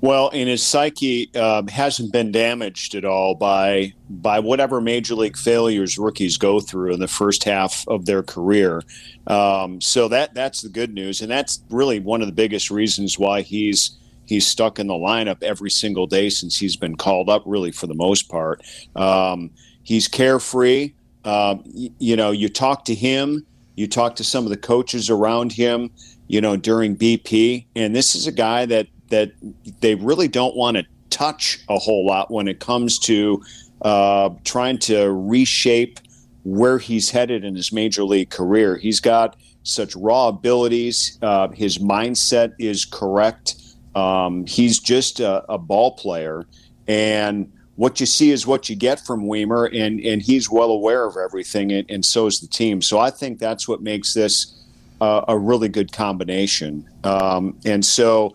Well, 0.02 0.32
and 0.34 0.50
his 0.50 0.66
psyche 0.66 1.30
uh, 1.36 1.62
hasn't 1.70 2.12
been 2.12 2.32
damaged 2.32 2.96
at 2.96 3.06
all 3.06 3.36
by 3.36 3.94
by 4.10 4.40
whatever 4.40 4.82
major 4.82 5.14
league 5.14 5.38
failures 5.38 5.98
rookies 6.00 6.38
go 6.38 6.60
through 6.60 6.94
in 6.94 7.00
the 7.00 7.08
first 7.08 7.44
half 7.44 7.88
of 7.88 8.08
their 8.08 8.24
career. 8.24 8.82
Um, 9.28 9.80
so 9.80 10.08
that 10.08 10.34
that's 10.34 10.64
the 10.64 10.70
good 10.70 10.96
news, 10.96 11.22
and 11.22 11.30
that's 11.30 11.62
really 11.70 12.00
one 12.00 12.22
of 12.22 12.28
the 12.28 12.34
biggest 12.34 12.72
reasons 12.72 13.20
why 13.20 13.44
he's 13.44 13.92
he's 14.26 14.48
stuck 14.48 14.80
in 14.80 14.88
the 14.88 14.96
lineup 14.96 15.44
every 15.44 15.70
single 15.70 16.08
day 16.08 16.32
since 16.32 16.58
he's 16.58 16.76
been 16.76 16.96
called 16.96 17.30
up. 17.30 17.44
Really, 17.46 17.72
for 17.72 17.86
the 17.86 17.94
most 17.94 18.28
part, 18.28 18.64
um, 18.96 19.52
he's 19.84 20.08
carefree. 20.08 20.94
Um, 21.26 21.62
you 21.66 22.16
know, 22.16 22.32
you 22.32 22.50
talk 22.50 22.86
to 22.86 22.96
him, 22.96 23.46
you 23.76 23.88
talk 23.88 24.16
to 24.16 24.24
some 24.24 24.46
of 24.46 24.50
the 24.50 24.58
coaches 24.58 25.12
around 25.12 25.52
him. 25.54 25.92
You 26.28 26.40
know, 26.40 26.56
during 26.56 26.96
BP, 26.96 27.66
and 27.76 27.94
this 27.94 28.16
is 28.16 28.26
a 28.26 28.32
guy 28.32 28.66
that 28.66 28.88
that 29.12 29.32
they 29.80 29.96
really 29.96 30.28
don't 30.28 30.56
want 30.56 30.78
to 30.78 30.86
touch 31.10 31.60
a 31.70 31.78
whole 31.78 32.06
lot 32.06 32.32
when 32.32 32.48
it 32.48 32.60
comes 32.60 32.98
to 32.98 33.44
uh, 33.84 34.30
trying 34.44 34.78
to 34.80 35.12
reshape 35.12 36.00
where 36.44 36.80
he's 36.80 37.10
headed 37.10 37.44
in 37.44 37.56
his 37.56 37.72
major 37.72 38.04
league 38.04 38.30
career. 38.30 38.78
He's 38.78 39.00
got 39.00 39.38
such 39.64 39.96
raw 39.96 40.30
abilities. 40.30 41.18
Uh, 41.22 41.50
his 41.50 41.78
mindset 41.78 42.54
is 42.58 42.86
correct. 42.86 43.56
Um, 43.96 44.46
he's 44.48 44.80
just 44.80 45.20
a, 45.20 45.44
a, 45.52 45.58
ball 45.58 45.92
player, 45.92 46.46
and 46.88 47.52
what 47.76 48.00
you 48.00 48.06
see 48.06 48.32
is 48.32 48.48
what 48.48 48.70
you 48.70 48.76
get 48.76 49.02
from 49.02 49.26
Wiemer, 49.26 49.68
and 49.68 50.00
and 50.00 50.22
he's 50.22 50.50
well 50.50 50.72
aware 50.72 51.06
of 51.06 51.18
everything, 51.18 51.74
and, 51.74 51.90
and 51.92 52.06
so 52.06 52.26
is 52.26 52.40
the 52.40 52.48
team. 52.48 52.82
So 52.82 53.00
I 53.00 53.10
think 53.10 53.38
that's 53.38 53.68
what 53.68 53.82
makes 53.82 54.14
this 54.14 54.64
uh, 55.02 55.26
a 55.28 55.38
really 55.38 55.68
good 55.68 55.92
combination. 55.92 56.88
Um, 57.04 57.58
and 57.66 57.84
so 57.84 58.34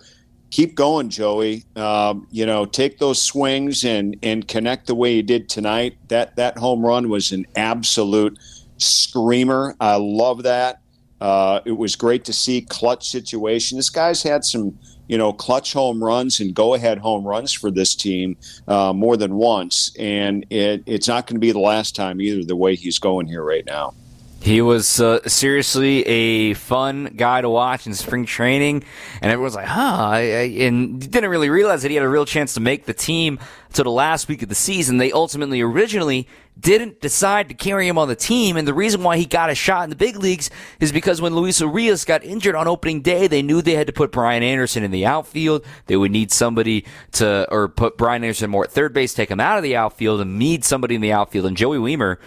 keep 0.50 0.74
going, 0.74 1.08
Joey. 1.08 1.64
Um, 1.76 2.26
you 2.30 2.46
know, 2.46 2.64
take 2.64 2.98
those 2.98 3.20
swings 3.20 3.84
and 3.84 4.16
and 4.22 4.46
connect 4.46 4.86
the 4.86 4.94
way 4.94 5.14
you 5.14 5.22
did 5.22 5.48
tonight. 5.48 5.96
That 6.08 6.36
that 6.36 6.58
home 6.58 6.84
run 6.84 7.08
was 7.08 7.32
an 7.32 7.46
absolute 7.56 8.38
screamer. 8.78 9.74
I 9.80 9.96
love 9.96 10.42
that. 10.44 10.80
Uh, 11.20 11.60
it 11.64 11.72
was 11.72 11.96
great 11.96 12.24
to 12.26 12.32
see 12.32 12.60
clutch 12.62 13.08
situation. 13.08 13.78
This 13.78 13.88
guy's 13.88 14.22
had 14.22 14.44
some, 14.44 14.78
you 15.08 15.16
know, 15.16 15.32
clutch 15.32 15.72
home 15.72 16.04
runs 16.04 16.40
and 16.40 16.54
go 16.54 16.74
ahead 16.74 16.98
home 16.98 17.26
runs 17.26 17.52
for 17.52 17.70
this 17.70 17.94
team 17.94 18.36
uh, 18.68 18.92
more 18.92 19.16
than 19.16 19.36
once, 19.36 19.94
and 19.98 20.44
it, 20.50 20.82
it's 20.84 21.08
not 21.08 21.26
going 21.26 21.36
to 21.36 21.40
be 21.40 21.52
the 21.52 21.58
last 21.58 21.96
time 21.96 22.20
either. 22.20 22.44
The 22.44 22.56
way 22.56 22.74
he's 22.74 22.98
going 22.98 23.26
here 23.26 23.42
right 23.42 23.64
now. 23.64 23.94
He 24.40 24.60
was 24.60 25.00
uh, 25.00 25.26
seriously 25.28 26.06
a 26.06 26.54
fun 26.54 27.14
guy 27.16 27.40
to 27.40 27.48
watch 27.48 27.86
in 27.86 27.94
spring 27.94 28.26
training, 28.26 28.84
and 29.20 29.32
everyone's 29.32 29.56
like, 29.56 29.66
"Huh?" 29.66 29.96
I, 30.10 30.18
I, 30.18 30.22
and 30.60 31.00
didn't 31.00 31.30
really 31.30 31.50
realize 31.50 31.82
that 31.82 31.90
he 31.90 31.96
had 31.96 32.04
a 32.04 32.08
real 32.08 32.26
chance 32.26 32.54
to 32.54 32.60
make 32.60 32.84
the 32.84 32.94
team 32.94 33.40
to 33.72 33.82
the 33.82 33.90
last 33.90 34.28
week 34.28 34.42
of 34.42 34.48
the 34.48 34.54
season. 34.54 34.98
They 34.98 35.10
ultimately, 35.10 35.60
originally, 35.62 36.28
didn't 36.58 37.00
decide 37.00 37.48
to 37.48 37.54
carry 37.54 37.88
him 37.88 37.98
on 37.98 38.06
the 38.06 38.14
team, 38.14 38.56
and 38.56 38.68
the 38.68 38.74
reason 38.74 39.02
why 39.02 39.16
he 39.16 39.26
got 39.26 39.50
a 39.50 39.54
shot 39.54 39.84
in 39.84 39.90
the 39.90 39.96
big 39.96 40.16
leagues 40.16 40.48
is 40.78 40.92
because 40.92 41.20
when 41.20 41.34
Luis 41.34 41.60
Urias 41.60 42.04
got 42.04 42.22
injured 42.22 42.54
on 42.54 42.68
opening 42.68 43.02
day, 43.02 43.26
they 43.26 43.42
knew 43.42 43.60
they 43.60 43.74
had 43.74 43.88
to 43.88 43.92
put 43.92 44.12
Brian 44.12 44.44
Anderson 44.44 44.84
in 44.84 44.92
the 44.92 45.06
outfield. 45.06 45.64
They 45.86 45.96
would 45.96 46.12
need 46.12 46.30
somebody 46.30 46.84
to, 47.12 47.48
or 47.50 47.66
put 47.68 47.98
Brian 47.98 48.22
Anderson 48.22 48.50
more 48.50 48.64
at 48.64 48.70
third 48.70 48.92
base, 48.94 49.12
take 49.12 49.30
him 49.30 49.40
out 49.40 49.56
of 49.56 49.64
the 49.64 49.74
outfield, 49.74 50.20
and 50.20 50.38
need 50.38 50.64
somebody 50.64 50.94
in 50.94 51.00
the 51.00 51.12
outfield. 51.12 51.46
And 51.46 51.56
Joey 51.56 51.78
Wiemer 51.78 52.18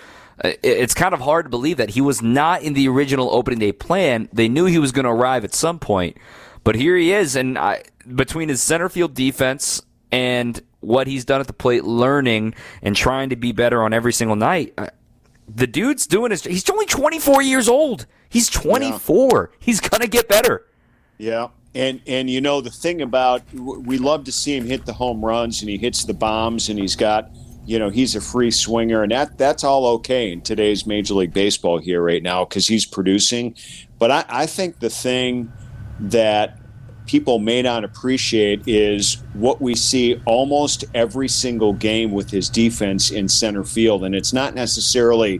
it's 0.43 0.93
kind 0.93 1.13
of 1.13 1.19
hard 1.19 1.45
to 1.45 1.49
believe 1.49 1.77
that 1.77 1.91
he 1.91 2.01
was 2.01 2.21
not 2.21 2.61
in 2.61 2.73
the 2.73 2.87
original 2.87 3.29
opening 3.33 3.59
day 3.59 3.71
plan. 3.71 4.29
They 4.31 4.47
knew 4.47 4.65
he 4.65 4.79
was 4.79 4.91
going 4.91 5.05
to 5.05 5.11
arrive 5.11 5.43
at 5.43 5.53
some 5.53 5.79
point, 5.79 6.17
but 6.63 6.75
here 6.75 6.95
he 6.95 7.11
is. 7.11 7.35
And 7.35 7.57
I, 7.57 7.83
between 8.15 8.49
his 8.49 8.61
center 8.61 8.89
field 8.89 9.13
defense 9.13 9.81
and 10.11 10.61
what 10.79 11.07
he's 11.07 11.25
done 11.25 11.41
at 11.41 11.47
the 11.47 11.53
plate, 11.53 11.83
learning 11.83 12.55
and 12.81 12.95
trying 12.95 13.29
to 13.29 13.35
be 13.35 13.51
better 13.51 13.83
on 13.83 13.93
every 13.93 14.13
single 14.13 14.35
night, 14.35 14.77
the 15.47 15.67
dude's 15.67 16.07
doing 16.07 16.31
his. 16.31 16.43
He's 16.43 16.69
only 16.69 16.85
24 16.85 17.41
years 17.41 17.67
old. 17.67 18.05
He's 18.29 18.49
24. 18.49 19.49
Yeah. 19.51 19.57
He's 19.59 19.79
going 19.79 20.01
to 20.01 20.07
get 20.07 20.27
better. 20.27 20.65
Yeah. 21.17 21.49
And 21.75 22.01
and 22.07 22.29
you 22.29 22.41
know 22.41 22.61
the 22.61 22.71
thing 22.71 23.01
about 23.01 23.43
we 23.53 23.99
love 23.99 24.23
to 24.23 24.31
see 24.31 24.57
him 24.57 24.65
hit 24.65 24.87
the 24.87 24.93
home 24.93 25.23
runs 25.23 25.61
and 25.61 25.69
he 25.69 25.77
hits 25.77 26.03
the 26.03 26.15
bombs 26.15 26.67
and 26.67 26.79
he's 26.79 26.95
got 26.95 27.29
you 27.69 27.77
know 27.77 27.91
he's 27.91 28.15
a 28.15 28.21
free 28.21 28.49
swinger 28.49 29.03
and 29.03 29.11
that 29.11 29.37
that's 29.37 29.63
all 29.63 29.85
okay 29.85 30.31
in 30.31 30.41
today's 30.41 30.87
major 30.87 31.13
league 31.13 31.33
baseball 31.33 31.77
here 31.77 32.01
right 32.01 32.23
now 32.23 32.43
because 32.43 32.67
he's 32.67 32.83
producing. 32.83 33.55
But 33.99 34.09
I, 34.09 34.25
I 34.27 34.45
think 34.47 34.79
the 34.79 34.89
thing 34.89 35.53
that 35.99 36.57
people 37.05 37.37
may 37.37 37.61
not 37.61 37.83
appreciate 37.83 38.67
is 38.67 39.21
what 39.33 39.61
we 39.61 39.75
see 39.75 40.19
almost 40.25 40.83
every 40.95 41.27
single 41.27 41.73
game 41.73 42.11
with 42.11 42.31
his 42.31 42.49
defense 42.49 43.11
in 43.11 43.27
center 43.27 43.63
field 43.63 44.03
and 44.03 44.15
it's 44.15 44.33
not 44.33 44.55
necessarily 44.55 45.39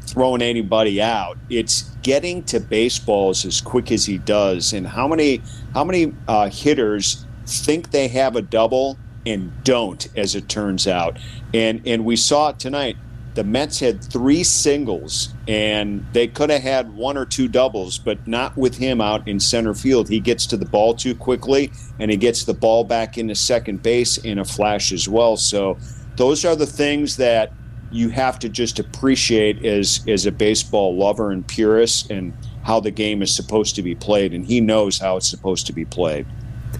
throwing 0.00 0.42
anybody 0.42 1.00
out. 1.00 1.38
It's 1.48 1.82
getting 2.02 2.42
to 2.44 2.58
baseballs 2.58 3.44
as 3.44 3.60
quick 3.60 3.92
as 3.92 4.04
he 4.04 4.18
does 4.18 4.72
and 4.72 4.84
how 4.84 5.06
many 5.06 5.42
how 5.74 5.84
many 5.84 6.12
uh, 6.26 6.50
hitters 6.50 7.24
think 7.46 7.92
they 7.92 8.08
have 8.08 8.34
a 8.34 8.42
double 8.42 8.98
and 9.26 9.52
don't, 9.64 10.06
as 10.16 10.34
it 10.34 10.48
turns 10.48 10.86
out. 10.86 11.18
And 11.52 11.82
and 11.86 12.04
we 12.04 12.16
saw 12.16 12.50
it 12.50 12.58
tonight. 12.58 12.96
The 13.34 13.44
Mets 13.44 13.78
had 13.78 14.02
three 14.02 14.42
singles, 14.42 15.32
and 15.46 16.04
they 16.12 16.26
could 16.26 16.50
have 16.50 16.62
had 16.62 16.96
one 16.96 17.16
or 17.16 17.24
two 17.24 17.46
doubles, 17.46 17.96
but 17.96 18.26
not 18.26 18.56
with 18.56 18.76
him 18.78 19.00
out 19.00 19.28
in 19.28 19.38
center 19.38 19.74
field. 19.74 20.08
He 20.08 20.18
gets 20.18 20.44
to 20.46 20.56
the 20.56 20.64
ball 20.64 20.94
too 20.94 21.14
quickly, 21.14 21.70
and 22.00 22.10
he 22.10 22.16
gets 22.16 22.44
the 22.44 22.54
ball 22.54 22.82
back 22.82 23.16
into 23.16 23.36
second 23.36 23.82
base 23.82 24.18
in 24.18 24.40
a 24.40 24.44
flash 24.44 24.90
as 24.90 25.08
well. 25.08 25.36
So, 25.36 25.78
those 26.16 26.44
are 26.44 26.56
the 26.56 26.66
things 26.66 27.16
that 27.18 27.52
you 27.92 28.08
have 28.08 28.40
to 28.40 28.48
just 28.48 28.80
appreciate 28.80 29.64
as 29.64 30.04
as 30.08 30.26
a 30.26 30.32
baseball 30.32 30.96
lover 30.96 31.30
and 31.30 31.46
purist, 31.46 32.10
and 32.10 32.32
how 32.64 32.80
the 32.80 32.90
game 32.90 33.22
is 33.22 33.32
supposed 33.32 33.76
to 33.76 33.82
be 33.82 33.94
played. 33.94 34.34
And 34.34 34.44
he 34.44 34.60
knows 34.60 34.98
how 34.98 35.16
it's 35.16 35.28
supposed 35.28 35.66
to 35.68 35.72
be 35.72 35.84
played 35.84 36.26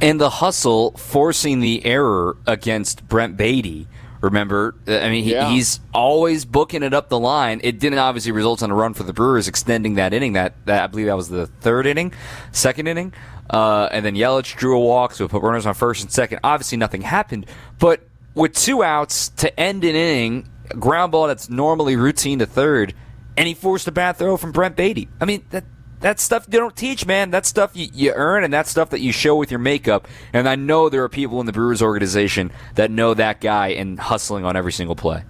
and 0.00 0.20
the 0.20 0.30
hustle 0.30 0.92
forcing 0.92 1.60
the 1.60 1.84
error 1.84 2.36
against 2.46 3.06
Brett 3.08 3.36
Baty. 3.36 3.88
Remember, 4.20 4.74
I 4.88 5.08
mean, 5.10 5.22
he, 5.22 5.32
yeah. 5.32 5.48
he's 5.48 5.78
always 5.94 6.44
booking 6.44 6.82
it 6.82 6.92
up 6.92 7.08
the 7.08 7.18
line. 7.18 7.60
It 7.62 7.78
didn't 7.78 8.00
obviously 8.00 8.32
result 8.32 8.62
in 8.62 8.70
a 8.70 8.74
run 8.74 8.92
for 8.92 9.04
the 9.04 9.12
Brewers, 9.12 9.46
extending 9.46 9.94
that 9.94 10.12
inning. 10.12 10.32
That, 10.32 10.54
that 10.66 10.82
I 10.82 10.86
believe 10.88 11.06
that 11.06 11.16
was 11.16 11.28
the 11.28 11.46
third 11.46 11.86
inning, 11.86 12.12
second 12.50 12.88
inning, 12.88 13.12
uh, 13.48 13.88
and 13.92 14.04
then 14.04 14.16
Yelich 14.16 14.56
drew 14.56 14.76
a 14.76 14.80
walk, 14.80 15.12
so 15.12 15.28
put 15.28 15.42
runners 15.42 15.66
on 15.66 15.74
first 15.74 16.02
and 16.02 16.10
second. 16.10 16.40
Obviously, 16.42 16.78
nothing 16.78 17.02
happened, 17.02 17.46
but 17.78 18.02
with 18.34 18.54
two 18.54 18.82
outs 18.82 19.28
to 19.30 19.58
end 19.58 19.84
an 19.84 19.94
inning, 19.94 20.50
ground 20.80 21.12
ball 21.12 21.28
that's 21.28 21.48
normally 21.48 21.94
routine 21.94 22.40
to 22.40 22.46
third, 22.46 22.94
and 23.36 23.46
he 23.46 23.54
forced 23.54 23.86
a 23.86 23.92
bad 23.92 24.16
throw 24.16 24.36
from 24.36 24.50
Brett 24.50 24.74
Baty. 24.74 25.08
I 25.20 25.26
mean, 25.26 25.44
that 25.50 25.64
that's 26.00 26.22
stuff 26.22 26.46
you 26.50 26.58
don't 26.58 26.76
teach, 26.76 27.06
man. 27.06 27.30
That's 27.30 27.48
stuff 27.48 27.72
you, 27.74 27.88
you 27.92 28.12
earn, 28.14 28.44
and 28.44 28.52
that's 28.52 28.70
stuff 28.70 28.90
that 28.90 29.00
you 29.00 29.12
show 29.12 29.36
with 29.36 29.50
your 29.50 29.58
makeup. 29.58 30.06
And 30.32 30.48
I 30.48 30.56
know 30.56 30.88
there 30.88 31.02
are 31.02 31.08
people 31.08 31.40
in 31.40 31.46
the 31.46 31.52
Brewers 31.52 31.82
organization 31.82 32.52
that 32.76 32.90
know 32.90 33.14
that 33.14 33.40
guy 33.40 33.68
and 33.68 33.98
hustling 33.98 34.44
on 34.44 34.56
every 34.56 34.72
single 34.72 34.96
play. 34.96 35.24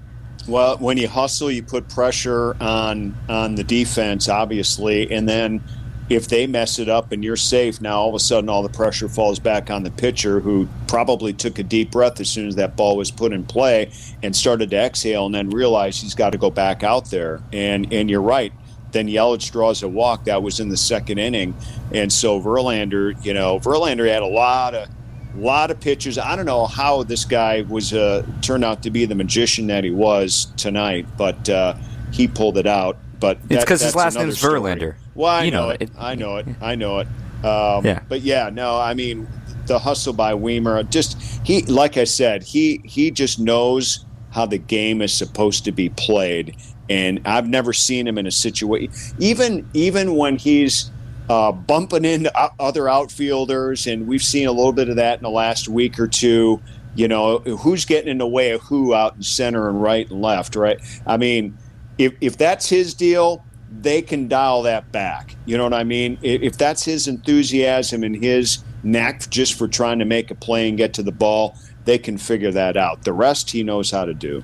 Well, 0.47 0.79
when 0.79 0.97
you 0.97 1.09
hustle, 1.09 1.51
you 1.51 1.63
put 1.63 1.89
pressure 1.89 2.57
on 2.61 3.17
on 3.29 3.55
the 3.55 3.65
defense, 3.65 4.29
obviously, 4.29 5.11
and 5.11 5.29
then 5.29 5.63
if 6.09 6.29
they 6.29 6.47
mess 6.47 6.79
it 6.79 6.89
up 6.89 7.13
and 7.13 7.23
you're 7.23 7.37
safe, 7.37 7.83
now 7.83 8.01
all 8.01 8.09
of 8.09 8.15
a 8.15 8.19
sudden 8.19 8.49
all 8.49 8.63
the 8.63 8.71
pressure 8.71 9.09
falls 9.11 9.39
back 9.39 9.71
on 9.71 9.83
the 9.83 9.91
pitcher 9.91 10.41
who 10.41 10.67
probably 10.87 11.35
took 11.35 11.59
a 11.59 11.63
deep 11.63 11.91
breath 11.91 12.19
as 12.19 12.31
soon 12.31 12.49
as 12.49 12.55
that 12.55 12.77
ball 12.77 12.97
was 12.97 13.11
put 13.11 13.31
in 13.31 13.45
play 13.45 13.91
and 14.23 14.35
started 14.35 14.71
to 14.71 14.77
exhale 14.77 15.27
and 15.27 15.35
then 15.35 15.51
realized 15.51 16.01
he's 16.01 16.15
got 16.15 16.31
to 16.31 16.39
go 16.39 16.51
back 16.51 16.83
out 16.83 17.11
there. 17.11 17.43
And 17.53 17.93
and 17.93 18.09
you're 18.09 18.23
right 18.23 18.53
then 18.93 19.09
Yelich 19.09 19.51
draws 19.53 19.83
a 19.83 19.89
walk. 19.89 20.25
That 20.25 20.43
was 20.43 20.61
in 20.61 20.69
the 20.69 20.77
second 20.77 21.19
inning, 21.19 21.55
and 21.93 22.13
so 22.13 22.41
Verlander, 22.41 23.23
you 23.25 23.35
know, 23.35 23.59
Verlander 23.61 24.09
had 24.09 24.23
a 24.23 24.27
lot 24.27 24.75
of 24.75 24.89
lot 25.37 25.71
of 25.71 25.81
pitches. 25.81 26.19
I 26.19 26.37
don't 26.37 26.47
know 26.47 26.67
how 26.67 27.03
this 27.03 27.25
guy 27.25 27.63
was 27.63 27.93
uh, 27.93 28.27
turned 28.43 28.65
out 28.65 28.83
to 28.83 28.91
be 28.91 29.05
the 29.05 29.15
magician 29.15 29.67
that 29.69 29.85
he 29.85 29.91
was 29.91 30.47
tonight, 30.57 31.07
but 31.17 31.49
uh, 31.49 31.75
he 32.13 32.29
pulled 32.29 32.59
it 32.59 32.67
out. 32.67 32.99
But 33.21 33.39
it's 33.49 33.65
because 33.65 33.81
his 33.81 33.97
last 33.97 34.17
name 34.17 34.29
is 34.29 34.39
Verlander. 34.39 34.95
Well, 35.15 35.33
I 35.33 35.45
you 35.45 35.51
know, 35.51 35.67
know 35.67 35.71
it. 35.71 35.83
it. 35.83 35.91
I 35.99 36.15
know 36.15 36.37
it. 36.37 36.47
I 36.61 36.75
know 36.75 36.99
it. 37.01 37.09
Um, 37.45 37.85
yeah. 37.85 38.01
But 38.09 38.21
yeah, 38.23 38.51
no, 38.51 38.79
I 38.79 38.95
mean, 38.95 39.29
the 39.67 39.79
hustle 39.79 40.13
by 40.13 40.33
Wiemer, 40.33 40.89
just 40.89 41.21
he, 41.45 41.63
like 41.63 41.97
I 41.97 42.05
said, 42.05 42.43
he 42.43 42.81
he 42.85 43.11
just 43.11 43.39
knows 43.39 44.05
how 44.31 44.47
the 44.47 44.59
game 44.59 45.03
is 45.03 45.13
supposed 45.13 45.65
to 45.65 45.73
be 45.73 45.89
played, 45.91 46.57
and 46.89 47.21
I've 47.25 47.49
never 47.49 47.73
seen 47.73 48.07
him 48.07 48.19
in 48.19 48.27
a 48.27 48.31
situation 48.31 48.93
even 49.19 49.69
even 49.75 50.15
when 50.15 50.37
he's 50.37 50.91
uh, 51.29 51.53
bumping 51.53 52.05
into 52.05 52.33
other 52.59 52.89
outfielders, 52.89 53.87
and 53.87 54.07
we've 54.07 54.23
seen 54.23 54.49
a 54.49 54.53
little 54.53 54.73
bit 54.73 54.89
of 54.89 54.97
that 54.97 55.19
in 55.19 55.23
the 55.23 55.31
last 55.31 55.69
week 55.69 55.99
or 55.99 56.09
two. 56.09 56.61
You 56.95 57.07
know, 57.07 57.39
who's 57.41 57.85
getting 57.85 58.11
in 58.11 58.19
the 58.19 58.27
way 58.27 58.51
of 58.51 58.63
who 58.63 58.95
out 58.95 59.15
in 59.17 59.23
center 59.23 59.69
and 59.69 59.81
right 59.81 60.11
and 60.11 60.21
left, 60.21 60.57
right? 60.57 60.81
I 61.07 61.17
mean, 61.17 61.57
if 61.99 62.15
if 62.21 62.39
that's 62.39 62.69
his 62.69 62.95
deal, 62.95 63.45
they 63.81 64.03
can 64.03 64.27
dial 64.27 64.63
that 64.63 64.91
back. 64.91 65.37
You 65.45 65.59
know 65.59 65.65
what 65.65 65.75
I 65.75 65.85
mean? 65.85 66.19
If 66.23 66.57
that's 66.57 66.85
his 66.85 67.07
enthusiasm 67.07 68.03
and 68.03 68.17
his 68.17 68.65
knack 68.83 69.29
just 69.31 69.55
for 69.55 69.69
trying 69.69 69.99
to 69.99 70.05
make 70.05 70.31
a 70.31 70.35
play 70.35 70.69
and 70.69 70.79
get 70.79 70.95
to 70.95 71.03
the 71.03 71.13
ball, 71.13 71.57
they 71.85 71.99
can 71.99 72.19
figure 72.19 72.51
that 72.53 72.77
out. 72.77 73.05
The 73.05 73.13
rest 73.13 73.51
he 73.51 73.63
knows 73.63 73.91
how 73.91 74.05
to 74.05 74.15
do. 74.15 74.43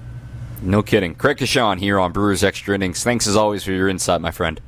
No 0.65 0.83
kidding. 0.83 1.15
Craig 1.15 1.37
Coshun 1.37 1.79
here 1.79 2.01
on 2.01 2.13
Brewers 2.13 2.43
Extra 2.43 2.75
Innings. 2.75 3.05
Thanks 3.05 3.27
as 3.27 3.37
always 3.37 3.63
for 3.65 3.73
your 3.73 3.89
insight, 3.89 4.23
my 4.23 4.31
friend. 4.31 4.61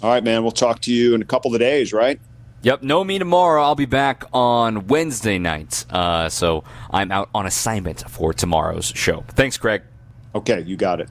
All 0.00 0.10
right, 0.10 0.22
man. 0.22 0.42
We'll 0.42 0.52
talk 0.52 0.80
to 0.82 0.92
you 0.92 1.14
in 1.14 1.22
a 1.22 1.24
couple 1.24 1.52
of 1.54 1.60
days, 1.60 1.92
right? 1.92 2.20
Yep, 2.62 2.82
no 2.82 3.02
me 3.02 3.18
tomorrow. 3.18 3.62
I'll 3.62 3.74
be 3.74 3.86
back 3.86 4.24
on 4.32 4.86
Wednesday 4.86 5.38
night. 5.38 5.86
Uh, 5.90 6.28
so 6.28 6.62
I'm 6.90 7.10
out 7.10 7.30
on 7.34 7.46
assignment 7.46 8.08
for 8.08 8.32
tomorrow's 8.32 8.92
show. 8.94 9.24
Thanks, 9.28 9.56
Craig. 9.56 9.82
Okay, 10.34 10.60
you 10.60 10.76
got 10.76 11.00
it. 11.00 11.08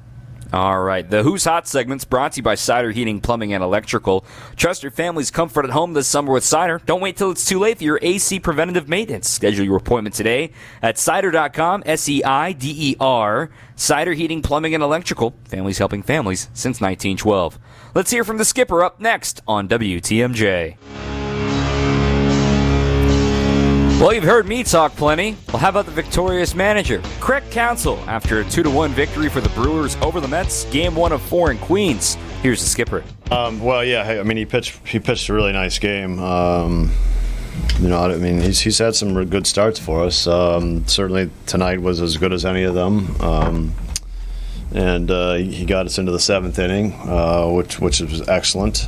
All 0.52 0.82
right. 0.82 1.08
The 1.08 1.22
Who's 1.22 1.46
Hot 1.46 1.68
segment's 1.68 2.06
brought 2.06 2.32
to 2.34 2.38
you 2.38 2.44
by 2.44 2.56
Seider 2.56 2.92
Heating, 2.92 3.22
Plumbing, 3.22 3.54
and 3.54 3.64
Electrical. 3.64 4.26
Trust 4.56 4.82
your 4.82 4.92
family's 4.92 5.30
comfort 5.30 5.66
at 5.66 5.72
home 5.72 5.94
this 5.94 6.08
summer 6.08 6.34
with 6.34 6.44
Seider. 6.44 6.84
Don't 6.86 7.02
wait 7.02 7.18
till 7.18 7.30
it's 7.30 7.46
too 7.46 7.60
late 7.60 7.78
for 7.78 7.84
your 7.84 8.00
AC 8.02 8.40
preventative 8.40 8.90
maintenance. 8.90 9.30
Schedule 9.30 9.66
your 9.66 9.78
appointment 9.78 10.16
today 10.16 10.52
at 10.82 10.96
seider.com, 10.96 11.84
S 11.86 12.10
E 12.10 12.24
I 12.24 12.54
D 12.54 12.74
E 12.92 12.96
R. 13.00 13.52
Seider 13.78 14.16
Heating, 14.16 14.42
Plumbing, 14.42 14.74
and 14.74 14.84
Electrical. 14.84 15.36
Families 15.46 15.78
helping 15.78 16.02
families 16.02 16.50
since 16.54 16.82
1912. 16.82 17.60
Let's 17.94 18.12
hear 18.12 18.24
from 18.24 18.38
the 18.38 18.46
skipper 18.46 18.84
up 18.84 19.00
next 19.00 19.42
on 19.48 19.68
WTMJ. 19.68 21.19
Well, 24.00 24.14
you've 24.14 24.24
heard 24.24 24.48
me 24.48 24.64
talk 24.64 24.96
plenty. 24.96 25.36
Well, 25.50 25.58
how 25.58 25.68
about 25.68 25.86
the 25.86 25.92
victorious 25.92 26.56
manager? 26.56 27.02
Craig 27.20 27.44
Counsell 27.52 27.98
after 28.08 28.40
a 28.40 28.46
2 28.46 28.64
to 28.64 28.70
1 28.70 28.92
victory 28.92 29.28
for 29.28 29.42
the 29.42 29.50
Brewers 29.50 29.98
over 29.98 30.22
the 30.22 30.28
Mets, 30.30 30.64
game 30.72 30.96
one 30.96 31.12
of 31.12 31.22
four 31.22 31.52
in 31.52 31.58
Queens. 31.58 32.16
Here's 32.42 32.62
the 32.62 32.70
skipper. 32.70 33.04
Um, 33.30 33.60
well, 33.60 33.84
yeah, 33.84 34.04
I 34.04 34.24
mean, 34.24 34.38
he 34.38 34.46
pitched 34.46 34.88
he 34.88 35.00
pitched 35.00 35.28
a 35.28 35.34
really 35.34 35.52
nice 35.52 35.80
game. 35.80 36.18
Um, 36.18 36.94
you 37.82 37.90
know, 37.90 38.00
I 38.00 38.16
mean, 38.16 38.40
he's, 38.40 38.62
he's 38.62 38.78
had 38.78 38.96
some 38.96 39.26
good 39.26 39.46
starts 39.46 39.80
for 39.80 40.06
us. 40.06 40.28
Um, 40.28 40.88
certainly 40.88 41.30
tonight 41.46 41.82
was 41.82 42.00
as 42.00 42.16
good 42.16 42.32
as 42.32 42.46
any 42.46 42.64
of 42.64 42.76
them. 42.76 43.20
Um, 43.20 43.76
and 44.74 45.12
uh, 45.12 45.34
he 45.34 45.66
got 45.66 45.88
us 45.88 45.98
into 45.98 46.14
the 46.14 46.22
seventh 46.22 46.58
inning, 46.58 46.94
uh, 46.94 47.50
which 47.50 47.82
which 47.82 48.00
was 48.00 48.26
excellent. 48.30 48.88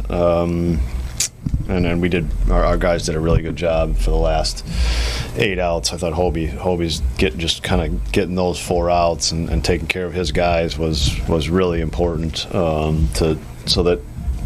And 1.68 1.86
then 1.86 2.02
we 2.02 2.10
did 2.10 2.28
our, 2.50 2.64
our, 2.64 2.78
guys 2.78 3.06
did 3.06 3.16
a 3.16 3.20
really 3.20 3.42
good 3.42 3.56
job 3.56 3.96
for 3.96 4.10
the 4.10 4.18
last 4.18 4.66
eight 5.38 5.60
outs. 5.60 5.94
I 5.94 5.98
thought 5.98 6.14
Hoby 6.14 6.52
Hoby's 6.52 7.02
get 7.18 7.38
just 7.38 7.64
kind 7.64 7.82
of 7.82 8.12
getting 8.12 8.36
those 8.36 8.60
four 8.60 8.90
outs 8.90 9.32
and, 9.32 9.50
and, 9.50 9.64
taking 9.64 9.88
care 9.88 10.06
of 10.06 10.14
his 10.14 10.32
guys 10.32 10.78
was 10.78 11.18
was 11.28 11.50
really 11.50 11.80
important 11.80 12.54
um, 12.54 13.08
to 13.16 13.38
so 13.66 13.84
that 13.84 14.02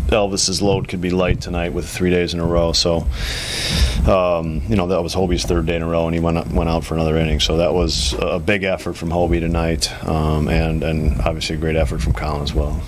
Elvis's 0.07 0.61
load 0.61 0.87
could 0.87 1.01
be 1.01 1.09
light 1.09 1.41
tonight 1.41 1.73
with 1.73 1.89
three 1.89 2.11
days 2.11 2.35
in 2.35 2.39
a 2.39 2.45
row. 2.45 2.73
So, 2.73 3.07
um, 4.07 4.61
you 4.67 4.75
know, 4.75 4.87
that 4.87 5.01
was 5.01 5.15
Hoby's 5.15 5.45
third 5.45 5.65
day 5.65 5.77
in 5.77 5.81
a 5.81 5.87
row, 5.87 6.05
and 6.05 6.13
he 6.13 6.19
went 6.19 6.47
went 6.51 6.69
out 6.69 6.83
for 6.83 6.93
another 6.93 7.17
inning. 7.17 7.39
So 7.39 7.57
that 7.57 7.73
was 7.73 8.13
a 8.19 8.39
big 8.39 8.63
effort 8.63 8.93
from 8.93 9.09
Hoby 9.09 9.39
tonight, 9.39 9.91
um, 10.07 10.47
and 10.47 10.83
and 10.83 11.21
obviously 11.21 11.55
a 11.55 11.59
great 11.59 11.75
effort 11.75 12.01
from 12.01 12.13
Colin 12.13 12.43
as 12.43 12.53
well 12.53 12.81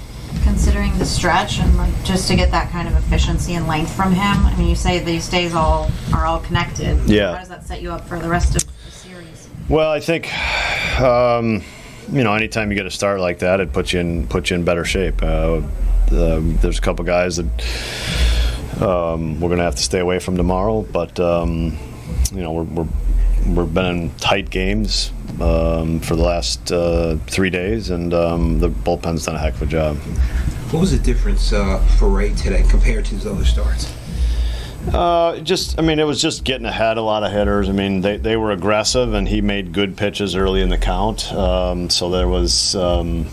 considering 0.43 0.97
the 0.97 1.05
stretch 1.05 1.59
and 1.59 1.77
like 1.77 1.93
just 2.03 2.27
to 2.27 2.35
get 2.35 2.51
that 2.51 2.71
kind 2.71 2.87
of 2.87 2.95
efficiency 2.95 3.55
and 3.55 3.67
length 3.67 3.93
from 3.93 4.11
him? 4.11 4.45
I 4.45 4.55
mean, 4.57 4.69
you 4.69 4.75
say 4.75 4.99
these 4.99 5.29
days 5.29 5.53
all 5.53 5.89
are 6.13 6.25
all 6.25 6.39
connected. 6.39 6.97
Yeah. 7.09 7.33
How 7.33 7.39
does 7.39 7.49
that 7.49 7.63
set 7.63 7.81
you 7.81 7.91
up 7.91 8.07
for 8.07 8.19
the 8.19 8.29
rest 8.29 8.55
of 8.55 8.63
the 8.85 8.91
series? 8.91 9.49
Well, 9.69 9.91
I 9.91 9.99
think. 9.99 10.31
Um, 10.99 11.63
you 12.11 12.23
know, 12.23 12.33
anytime 12.33 12.71
you 12.71 12.77
get 12.77 12.85
a 12.85 12.91
start 12.91 13.19
like 13.19 13.39
that, 13.39 13.59
it 13.59 13.73
puts 13.73 13.93
you 13.93 13.99
in 13.99 14.27
puts 14.27 14.49
you 14.49 14.55
in 14.55 14.63
better 14.63 14.85
shape. 14.85 15.21
Uh, 15.21 15.61
um, 16.11 16.57
there's 16.61 16.77
a 16.77 16.81
couple 16.81 17.03
guys 17.03 17.37
that 17.37 18.81
um, 18.81 19.39
we're 19.41 19.49
going 19.49 19.57
to 19.57 19.65
have 19.65 19.75
to 19.75 19.83
stay 19.83 19.99
away 19.99 20.19
from 20.19 20.37
tomorrow, 20.37 20.83
but 20.83 21.19
um, 21.19 21.77
you 22.31 22.41
know 22.41 22.53
we're, 22.53 22.63
we're 22.63 22.87
we've 23.55 23.73
been 23.73 23.85
in 23.85 24.09
tight 24.15 24.49
games 24.49 25.11
um, 25.39 25.99
for 25.99 26.15
the 26.15 26.23
last 26.23 26.71
uh, 26.71 27.17
three 27.27 27.49
days, 27.49 27.89
and 27.89 28.13
um, 28.13 28.59
the 28.59 28.69
bullpen's 28.69 29.25
done 29.25 29.35
a 29.35 29.39
heck 29.39 29.53
of 29.55 29.63
a 29.63 29.65
job. 29.65 29.97
What 30.71 30.81
was 30.81 30.91
the 30.91 30.99
difference 30.99 31.53
uh, 31.53 31.79
for 31.97 32.09
Rea 32.09 32.33
today 32.33 32.63
compared 32.69 33.05
to 33.05 33.15
his 33.15 33.25
other 33.25 33.45
starts? 33.45 33.93
Uh, 34.93 35.39
just, 35.39 35.79
I 35.79 35.81
mean, 35.81 35.99
it 35.99 36.05
was 36.05 36.21
just 36.21 36.43
getting 36.43 36.65
ahead 36.65 36.97
a 36.97 37.01
lot 37.01 37.23
of 37.23 37.31
hitters. 37.31 37.67
I 37.67 37.71
mean, 37.71 38.01
they, 38.01 38.17
they 38.17 38.37
were 38.37 38.51
aggressive, 38.51 39.13
and 39.13 39.27
he 39.27 39.41
made 39.41 39.73
good 39.73 39.97
pitches 39.97 40.35
early 40.35 40.61
in 40.61 40.69
the 40.69 40.77
count. 40.77 41.31
Um, 41.33 41.89
so 41.89 42.09
there 42.09 42.27
was, 42.27 42.75
um, 42.75 43.27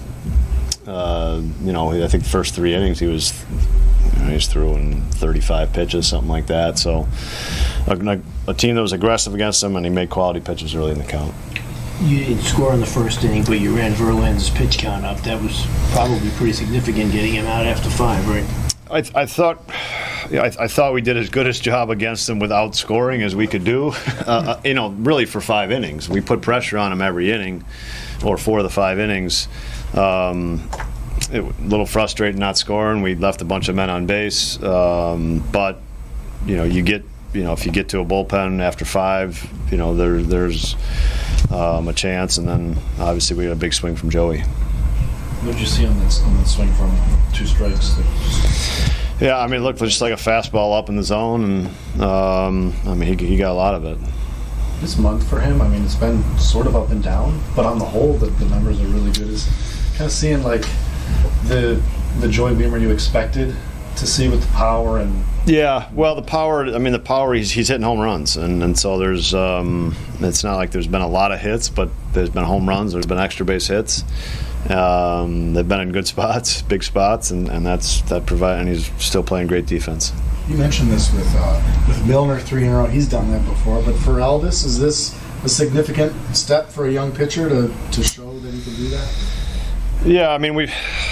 uh, 0.86 1.40
you 1.62 1.72
know, 1.72 1.90
I 1.90 2.08
think 2.08 2.24
the 2.24 2.30
first 2.30 2.54
three 2.54 2.74
innings 2.74 2.98
he 2.98 3.06
was 3.06 3.32
he's 4.30 4.46
throwing 4.46 5.02
35 5.12 5.72
pitches, 5.72 6.08
something 6.08 6.30
like 6.30 6.46
that. 6.46 6.78
So 6.78 7.06
a, 7.86 8.20
a, 8.48 8.54
team 8.54 8.74
that 8.74 8.82
was 8.82 8.92
aggressive 8.92 9.34
against 9.34 9.62
him, 9.62 9.76
and 9.76 9.84
he 9.84 9.90
made 9.90 10.10
quality 10.10 10.40
pitches 10.40 10.74
early 10.74 10.92
in 10.92 10.98
the 10.98 11.04
count. 11.04 11.34
You 12.02 12.18
didn't 12.18 12.42
score 12.42 12.74
in 12.74 12.80
the 12.80 12.86
first 12.86 13.22
inning, 13.24 13.44
but 13.44 13.60
you 13.60 13.76
ran 13.76 13.92
Verlander's 13.92 14.50
pitch 14.50 14.78
count 14.78 15.04
up. 15.04 15.20
That 15.20 15.40
was 15.40 15.66
probably 15.92 16.30
pretty 16.30 16.52
significant 16.52 17.12
getting 17.12 17.34
him 17.34 17.46
out 17.46 17.66
after 17.66 17.88
five, 17.88 18.26
right? 18.28 18.44
I, 18.90 19.22
I 19.22 19.26
thought. 19.26 19.62
Yeah, 20.30 20.42
I, 20.42 20.64
I, 20.64 20.68
thought 20.68 20.94
we 20.94 21.02
did 21.02 21.18
as 21.18 21.28
good 21.28 21.46
a 21.46 21.52
job 21.52 21.90
against 21.90 22.26
them 22.26 22.38
without 22.38 22.74
scoring 22.74 23.22
as 23.22 23.36
we 23.36 23.46
could 23.46 23.64
do. 23.64 23.92
Uh, 24.24 24.56
uh, 24.56 24.60
you 24.64 24.72
know, 24.72 24.88
really 24.88 25.26
for 25.26 25.38
five 25.42 25.70
innings, 25.70 26.08
we 26.08 26.18
put 26.22 26.40
pressure 26.40 26.78
on 26.78 26.88
them 26.88 27.02
every 27.02 27.30
inning, 27.30 27.62
or 28.24 28.38
four 28.38 28.60
of 28.60 28.64
the 28.64 28.70
five 28.70 28.98
innings. 28.98 29.48
Um, 29.92 30.66
it, 31.34 31.42
a 31.42 31.62
little 31.62 31.86
frustrating 31.86 32.40
not 32.40 32.56
scoring. 32.56 33.02
We 33.02 33.14
left 33.14 33.42
a 33.42 33.44
bunch 33.44 33.68
of 33.68 33.74
men 33.74 33.90
on 33.90 34.06
base, 34.06 34.62
um, 34.62 35.40
but 35.52 35.80
you 36.46 36.56
know, 36.56 36.64
you 36.64 36.82
get 36.82 37.04
you 37.34 37.42
know, 37.42 37.52
if 37.52 37.66
you 37.66 37.72
get 37.72 37.88
to 37.88 37.98
a 37.98 38.04
bullpen 38.04 38.62
after 38.62 38.84
five, 38.84 39.50
you 39.70 39.76
know, 39.76 39.96
there, 39.96 40.22
there's 40.22 40.76
um, 41.50 41.88
a 41.88 41.92
chance, 41.92 42.38
and 42.38 42.48
then 42.48 42.76
obviously 43.00 43.36
we 43.36 43.44
had 43.44 43.52
a 43.52 43.56
big 43.56 43.74
swing 43.74 43.96
from 43.96 44.08
Joey. 44.08 44.40
What 44.40 45.52
did 45.52 45.60
you 45.60 45.66
see 45.66 45.84
on 45.84 45.98
that, 45.98 46.22
on 46.24 46.36
that 46.36 46.46
swing 46.46 46.72
from 46.74 46.96
two 47.34 47.44
strikes? 47.44 47.98
Yeah, 49.20 49.38
I 49.38 49.46
mean, 49.46 49.60
it 49.60 49.64
looked 49.64 49.80
just 49.80 50.00
like 50.00 50.12
a 50.12 50.16
fastball 50.16 50.78
up 50.78 50.88
in 50.88 50.96
the 50.96 51.02
zone, 51.02 51.44
and 51.44 52.00
um, 52.00 52.72
I 52.86 52.94
mean, 52.94 53.18
he, 53.18 53.26
he 53.26 53.36
got 53.36 53.50
a 53.50 53.54
lot 53.54 53.74
of 53.74 53.84
it. 53.84 53.98
This 54.80 54.96
month 54.96 55.28
for 55.28 55.40
him, 55.40 55.60
I 55.60 55.68
mean, 55.68 55.84
it's 55.84 55.94
been 55.96 56.22
sort 56.38 56.66
of 56.66 56.76
up 56.76 56.90
and 56.90 57.02
down, 57.02 57.40
but 57.56 57.66
on 57.66 57.78
the 57.78 57.84
whole, 57.84 58.14
the, 58.14 58.26
the 58.26 58.46
numbers 58.46 58.80
are 58.80 58.86
really 58.86 59.12
good. 59.12 59.28
Is 59.28 59.48
kind 59.96 60.06
of 60.06 60.12
seeing 60.12 60.42
like 60.42 60.64
the 61.44 61.80
the 62.20 62.28
Joey 62.28 62.54
Wiemer 62.54 62.80
you 62.80 62.90
expected 62.90 63.54
to 63.96 64.06
see 64.06 64.28
with 64.28 64.40
the 64.40 64.52
power 64.54 64.98
and 64.98 65.24
yeah 65.46 65.88
well 65.92 66.14
the 66.14 66.22
power 66.22 66.64
i 66.74 66.78
mean 66.78 66.92
the 66.92 66.98
power 66.98 67.34
he's, 67.34 67.52
he's 67.52 67.68
hitting 67.68 67.82
home 67.82 68.00
runs. 68.00 68.36
And, 68.36 68.62
and 68.62 68.78
so 68.78 68.98
there's 68.98 69.34
um, 69.34 69.94
it's 70.20 70.42
not 70.42 70.56
like 70.56 70.70
there's 70.70 70.86
been 70.86 71.02
a 71.02 71.08
lot 71.08 71.32
of 71.32 71.40
hits 71.40 71.68
but 71.68 71.90
there's 72.12 72.30
been 72.30 72.44
home 72.44 72.68
runs 72.68 72.92
there's 72.92 73.06
been 73.06 73.18
extra 73.18 73.44
base 73.46 73.66
hits. 73.66 74.04
Um, 74.70 75.52
they've 75.52 75.68
been 75.68 75.80
in 75.80 75.92
good 75.92 76.06
spots 76.06 76.62
big 76.74 76.82
spots 76.82 77.30
and, 77.30 77.48
and 77.48 77.64
that's 77.64 78.00
that 78.02 78.26
provide 78.26 78.60
and 78.60 78.68
he's 78.68 78.90
still 79.02 79.22
playing 79.22 79.46
great 79.46 79.66
defense. 79.66 80.12
You 80.48 80.56
mentioned 80.56 80.90
this 80.90 81.12
with 81.12 81.32
uh, 81.36 81.84
with 81.88 82.06
milner 82.06 82.38
three 82.38 82.64
in 82.64 82.72
a 82.72 82.76
row. 82.76 82.86
He's 82.86 83.08
done 83.08 83.30
that 83.30 83.44
before 83.44 83.82
but 83.82 83.94
for 83.96 84.14
elvis 84.14 84.64
is 84.64 84.78
this 84.78 85.18
a 85.44 85.48
significant 85.48 86.14
step 86.34 86.68
for 86.68 86.86
a 86.86 86.90
young 86.90 87.12
pitcher 87.12 87.48
to, 87.48 87.72
to 87.92 88.02
show 88.02 88.38
that 88.38 88.52
he 88.52 88.62
can 88.62 88.74
do 88.76 88.88
that 88.88 89.08
yeah, 90.04 90.30
I 90.30 90.38
mean 90.38 90.54
we, 90.54 90.70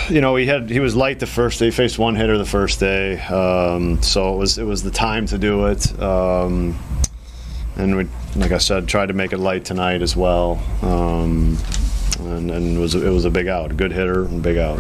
you 0.09 0.21
know, 0.21 0.37
he 0.37 0.47
had 0.47 0.69
he 0.71 0.81
was 0.81 0.95
light 0.95 1.19
the 1.19 1.27
first 1.27 1.59
day. 1.59 1.67
He 1.67 1.71
faced 1.71 1.99
one 1.99 2.15
hitter 2.15 2.39
the 2.39 2.45
first 2.45 2.81
day, 2.81 3.21
um, 3.21 4.03
so 4.03 4.35
it 4.35 4.37
was 4.39 4.59
it 4.59 4.65
was 4.65 4.83
the 4.83 4.91
time 4.91 5.27
to 5.27 5.39
do 5.39 5.67
it. 5.67 6.01
Um, 6.01 6.79
and 7.77 7.97
we, 7.97 8.09
like 8.37 8.53
I 8.53 8.59
said, 8.59 8.87
tried 8.87 9.07
to 9.07 9.15
make 9.15 9.33
it 9.33 9.39
light 9.39 9.65
tonight 9.65 10.03
as 10.03 10.15
well. 10.15 10.63
Um, 10.83 11.57
and, 12.21 12.51
and, 12.51 12.77
it 12.77 12.81
was 12.81 12.95
it 12.95 13.09
was 13.09 13.25
a 13.25 13.31
big 13.31 13.49
out, 13.49 13.71
a 13.71 13.75
good 13.75 13.93
hitter, 13.93 14.25
and 14.25 14.43
big 14.43 14.59
out. 14.59 14.79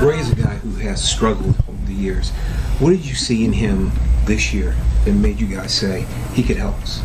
Rea 0.00 0.18
is 0.18 0.30
a 0.30 0.36
guy 0.36 0.56
who 0.56 0.70
has 0.86 1.02
struggled 1.02 1.54
over 1.68 1.86
the 1.86 1.94
years. 1.94 2.30
What 2.78 2.90
did 2.90 3.06
you 3.06 3.14
see 3.14 3.44
in 3.44 3.52
him 3.52 3.90
this 4.26 4.52
year 4.52 4.76
that 5.04 5.12
made 5.12 5.40
you 5.40 5.46
guys 5.46 5.72
say 5.72 6.06
he 6.34 6.42
could 6.42 6.58
help 6.58 6.76
us? 6.82 7.00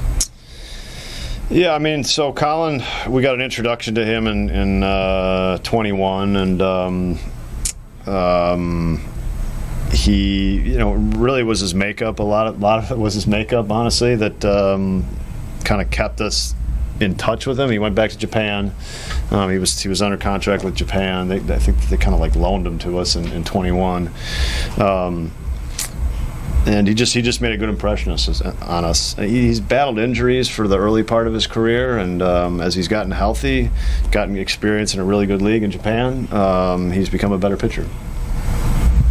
Yeah, 1.52 1.76
I 1.76 1.80
mean, 1.80 2.06
so 2.06 2.32
Colin, 2.32 2.82
we 3.10 3.22
got 3.22 3.36
an 3.36 3.41
introduction 3.41 3.95
to 3.95 4.06
him 4.06 4.26
in, 4.26 4.49
in 4.49 4.84
uh, 4.84 5.58
21, 5.58 6.38
and 6.38 6.62
um, 6.62 7.20
um, 8.06 9.04
he, 9.91 10.62
you 10.62 10.78
know, 10.78 10.93
really 10.93 11.43
was 11.43 11.60
his 11.60 11.76
makeup. 11.76 12.20
A 12.20 12.24
lot 12.24 12.47
of, 12.47 12.62
lot 12.62 12.80
of 12.80 12.89
it 12.89 12.97
was 12.97 13.16
his 13.16 13.28
makeup, 13.28 13.70
honestly, 13.70 14.16
that 14.16 14.45
um, 14.45 15.06
kind 15.66 15.82
of 15.82 15.91
kept 15.91 16.22
us 16.22 16.56
in 17.02 17.16
touch 17.16 17.45
with 17.45 17.60
him. 17.60 17.70
He 17.70 17.80
went 17.80 17.95
back 17.95 18.12
to 18.12 18.18
Japan. 18.18 18.74
Um, 19.30 19.49
he 19.49 19.58
was 19.58 19.78
he 19.78 19.89
was 19.89 20.02
under 20.02 20.16
contract 20.16 20.64
with 20.64 20.76
Japan. 20.76 21.28
They, 21.28 21.39
I 21.54 21.60
think 21.60 21.82
they 21.89 21.97
kind 21.97 22.14
of 22.14 22.22
like 22.22 22.38
loaned 22.38 22.66
him 22.66 22.80
to 22.80 22.97
us 22.97 23.18
in, 23.18 23.30
in 23.34 23.43
21. 23.43 24.10
And 26.66 26.88
he 26.88 26.93
just 26.93 27.14
he 27.14 27.24
just 27.24 27.41
made 27.41 27.53
a 27.53 27.57
good 27.57 27.70
impression 27.70 28.12
on 28.12 28.86
us. 28.86 29.16
He's 29.16 29.59
battled 29.59 29.97
injuries 29.97 30.47
for 30.47 30.68
the 30.68 30.78
early 30.78 31.01
part 31.01 31.26
of 31.26 31.34
his 31.34 31.47
career, 31.47 31.97
and 31.97 32.22
um, 32.22 32.62
as 32.62 32.76
he's 32.76 32.88
gotten 32.88 33.12
healthy, 33.12 33.72
gotten 34.12 34.38
experience 34.38 34.93
in 34.93 34.99
a 34.99 35.03
really 35.03 35.26
good 35.26 35.41
league 35.41 35.64
in 35.64 35.72
Japan, 35.72 36.32
um, 36.32 36.91
he's 36.91 37.09
become 37.09 37.32
a 37.32 37.38
better 37.39 37.57
pitcher. 37.57 37.88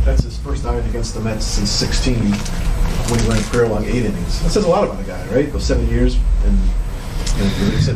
That's 0.04 0.22
his 0.22 0.38
first 0.38 0.64
outing 0.64 0.88
against 0.88 1.14
the 1.14 1.20
Mets 1.20 1.44
since 1.44 1.70
16, 1.70 2.14
when 2.14 3.20
he 3.20 3.28
went 3.28 3.42
career 3.46 3.68
long 3.68 3.84
eight 3.84 4.04
innings. 4.04 4.42
That 4.42 4.50
says 4.50 4.64
a 4.64 4.68
lot 4.68 4.84
about 4.84 4.98
the 4.98 5.04
guy, 5.04 5.26
right? 5.34 5.52
Those 5.52 5.64
seven 5.64 5.88
years 5.88 6.18
and. 6.44 6.58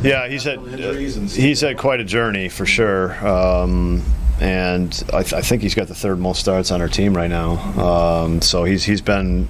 yeah, 0.04 0.26
he's 0.28 0.44
had 0.44 0.58
uh, 0.58 0.92
he's 0.92 1.60
had 1.60 1.76
quite 1.76 2.00
a 2.00 2.04
journey 2.04 2.48
for 2.48 2.66
sure. 2.66 3.14
Um, 3.26 4.02
and 4.40 5.04
I, 5.12 5.22
th- 5.22 5.34
I, 5.34 5.40
think 5.42 5.62
he's 5.62 5.74
got 5.74 5.88
the 5.88 5.94
third 5.94 6.18
most 6.18 6.40
starts 6.40 6.70
on 6.70 6.80
our 6.80 6.88
team 6.88 7.16
right 7.16 7.30
now. 7.30 7.52
Um, 7.80 8.42
so 8.42 8.64
he's 8.64 8.84
he's 8.84 9.00
been 9.00 9.48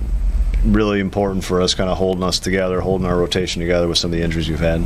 really 0.65 1.01
important 1.01 1.45
for 1.45 1.61
us, 1.61 1.75
kind 1.75 1.91
of 1.91 1.99
holding 1.99 2.23
us 2.23 2.39
together, 2.39 2.81
holding 2.81 3.07
our 3.07 3.17
rotation 3.17 3.61
together 3.61 3.89
with 3.89 3.99
some 3.99 4.13
of 4.13 4.17
the 4.17 4.23
injuries 4.23 4.49
we've 4.49 4.59
had. 4.59 4.83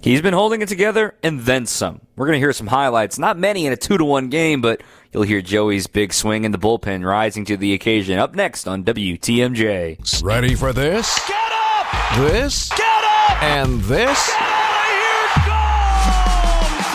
He's 0.00 0.20
been 0.20 0.34
holding 0.34 0.60
it 0.60 0.68
together 0.68 1.14
and 1.22 1.40
then 1.40 1.64
some. 1.64 2.02
We're 2.14 2.26
going 2.26 2.36
to 2.36 2.40
hear 2.40 2.52
some 2.52 2.66
highlights. 2.66 3.18
Not 3.18 3.38
many 3.38 3.64
in 3.64 3.72
a 3.72 3.76
2 3.76 3.96
to 3.96 4.04
1 4.04 4.28
game, 4.28 4.60
but 4.60 4.82
you'll 5.12 5.22
hear 5.22 5.40
Joey's 5.40 5.86
big 5.86 6.12
swing 6.12 6.44
in 6.44 6.52
the 6.52 6.58
bullpen 6.58 7.06
rising 7.06 7.46
to 7.46 7.56
the 7.56 7.72
occasion. 7.72 8.18
Up 8.18 8.34
next 8.34 8.68
on 8.68 8.84
WTMJ. 8.84 10.22
Ready 10.22 10.54
for 10.56 10.74
this? 10.74 11.18
Get 11.26 11.52
up! 11.52 12.18
This? 12.18 12.68
Get 12.68 12.80
up! 12.82 13.42
And 13.42 13.80
this? 13.80 14.30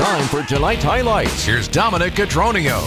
Time 0.10 0.28
for 0.30 0.42
tonight's 0.42 0.84
highlights. 0.84 1.46
Here's 1.46 1.68
Dominic 1.68 2.14
Cotroneo. 2.14 2.82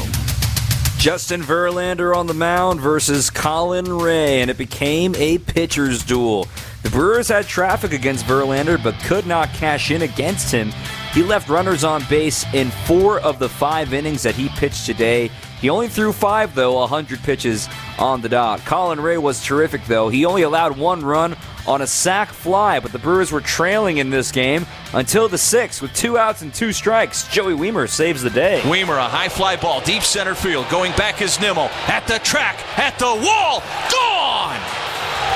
Justin 0.99 1.41
Verlander 1.41 2.17
on 2.17 2.27
the 2.27 2.35
mound 2.35 2.81
versus 2.81 3.31
Colin 3.31 3.85
Rea, 3.97 4.41
and 4.41 4.51
it 4.51 4.59
became 4.59 5.15
a 5.15 5.39
pitcher's 5.39 6.03
duel. 6.03 6.49
The 6.83 6.91
Brewers 6.91 7.29
had 7.29 7.47
traffic 7.47 7.93
against 7.93 8.25
Verlander 8.25 8.83
but 8.83 8.99
could 9.05 9.25
not 9.25 9.51
cash 9.51 9.93
in 9.93 10.03
against 10.03 10.51
him. 10.51 10.73
He 11.13 11.23
left 11.23 11.49
runners 11.49 11.85
on 11.85 12.03
base 12.11 12.45
in 12.55 12.73
four 12.87 13.21
of 13.21 13.39
the 13.39 13.49
five 13.49 13.95
innings 13.95 14.25
that 14.25 14.35
he 14.35 14.49
pitched 14.49 14.85
today. 14.85 15.31
He 15.61 15.71
only 15.71 15.87
threw 15.87 16.13
five, 16.13 16.57
though, 16.57 16.81
100 16.81 17.21
pitches 17.21 17.69
on 17.99 18.21
the 18.21 18.29
dot. 18.29 18.61
Colin 18.65 19.01
Rea 19.01 19.19
was 19.19 19.45
terrific, 19.45 19.85
though. 19.87 20.09
He 20.09 20.25
only 20.25 20.43
allowed 20.43 20.77
one 20.77 21.05
run 21.05 21.37
on 21.67 21.83
a 21.83 21.87
sac 21.87 22.29
fly, 22.29 22.81
but 22.81 22.93
the 22.93 22.99
Brewers 22.99 23.31
were 23.31 23.41
trailing 23.41 23.99
in 23.99 24.11
this 24.11 24.33
game 24.33 24.67
until 24.95 25.29
the 25.29 25.39
sixth 25.39 25.81
with 25.81 25.93
two 25.95 26.19
outs 26.19 26.43
and 26.43 26.53
two 26.53 26.73
strikes. 26.73 27.29
Joey 27.29 27.55
Wiemer 27.55 27.89
saves 27.89 28.23
the 28.23 28.31
day. 28.31 28.61
Wiemer, 28.65 28.99
a 28.99 29.09
high 29.09 29.29
fly 29.29 29.57
ball, 29.57 29.81
deep 29.83 30.03
center 30.03 30.35
field, 30.35 30.69
going 30.71 30.93
back 30.93 31.23
is 31.23 31.41
Nimmo. 31.41 31.69
At 31.87 32.07
the 32.07 32.19
track, 32.21 32.59
at 32.79 32.99
the 32.99 33.07
wall, 33.07 33.63
gone! 33.91 34.61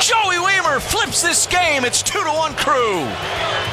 Joey 0.00 0.36
Wiemer 0.36 0.80
flips 0.80 1.22
this 1.22 1.46
game. 1.46 1.84
It's 1.84 2.02
2 2.02 2.22
to 2.22 2.30
1 2.30 2.54
crew. 2.54 3.08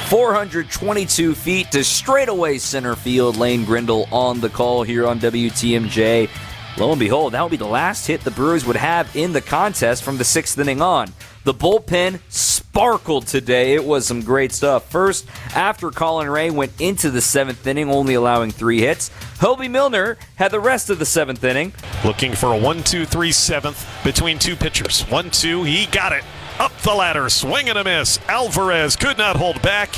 422 0.07 1.35
feet 1.35 1.71
to 1.71 1.83
straightaway 1.83 2.59
center 2.59 2.95
field. 2.95 3.35
Lane 3.35 3.65
Grindle 3.65 4.07
on 4.11 4.39
the 4.39 4.49
call 4.49 4.83
here 4.83 5.05
on 5.05 5.19
WTMJ. 5.19 6.29
Lo 6.77 6.91
and 6.91 6.99
behold, 6.99 7.33
that 7.33 7.41
will 7.41 7.49
be 7.49 7.57
the 7.57 7.65
last 7.65 8.07
hit 8.07 8.21
the 8.21 8.31
Brewers 8.31 8.65
would 8.65 8.75
have 8.75 9.15
in 9.15 9.33
the 9.33 9.41
contest 9.41 10.03
from 10.03 10.17
the 10.17 10.23
sixth 10.23 10.57
inning 10.57 10.81
on. 10.81 11.13
The 11.43 11.53
bullpen 11.53 12.19
sparkled 12.29 13.27
today. 13.27 13.75
It 13.75 13.83
was 13.83 14.07
some 14.07 14.21
great 14.21 14.51
stuff. 14.51 14.89
First, 14.89 15.27
after 15.55 15.91
Colin 15.91 16.29
Rea 16.29 16.49
went 16.49 16.71
into 16.81 17.11
the 17.11 17.21
seventh 17.21 17.67
inning, 17.67 17.91
only 17.91 18.15
allowing 18.15 18.49
three 18.49 18.79
hits, 18.79 19.11
Hoby 19.37 19.69
Milner 19.69 20.17
had 20.35 20.51
the 20.51 20.59
rest 20.59 20.89
of 20.89 20.97
the 20.97 21.05
seventh 21.05 21.43
inning. 21.43 21.73
Looking 22.03 22.33
for 22.33 22.53
a 22.53 22.57
1 22.57 22.81
2 22.81 23.05
3 23.05 23.31
seventh 23.31 24.03
between 24.03 24.39
two 24.39 24.55
pitchers. 24.55 25.01
1 25.09 25.29
2, 25.29 25.63
he 25.63 25.85
got 25.87 26.11
it. 26.11 26.23
Up 26.59 26.75
the 26.79 26.93
ladder, 26.93 27.29
swing 27.29 27.69
and 27.69 27.77
a 27.77 27.83
miss. 27.83 28.19
Alvarez 28.27 28.95
could 28.95 29.17
not 29.19 29.35
hold 29.35 29.61
back. 29.61 29.89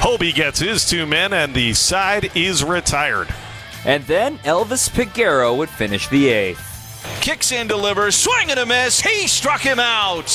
Hoby 0.00 0.34
gets 0.34 0.58
his 0.58 0.88
two 0.88 1.06
men, 1.06 1.32
and 1.32 1.54
the 1.54 1.74
side 1.74 2.34
is 2.34 2.64
retired. 2.64 3.28
And 3.84 4.04
then 4.04 4.38
Elvis 4.38 4.90
Peguero 4.90 5.56
would 5.56 5.70
finish 5.70 6.08
the 6.08 6.28
eighth. 6.28 6.66
Kicks 7.20 7.52
in, 7.52 7.66
delivers, 7.66 8.14
swing 8.14 8.50
and 8.50 8.60
a 8.60 8.66
miss. 8.66 9.00
He 9.00 9.26
struck 9.26 9.60
him 9.60 9.78
out. 9.78 10.28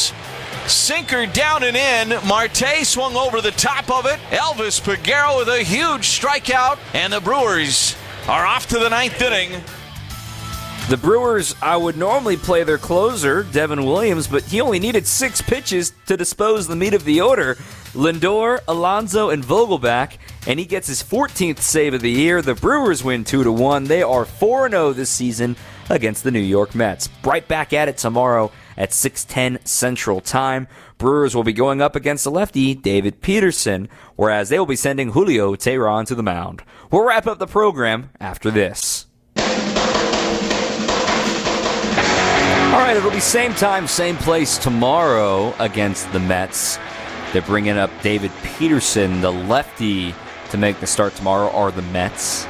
Sinker 0.67 1.27
down 1.27 1.63
and 1.63 1.77
in. 1.77 2.27
Marte 2.27 2.83
swung 2.83 3.15
over 3.15 3.41
the 3.41 3.51
top 3.51 3.89
of 3.91 4.05
it. 4.05 4.19
Elvis 4.29 4.81
Peguero 4.81 5.37
with 5.37 5.47
a 5.47 5.63
huge 5.63 6.19
strikeout. 6.19 6.79
And 6.93 7.13
the 7.13 7.21
Brewers 7.21 7.95
are 8.27 8.45
off 8.45 8.67
to 8.69 8.79
the 8.79 8.89
ninth 8.89 9.21
inning. 9.21 9.61
The 10.89 10.97
Brewers, 10.97 11.55
I 11.63 11.77
would 11.77 11.97
normally 11.97 12.37
play 12.37 12.63
their 12.63 12.77
closer, 12.77 13.41
Devin 13.41 13.85
Williams, 13.85 14.27
but 14.27 14.43
he 14.43 14.61
only 14.61 14.77
needed 14.77 15.07
six 15.07 15.41
pitches 15.41 15.93
to 16.05 16.15
dispose 16.15 16.67
the 16.67 16.75
meat 16.75 16.93
of 16.93 17.05
the 17.05 17.21
order. 17.21 17.57
Lindor, 17.95 18.59
Alonso, 18.67 19.29
and 19.29 19.43
Vogelbach, 19.43 20.17
and 20.47 20.59
he 20.59 20.65
gets 20.65 20.87
his 20.87 21.01
14th 21.01 21.59
save 21.59 21.93
of 21.93 22.01
the 22.01 22.11
year. 22.11 22.41
The 22.41 22.53
Brewers 22.53 23.03
win 23.03 23.23
2 23.23 23.43
to 23.43 23.51
1. 23.51 23.85
They 23.85 24.03
are 24.03 24.25
4 24.25 24.69
0 24.69 24.93
this 24.93 25.09
season 25.09 25.55
against 25.89 26.23
the 26.23 26.31
New 26.31 26.39
York 26.39 26.75
Mets. 26.75 27.09
Right 27.23 27.47
back 27.47 27.71
at 27.73 27.87
it 27.87 27.97
tomorrow 27.97 28.51
at 28.77 28.91
6:10 28.91 29.65
Central 29.65 30.19
Time. 30.19 30.67
Brewers 30.97 31.35
will 31.35 31.43
be 31.43 31.53
going 31.53 31.81
up 31.81 31.95
against 31.95 32.25
the 32.25 32.31
lefty 32.31 32.75
David 32.75 33.21
Peterson, 33.21 33.87
whereas 34.15 34.49
they 34.49 34.59
will 34.59 34.65
be 34.65 34.75
sending 34.75 35.11
Julio 35.11 35.55
Teheran 35.55 36.05
to 36.07 36.15
the 36.15 36.23
mound. 36.23 36.63
We'll 36.91 37.05
wrap 37.05 37.27
up 37.27 37.39
the 37.39 37.47
program 37.47 38.09
after 38.19 38.51
this. 38.51 39.05
All 42.75 42.81
right, 42.81 42.97
it'll 42.97 43.11
be 43.11 43.21
same 43.21 43.53
time, 43.53 43.87
same 43.87 44.17
place 44.17 44.57
tomorrow 44.57 45.53
against 45.59 46.11
the 46.11 46.19
Mets. 46.19 46.77
They're 47.35 47.41
bringing 47.41 47.77
up 47.77 47.91
David 48.01 48.31
Peterson, 48.43 49.19
the 49.19 49.29
lefty, 49.29 50.15
to 50.51 50.57
make 50.57 50.79
the 50.79 50.87
start 50.87 51.15
tomorrow. 51.15 51.51
Are 51.51 51.69
the 51.69 51.81
Mets? 51.81 52.45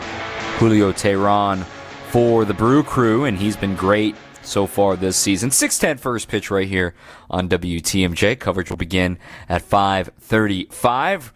Julio 0.59 0.91
Teheran 0.91 1.63
for 2.11 2.45
the 2.45 2.53
Brew 2.53 2.83
Crew, 2.83 3.23
and 3.23 3.35
he's 3.35 3.57
been 3.57 3.73
great 3.73 4.15
so 4.43 4.67
far 4.67 4.95
this 4.95 5.17
season. 5.17 5.49
6:10 5.49 5.99
first 5.99 6.27
pitch 6.27 6.51
right 6.51 6.67
here 6.67 6.93
on 7.31 7.49
WTMJ. 7.49 8.35
Coverage 8.35 8.69
will 8.69 8.77
begin 8.77 9.17
at 9.49 9.63
5:35, 9.63 11.33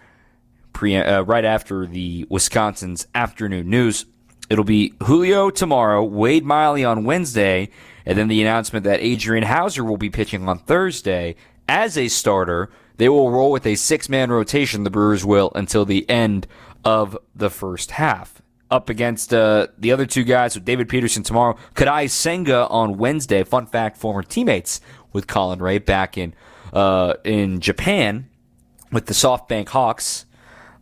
pre 0.71 0.97
uh, 0.97 1.21
right 1.23 1.43
after 1.43 1.87
the 1.87 2.27
Wisconsin's 2.29 3.07
afternoon 3.15 3.67
news. 3.67 4.05
It'll 4.51 4.63
be 4.63 4.93
Julio 5.01 5.49
tomorrow, 5.49 6.03
Wade 6.03 6.45
Miley 6.45 6.85
on 6.85 7.03
Wednesday, 7.03 7.69
and 8.05 8.15
then 8.15 8.27
the 8.27 8.43
announcement 8.43 8.83
that 8.83 8.99
Adrian 9.01 9.45
Houser 9.45 9.83
will 9.83 9.97
be 9.97 10.11
pitching 10.11 10.47
on 10.47 10.59
Thursday 10.59 11.35
as 11.67 11.97
a 11.97 12.09
starter. 12.09 12.69
They 12.99 13.07
will 13.07 13.31
roll 13.31 13.49
with 13.49 13.65
a 13.65 13.75
six-man 13.75 14.29
rotation. 14.29 14.83
The 14.83 14.89
Brewers 14.89 15.23
will 15.23 15.53
until 15.55 15.85
the 15.85 16.07
end 16.09 16.47
of 16.83 17.17
the 17.33 17.49
first 17.49 17.91
half 17.91 18.41
up 18.69 18.89
against 18.89 19.33
uh, 19.33 19.67
the 19.77 19.93
other 19.93 20.05
two 20.05 20.25
guys 20.25 20.53
with 20.53 20.65
David 20.65 20.89
Peterson 20.89 21.23
tomorrow. 21.23 21.55
Kodai 21.75 22.09
Senga 22.09 22.67
on 22.67 22.97
Wednesday. 22.97 23.45
Fun 23.45 23.67
fact: 23.67 23.95
former 23.95 24.21
teammates 24.21 24.81
with 25.13 25.27
Colin 25.27 25.59
Rea 25.59 25.77
back 25.77 26.17
in 26.17 26.33
uh, 26.73 27.13
in 27.23 27.61
Japan 27.61 28.27
with 28.91 29.05
the 29.05 29.13
SoftBank 29.13 29.69
Hawks. 29.69 30.25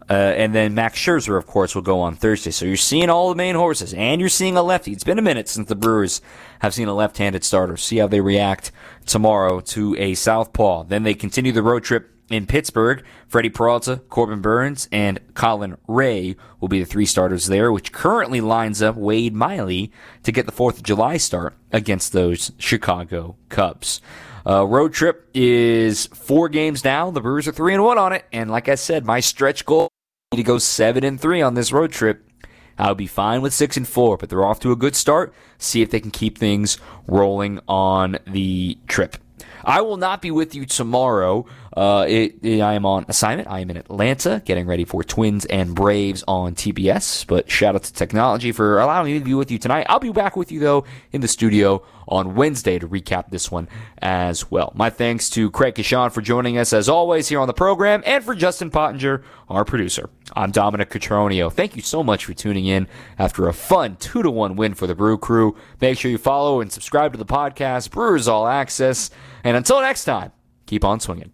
Uh, 0.10 0.14
and 0.14 0.56
then 0.56 0.74
Max 0.74 0.98
Scherzer, 0.98 1.38
of 1.38 1.48
course, 1.48 1.76
will 1.76 1.82
go 1.82 2.00
on 2.00 2.16
Thursday. 2.16 2.52
So 2.52 2.66
you're 2.66 2.78
seeing 2.78 3.10
all 3.10 3.30
the 3.30 3.36
main 3.36 3.56
horses, 3.56 3.94
and 3.94 4.22
you're 4.22 4.30
seeing 4.30 4.56
a 4.56 4.64
lefty. 4.64 4.94
It's 4.94 5.04
been 5.04 5.20
a 5.20 5.24
minute 5.24 5.50
since 5.50 5.68
the 5.68 5.76
Brewers 5.76 6.22
have 6.60 6.74
seen 6.74 6.88
a 6.88 6.94
left-handed 6.94 7.44
starter. 7.44 7.76
See 7.76 7.98
how 7.98 8.08
they 8.08 8.22
react 8.22 8.72
tomorrow 9.06 9.60
to 9.60 9.96
a 9.98 10.14
southpaw. 10.14 10.84
Then 10.84 11.04
they 11.04 11.14
continue 11.14 11.52
the 11.52 11.62
road 11.62 11.84
trip 11.84 12.14
in 12.30 12.46
Pittsburgh, 12.46 13.04
Freddie 13.28 13.50
Peralta, 13.50 14.02
Corbin 14.10 14.42
Burnes, 14.42 14.88
and 14.92 15.20
Colin 15.34 15.78
Rea 15.88 16.36
will 16.60 16.68
be 16.68 16.80
the 16.80 16.86
three 16.86 17.06
starters 17.06 17.48
there, 17.48 17.72
which 17.72 17.92
currently 17.92 18.42
lines 18.42 18.82
up 18.82 18.96
Wade 18.96 19.34
Miley 19.34 19.92
to 20.24 20.32
get 20.32 20.46
the 20.46 20.52
4th 20.52 20.78
of 20.78 20.84
July 20.84 21.18
start 21.18 21.56
against 21.72 22.12
those 22.12 22.52
Chicago 22.58 23.38
Cubs. 23.50 24.02
Uh, 24.46 24.66
road 24.66 24.94
trip 24.94 25.30
is 25.34 26.08
four 26.08 26.48
games 26.48 26.84
now. 26.84 27.12
The 27.12 27.22
Brewers 27.22 27.48
are 27.48 27.52
three 27.52 27.74
and 27.74 27.84
one 27.84 27.98
on 27.98 28.14
it, 28.14 28.26
and 28.32 28.50
like 28.50 28.70
I 28.70 28.76
said, 28.76 29.06
my 29.06 29.20
stretch 29.20 29.66
goal 29.66 29.90
to 30.36 30.44
go 30.44 30.58
seven 30.58 31.06
and 31.06 31.22
three 31.22 31.42
on 31.42 31.54
this 31.54 31.72
road 31.72 31.90
trip. 31.90 32.30
I'll 32.78 32.96
be 32.96 33.08
fine 33.08 33.42
with 33.42 33.54
six 33.54 33.78
and 33.78 33.88
four, 33.88 34.18
but 34.18 34.28
they're 34.28 34.44
off 34.44 34.60
to 34.60 34.74
a 34.74 34.76
good 34.76 34.94
start. 34.94 35.34
See 35.58 35.82
if 35.82 35.90
they 35.90 36.02
can 36.02 36.12
keep 36.12 36.38
things 36.38 36.78
rolling 37.08 37.62
on 37.66 38.18
the 38.28 38.78
trip. 38.88 39.16
I 39.64 39.80
will 39.80 39.96
not 39.96 40.22
be 40.22 40.30
with 40.30 40.54
you 40.54 40.66
tomorrow. 40.66 41.46
Uh, 41.78 42.08
it, 42.10 42.40
it, 42.42 42.60
I 42.60 42.74
am 42.74 42.88
on 42.88 43.06
assignment. 43.08 43.48
I 43.48 43.60
am 43.60 43.70
in 43.70 43.78
Atlanta 43.78 44.42
getting 44.44 44.66
ready 44.66 44.84
for 44.84 45.04
Twins 45.04 45.46
and 45.46 45.76
Braves 45.76 46.24
on 46.28 46.56
TBS. 46.56 47.28
But 47.28 47.52
shout 47.52 47.76
out 47.76 47.84
to 47.84 47.94
technology 47.94 48.52
for 48.52 48.80
allowing 48.80 49.14
me 49.14 49.20
to 49.20 49.24
be 49.24 49.36
with 49.36 49.52
you 49.52 49.60
tonight. 49.60 49.86
I'll 49.88 50.00
be 50.00 50.12
back 50.12 50.36
with 50.36 50.52
you, 50.52 50.60
though, 50.60 50.86
in 51.12 51.22
the 51.22 51.28
studio 51.28 51.86
on 52.08 52.34
Wednesday 52.34 52.80
to 52.80 52.88
recap 52.88 53.30
this 53.30 53.52
one 53.52 53.68
as 54.00 54.50
well. 54.50 54.72
My 54.74 54.90
thanks 54.90 55.30
to 55.32 55.52
Craig 55.52 55.76
Coshun 55.76 56.12
for 56.12 56.22
joining 56.22 56.58
us 56.58 56.74
as 56.74 56.90
always 56.90 57.28
here 57.28 57.40
on 57.40 57.48
the 57.48 57.54
program 57.54 58.02
and 58.08 58.24
for 58.24 58.34
Justin 58.34 58.72
Pottinger, 58.72 59.24
our 59.48 59.64
producer. 59.64 60.10
I'm 60.36 60.50
Dominic 60.50 60.90
Cotroneo. 60.90 61.54
Thank 61.54 61.76
you 61.76 61.84
so 61.84 62.04
much 62.04 62.26
for 62.26 62.34
tuning 62.34 62.66
in 62.66 62.88
after 63.20 63.48
a 63.48 63.54
fun 63.54 63.98
2 63.98 64.24
to 64.24 64.32
1 64.32 64.56
win 64.56 64.74
for 64.74 64.88
the 64.88 64.96
Brew 64.96 65.20
Crew. 65.20 65.56
Make 65.80 66.00
sure 66.00 66.10
you 66.10 66.18
follow 66.18 66.60
and 66.60 66.72
subscribe 66.72 67.12
to 67.12 67.20
the 67.20 67.26
podcast, 67.26 67.92
Brewers 67.92 68.28
All 68.28 68.48
Access. 68.48 69.12
And 69.44 69.56
until 69.56 69.80
next 69.82 70.06
time, 70.06 70.32
keep 70.66 70.84
on 70.84 71.00
swinging. 71.00 71.34